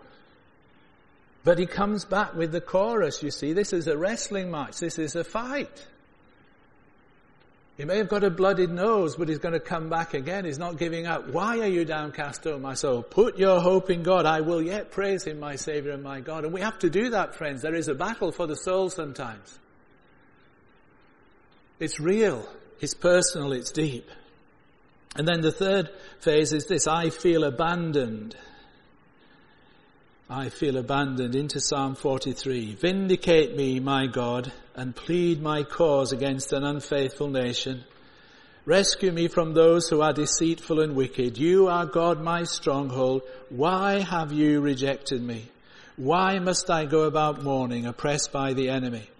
[1.44, 3.52] But he comes back with the chorus, you see.
[3.52, 4.78] This is a wrestling match.
[4.78, 5.86] This is a fight.
[7.76, 10.44] He may have got a bloodied nose, but he's going to come back again.
[10.44, 11.28] He's not giving up.
[11.28, 13.02] Why are you downcast, O my soul?
[13.02, 14.26] Put your hope in God.
[14.26, 16.44] I will yet praise him, my Savior and my God.
[16.44, 17.62] And we have to do that, friends.
[17.62, 19.58] There is a battle for the soul sometimes.
[21.80, 22.46] It's real.
[22.80, 23.52] It's personal.
[23.52, 24.08] It's deep.
[25.16, 25.90] And then the third
[26.20, 26.86] phase is this.
[26.86, 28.36] I feel abandoned.
[30.34, 32.76] I feel abandoned into Psalm 43.
[32.76, 37.84] Vindicate me, my God, and plead my cause against an unfaithful nation.
[38.64, 41.36] Rescue me from those who are deceitful and wicked.
[41.36, 43.20] You are God, my stronghold.
[43.50, 45.50] Why have you rejected me?
[45.96, 49.10] Why must I go about mourning, oppressed by the enemy?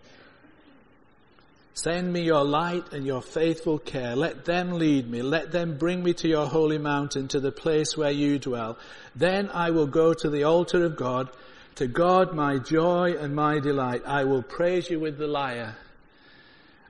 [1.83, 4.15] Send me your light and your faithful care.
[4.15, 5.21] Let them lead me.
[5.21, 8.79] Let them bring me to your holy mountain, to the place where you dwell.
[9.17, 11.29] Then I will go to the altar of God,
[11.75, 14.03] to God my joy and my delight.
[14.07, 15.75] I will praise you with the lyre.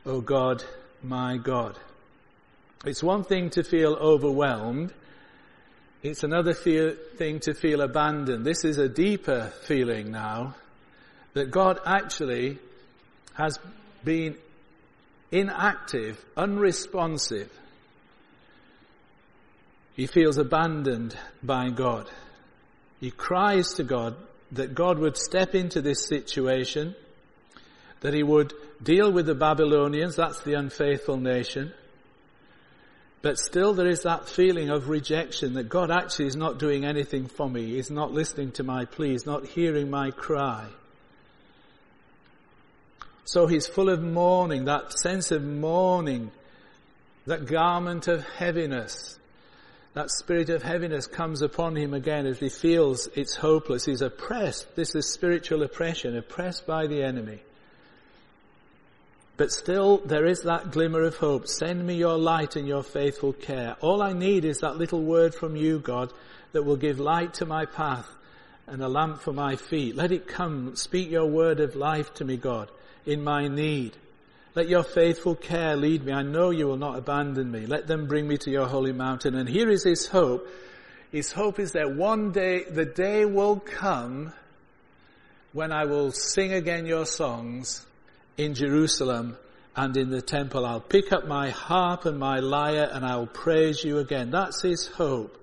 [0.04, 0.62] O God,
[1.02, 1.78] my God.
[2.84, 4.92] It's one thing to feel overwhelmed.
[6.02, 8.44] It's another feel, thing to feel abandoned.
[8.44, 10.54] This is a deeper feeling now
[11.32, 12.58] that God actually
[13.32, 13.58] has
[14.04, 14.36] been
[15.32, 17.50] inactive, unresponsive.
[19.96, 22.08] He feels abandoned by God.
[23.00, 24.14] He cries to God
[24.52, 26.94] that God would step into this situation,
[28.00, 28.52] that he would
[28.82, 31.72] deal with the Babylonians, that's the unfaithful nation,
[33.22, 37.28] but still there is that feeling of rejection that God actually is not doing anything
[37.28, 37.74] for me.
[37.76, 40.66] He's not listening to my pleas, not hearing my cry.
[43.24, 46.30] So he's full of mourning, that sense of mourning,
[47.26, 49.18] that garment of heaviness.
[49.94, 53.84] That spirit of heaviness comes upon him again as he feels it's hopeless.
[53.84, 54.74] He's oppressed.
[54.74, 57.40] This is spiritual oppression, oppressed by the enemy.
[59.36, 61.46] But still, there is that glimmer of hope.
[61.46, 63.76] Send me your light and your faithful care.
[63.80, 66.12] All I need is that little word from you, God,
[66.52, 68.06] that will give light to my path
[68.66, 69.96] and a lamp for my feet.
[69.96, 70.76] Let it come.
[70.76, 72.70] Speak your word of life to me, God,
[73.06, 73.96] in my need.
[74.54, 76.12] Let your faithful care lead me.
[76.12, 77.66] I know you will not abandon me.
[77.66, 79.34] Let them bring me to your holy mountain.
[79.34, 80.46] And here is his hope.
[81.10, 84.32] His hope is that one day, the day will come
[85.52, 87.84] when I will sing again your songs
[88.36, 89.36] in Jerusalem
[89.74, 90.66] and in the temple.
[90.66, 94.30] I'll pick up my harp and my lyre and I'll praise you again.
[94.30, 95.38] That's his hope.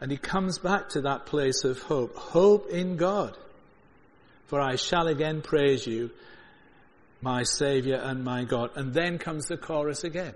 [0.00, 2.16] And he comes back to that place of hope.
[2.16, 3.36] Hope in God.
[4.46, 6.10] For I shall again praise you,
[7.20, 8.70] my Saviour and my God.
[8.76, 10.34] And then comes the chorus again.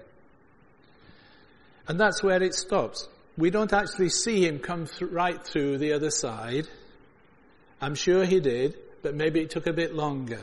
[1.87, 3.09] And that's where it stops.
[3.37, 6.69] We don't actually see him come th- right through the other side.
[7.81, 10.41] I'm sure he did but maybe it took a bit longer.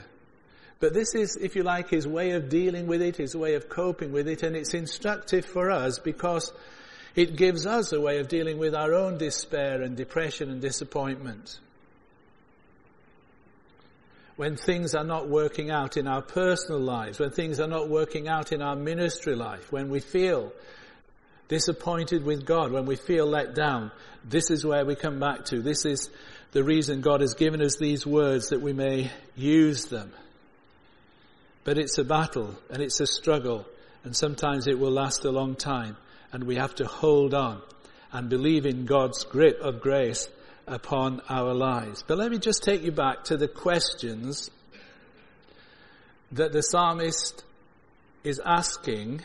[0.79, 3.67] But this is, if you like, his way of dealing with it, his way of
[3.67, 6.51] coping with it, and it's instructive for us because
[7.15, 11.59] it gives us a way of dealing with our own despair and depression and disappointment.
[14.37, 18.27] When things are not working out in our personal lives, when things are not working
[18.27, 20.53] out in our ministry life, when we feel
[21.47, 23.91] disappointed with God, when we feel let down,
[24.23, 25.61] this is where we come back to.
[25.61, 26.09] This is
[26.51, 30.11] the reason God has given us these words that we may use them.
[31.63, 33.65] But it's a battle and it's a struggle
[34.03, 35.97] and sometimes it will last a long time
[36.31, 37.61] and we have to hold on
[38.11, 40.29] and believe in God's grip of grace
[40.67, 42.03] upon our lives.
[42.05, 44.51] But let me just take you back to the questions
[46.33, 47.43] that the psalmist
[48.23, 49.21] is asking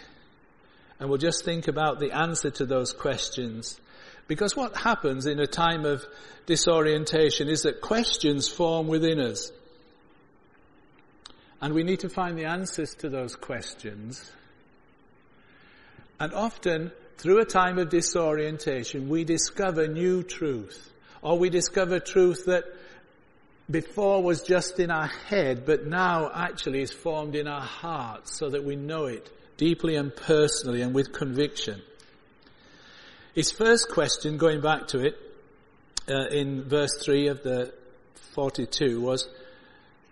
[1.01, 3.81] and we'll just think about the answer to those questions
[4.29, 6.05] because what happens in a time of
[6.47, 9.51] disorientation is that questions form within us.
[11.61, 14.31] And we need to find the answers to those questions.
[16.21, 20.92] And often, through a time of disorientation, we discover new truth.
[21.23, 22.65] Or we discover truth that
[23.71, 28.51] before was just in our head, but now actually is formed in our hearts so
[28.51, 31.81] that we know it deeply and personally and with conviction.
[33.35, 35.17] His first question, going back to it,
[36.09, 37.73] uh, in verse 3 of the
[38.35, 39.29] 42 was,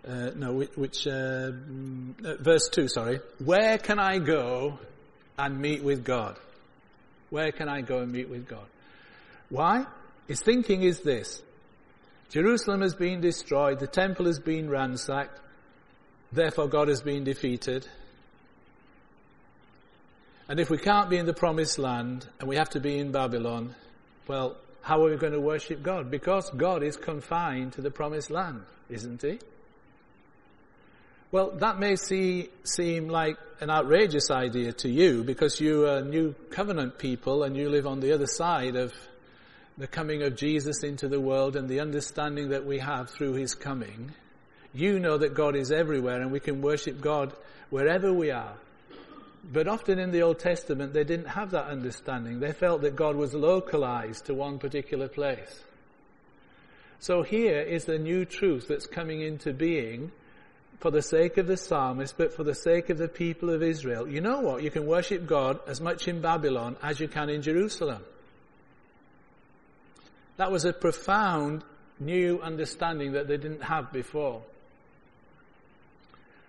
[0.07, 3.19] uh, no, which, uh, mm, uh, verse 2, sorry.
[3.43, 4.79] Where can I go
[5.37, 6.37] and meet with God?
[7.29, 8.65] Where can I go and meet with God?
[9.49, 9.85] Why?
[10.31, 11.43] His thinking is this.
[12.29, 15.37] Jerusalem has been destroyed, the temple has been ransacked,
[16.31, 17.85] therefore God has been defeated.
[20.47, 23.11] And if we can't be in the promised land and we have to be in
[23.11, 23.75] Babylon,
[24.25, 26.09] well, how are we going to worship God?
[26.09, 29.37] Because God is confined to the promised land, isn't he?
[31.33, 36.35] Well, that may see, seem like an outrageous idea to you because you are new
[36.51, 38.93] covenant people and you live on the other side of
[39.81, 43.55] the coming of Jesus into the world and the understanding that we have through his
[43.55, 44.11] coming.
[44.75, 47.33] You know that God is everywhere and we can worship God
[47.71, 48.53] wherever we are.
[49.43, 52.39] But often in the Old Testament, they didn't have that understanding.
[52.39, 55.63] They felt that God was localized to one particular place.
[56.99, 60.11] So here is the new truth that's coming into being
[60.79, 64.07] for the sake of the psalmist, but for the sake of the people of Israel.
[64.07, 64.61] You know what?
[64.61, 68.03] You can worship God as much in Babylon as you can in Jerusalem.
[70.41, 71.63] That was a profound
[71.99, 74.41] new understanding that they didn't have before.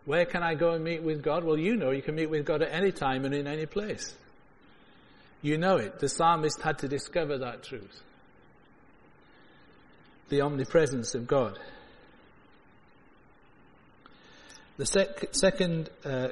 [0.06, 1.44] Where can I go and meet with God?
[1.44, 4.14] Well, you know you can meet with God at any time and in any place.
[5.42, 5.98] You know it.
[5.98, 8.02] The psalmist had to discover that truth.
[10.30, 11.58] The omnipresence of God.
[14.78, 16.28] The sec- second uh,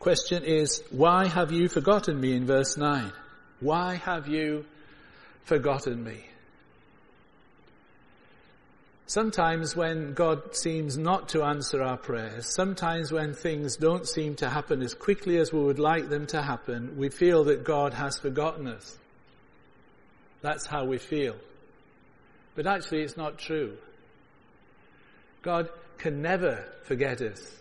[0.00, 3.12] question is, why have you forgotten me in verse 9?
[3.60, 4.64] Why have you
[5.44, 6.24] forgotten me?
[9.08, 14.50] Sometimes when God seems not to answer our prayers, sometimes when things don't seem to
[14.50, 18.18] happen as quickly as we would like them to happen, we feel that God has
[18.18, 18.98] forgotten us.
[20.42, 21.36] That's how we feel.
[22.54, 23.78] But actually it's not true.
[25.40, 27.56] God can never forget us.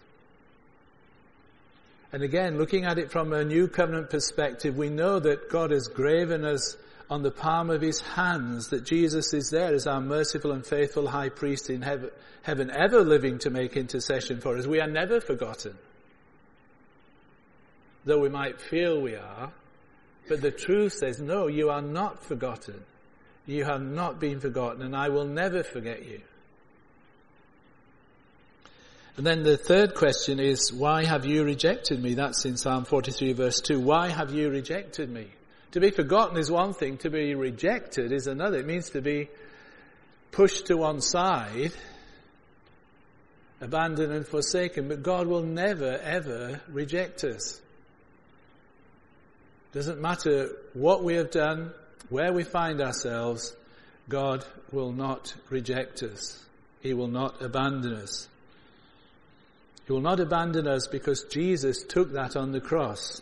[2.11, 5.87] And again, looking at it from a new covenant perspective, we know that God has
[5.87, 6.75] graven us
[7.09, 11.07] on the palm of his hands that Jesus is there as our merciful and faithful
[11.07, 12.09] high priest in heaven,
[12.41, 14.67] heaven, ever living to make intercession for us.
[14.67, 15.77] We are never forgotten.
[18.03, 19.51] Though we might feel we are,
[20.27, 22.83] but the truth says, no, you are not forgotten.
[23.45, 26.21] You have not been forgotten and I will never forget you.
[29.15, 32.13] And then the third question is, why have you rejected me?
[32.13, 33.79] That's in Psalm 43 verse 2.
[33.79, 35.27] Why have you rejected me?
[35.77, 38.57] To be forgotten is one thing, to be rejected is another.
[38.57, 39.29] It means to be
[40.31, 41.71] pushed to one side,
[43.61, 47.61] abandoned and forsaken, but God will never ever reject us.
[49.71, 51.69] Doesn't matter what we have done,
[52.09, 53.55] where we find ourselves,
[54.09, 56.43] God will not reject us.
[56.79, 58.27] He will not abandon us.
[59.85, 63.21] He will not abandon us because Jesus took that on the cross.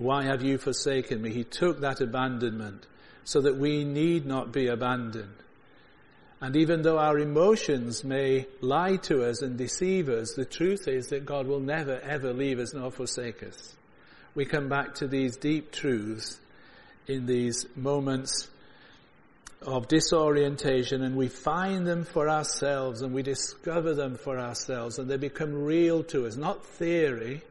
[0.00, 1.30] Why have you forsaken me?
[1.30, 2.86] He took that abandonment
[3.24, 5.34] so that we need not be abandoned.
[6.40, 11.08] And even though our emotions may lie to us and deceive us, the truth is
[11.08, 13.74] that God will never ever leave us nor forsake us.
[14.34, 16.40] We come back to these deep truths
[17.06, 18.48] in these moments
[19.60, 25.10] of disorientation and we find them for ourselves and we discover them for ourselves and
[25.10, 27.42] they become real to us, not theory,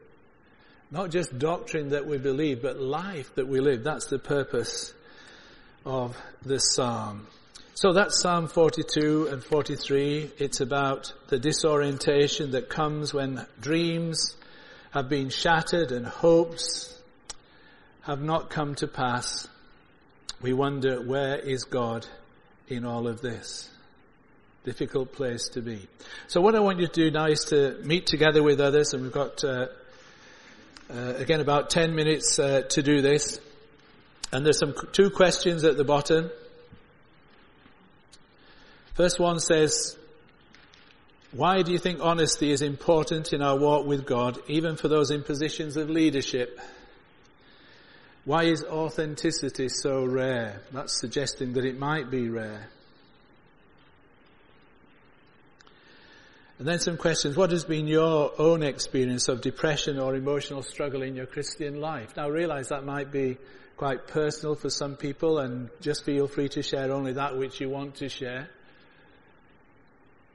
[0.90, 3.84] not just doctrine that we believe, but life that we live.
[3.84, 4.92] That's the purpose
[5.84, 7.26] of this psalm.
[7.74, 10.32] So that's Psalm 42 and 43.
[10.38, 14.36] It's about the disorientation that comes when dreams
[14.90, 17.00] have been shattered and hopes
[18.02, 19.48] have not come to pass.
[20.42, 22.06] We wonder, where is God
[22.68, 23.70] in all of this?
[24.64, 25.88] Difficult place to be.
[26.26, 29.04] So what I want you to do now is to meet together with others, and
[29.04, 29.68] we've got uh,
[30.92, 33.40] uh, again, about 10 minutes uh, to do this.
[34.32, 36.30] And there's some two questions at the bottom.
[38.94, 39.96] First one says,
[41.32, 45.10] why do you think honesty is important in our walk with God, even for those
[45.10, 46.60] in positions of leadership?
[48.24, 50.62] Why is authenticity so rare?
[50.72, 52.68] That's suggesting that it might be rare.
[56.60, 57.38] And then some questions.
[57.38, 62.14] What has been your own experience of depression or emotional struggle in your Christian life?
[62.18, 63.38] Now realize that might be
[63.78, 67.70] quite personal for some people and just feel free to share only that which you
[67.70, 68.50] want to share.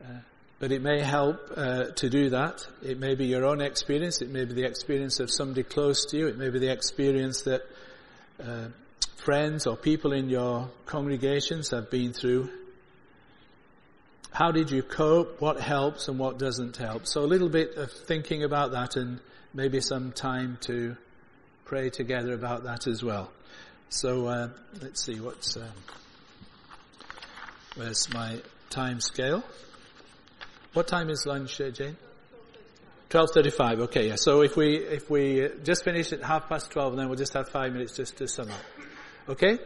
[0.04, 0.18] Uh,
[0.58, 2.66] but it may help uh, to do that.
[2.82, 4.24] It may be your own experience.
[4.24, 6.26] It may be the experience of somebody close to you.
[6.26, 7.62] It may be the experience that
[8.44, 8.70] uh,
[9.24, 12.50] friends or people in your congregations have been through.
[14.36, 15.40] How did you cope?
[15.40, 17.08] What helps and what doesn't help?
[17.08, 19.22] So a little bit of thinking about that and
[19.54, 20.98] maybe some time to
[21.64, 23.32] pray together about that as well.
[23.88, 24.50] So uh,
[24.82, 25.72] let's see what's um,
[27.78, 29.42] where's my time scale.
[30.74, 31.96] What time is lunch, uh, Jane?
[33.08, 33.80] Twelve thirty-five.
[33.84, 34.16] Okay, yeah.
[34.18, 37.48] So if we if we just finish at half past twelve, then we'll just have
[37.48, 38.60] five minutes just to sum up.
[39.30, 39.60] Okay.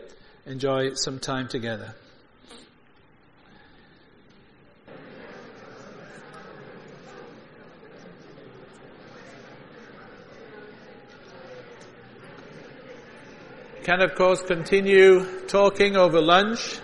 [0.45, 1.95] Enjoy some time together.
[13.83, 16.79] Can of course continue talking over lunch.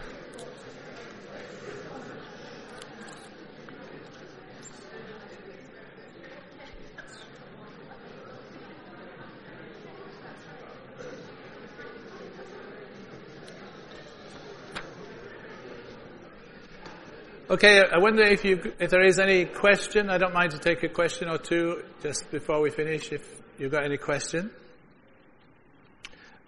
[17.47, 20.09] Okay, I wonder if you, if there is any question.
[20.09, 23.11] I don't mind to take a question or two just before we finish.
[23.11, 23.23] If
[23.57, 24.49] you've got any question.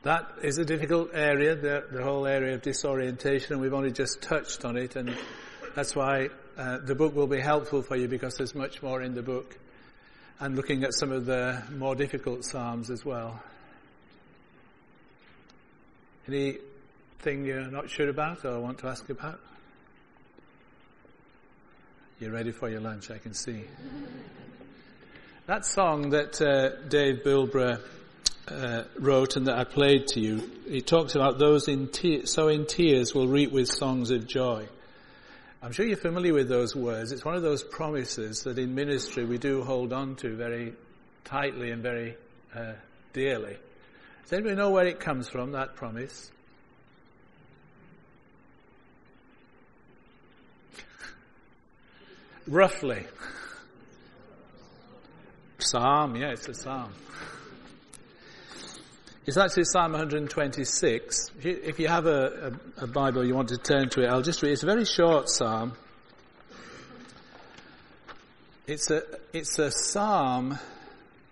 [0.03, 4.21] That is a difficult area, the, the, whole area of disorientation, and we've only just
[4.21, 5.15] touched on it, and
[5.75, 9.15] that's why uh, the book will be helpful for you because there's much more in
[9.15, 9.57] the book,
[10.39, 13.41] and looking at some of the more difficult psalms as well.
[16.27, 19.39] Anything you're not sure about or want to ask about?
[22.19, 23.63] You're ready for your lunch, I can see.
[25.47, 27.81] that song that uh, Dave Bilbrough
[28.47, 30.49] uh, wrote and that I played to you.
[30.67, 34.67] He talks about those in te- so in tears will reap with songs of joy.
[35.61, 37.11] I'm sure you're familiar with those words.
[37.11, 40.73] It's one of those promises that in ministry we do hold on to very
[41.25, 42.15] tightly and very
[42.55, 42.73] uh,
[43.13, 43.57] dearly.
[44.23, 46.31] Does anybody know where it comes from, that promise?
[52.47, 53.05] Roughly.
[55.59, 56.93] Psalm, yeah, it's a psalm.
[59.27, 61.31] It's actually Psalm 126.
[61.43, 64.41] If you, have a, a, a, Bible you want to turn to it, I'll just
[64.41, 64.53] read.
[64.53, 65.73] It's a very short psalm.
[68.67, 70.57] It's a, it's a psalm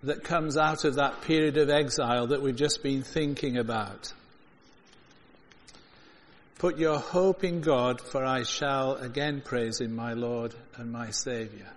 [0.04, 4.12] that comes out of that period of exile that we've just been thinking about.
[6.58, 11.12] Put your hope in God, for I shall again praise him, my Lord and my
[11.12, 11.68] Saviour.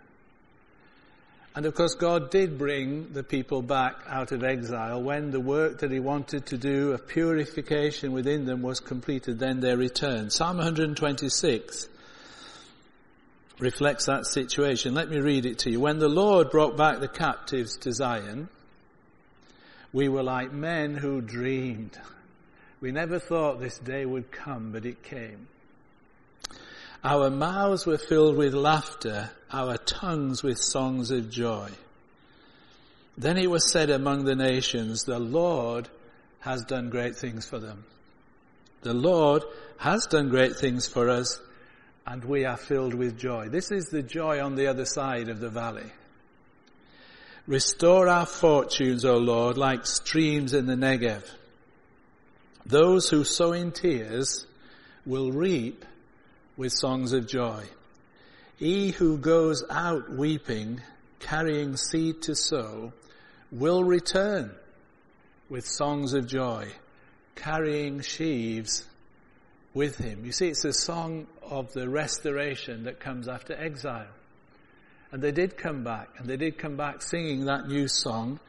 [1.59, 5.81] And of course, God did bring the people back out of exile when the work
[5.81, 9.41] that He wanted to do of purification within them was completed.
[9.41, 10.33] Then they returned.
[10.33, 11.89] Psalm 126
[13.59, 14.95] reflects that situation.
[14.95, 15.81] Let me read it to you.
[15.81, 18.49] When the Lord brought back the captives to Zion,
[19.93, 21.99] we were like men who dreamed.
[22.81, 25.49] We never thought this day would come, but it came.
[27.05, 31.71] Our mouths were filled with laughter, our tongues with songs of joy.
[33.17, 35.89] Then it was said among the nations, the Lord
[36.41, 37.85] has done great things for them.
[38.83, 39.45] The Lord
[39.79, 41.41] has done great things for us,
[42.07, 43.49] and we are filled with joy.
[43.49, 45.91] This is the joy on the other side of the valley.
[47.47, 51.25] Restore our fortunes, O Lord, like streams in the Negev.
[52.67, 54.47] Those who sow in tears
[55.07, 55.85] will reap
[56.59, 57.65] with songs of joy.
[58.57, 60.83] He who goes out weeping,
[61.21, 62.93] carrying seed to sow,
[63.53, 64.51] will return
[65.49, 66.73] with songs of joy,
[67.37, 68.85] carrying sheaves
[69.73, 70.25] with him.
[70.25, 74.09] You see, it's a song of the restoration that comes after exile.
[75.13, 78.41] And they did come back, and they did come back singing that new song,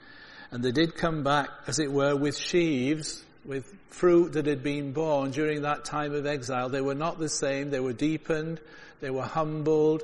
[0.49, 4.91] and they did come back, as it were, with sheaves with fruit that had been
[4.93, 6.69] borne during that time of exile.
[6.69, 7.71] They were not the same.
[7.71, 8.61] They were deepened.
[9.01, 10.03] They were humbled.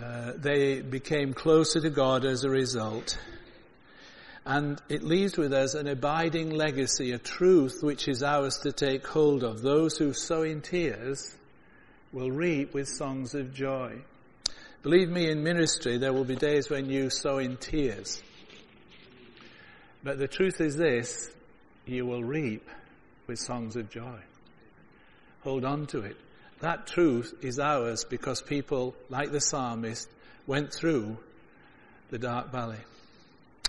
[0.00, 3.18] Uh, they became closer to God as a result.
[4.46, 9.04] And it leaves with us an abiding legacy, a truth which is ours to take
[9.04, 9.60] hold of.
[9.60, 11.36] Those who sow in tears
[12.12, 13.98] will reap with songs of joy.
[14.84, 18.22] Believe me, in ministry, there will be days when you sow in tears.
[20.04, 21.28] But the truth is this,
[21.90, 22.68] you will reap
[23.26, 24.18] with songs of joy.
[25.42, 26.16] Hold on to it.
[26.60, 30.08] That truth is ours because people, like the psalmist,
[30.46, 31.16] went through
[32.10, 32.80] the dark valley.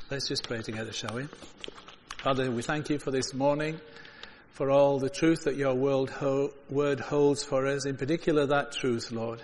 [0.10, 1.28] Let's just pray together, shall we?
[2.18, 3.80] Father, we thank you for this morning,
[4.52, 9.42] for all the truth that your word holds for us, in particular that truth, Lord.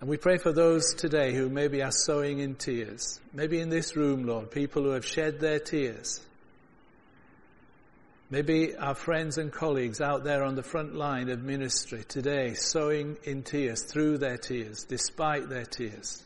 [0.00, 3.20] And we pray for those today who maybe are sowing in tears.
[3.32, 6.20] Maybe in this room, Lord, people who have shed their tears
[8.32, 13.16] Maybe our friends and colleagues out there on the front line of ministry today, sowing
[13.24, 16.24] in tears, through their tears, despite their tears.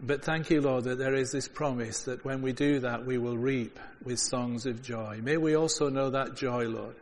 [0.00, 3.16] But thank you, Lord, that there is this promise that when we do that, we
[3.16, 5.20] will reap with songs of joy.
[5.22, 6.96] May we also know that joy, Lord.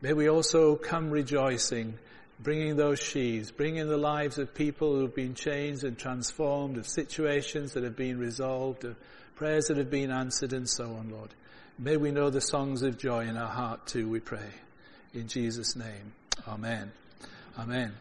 [0.00, 1.94] May we also come rejoicing,
[2.38, 6.86] bringing those sheaves, bringing the lives of people who have been changed and transformed, of
[6.86, 8.94] situations that have been resolved, of
[9.34, 11.34] prayers that have been answered, and so on, Lord.
[11.78, 14.50] May we know the songs of joy in our heart too, we pray.
[15.12, 16.12] In Jesus' name.
[16.48, 16.90] Amen.
[17.58, 17.92] Amen.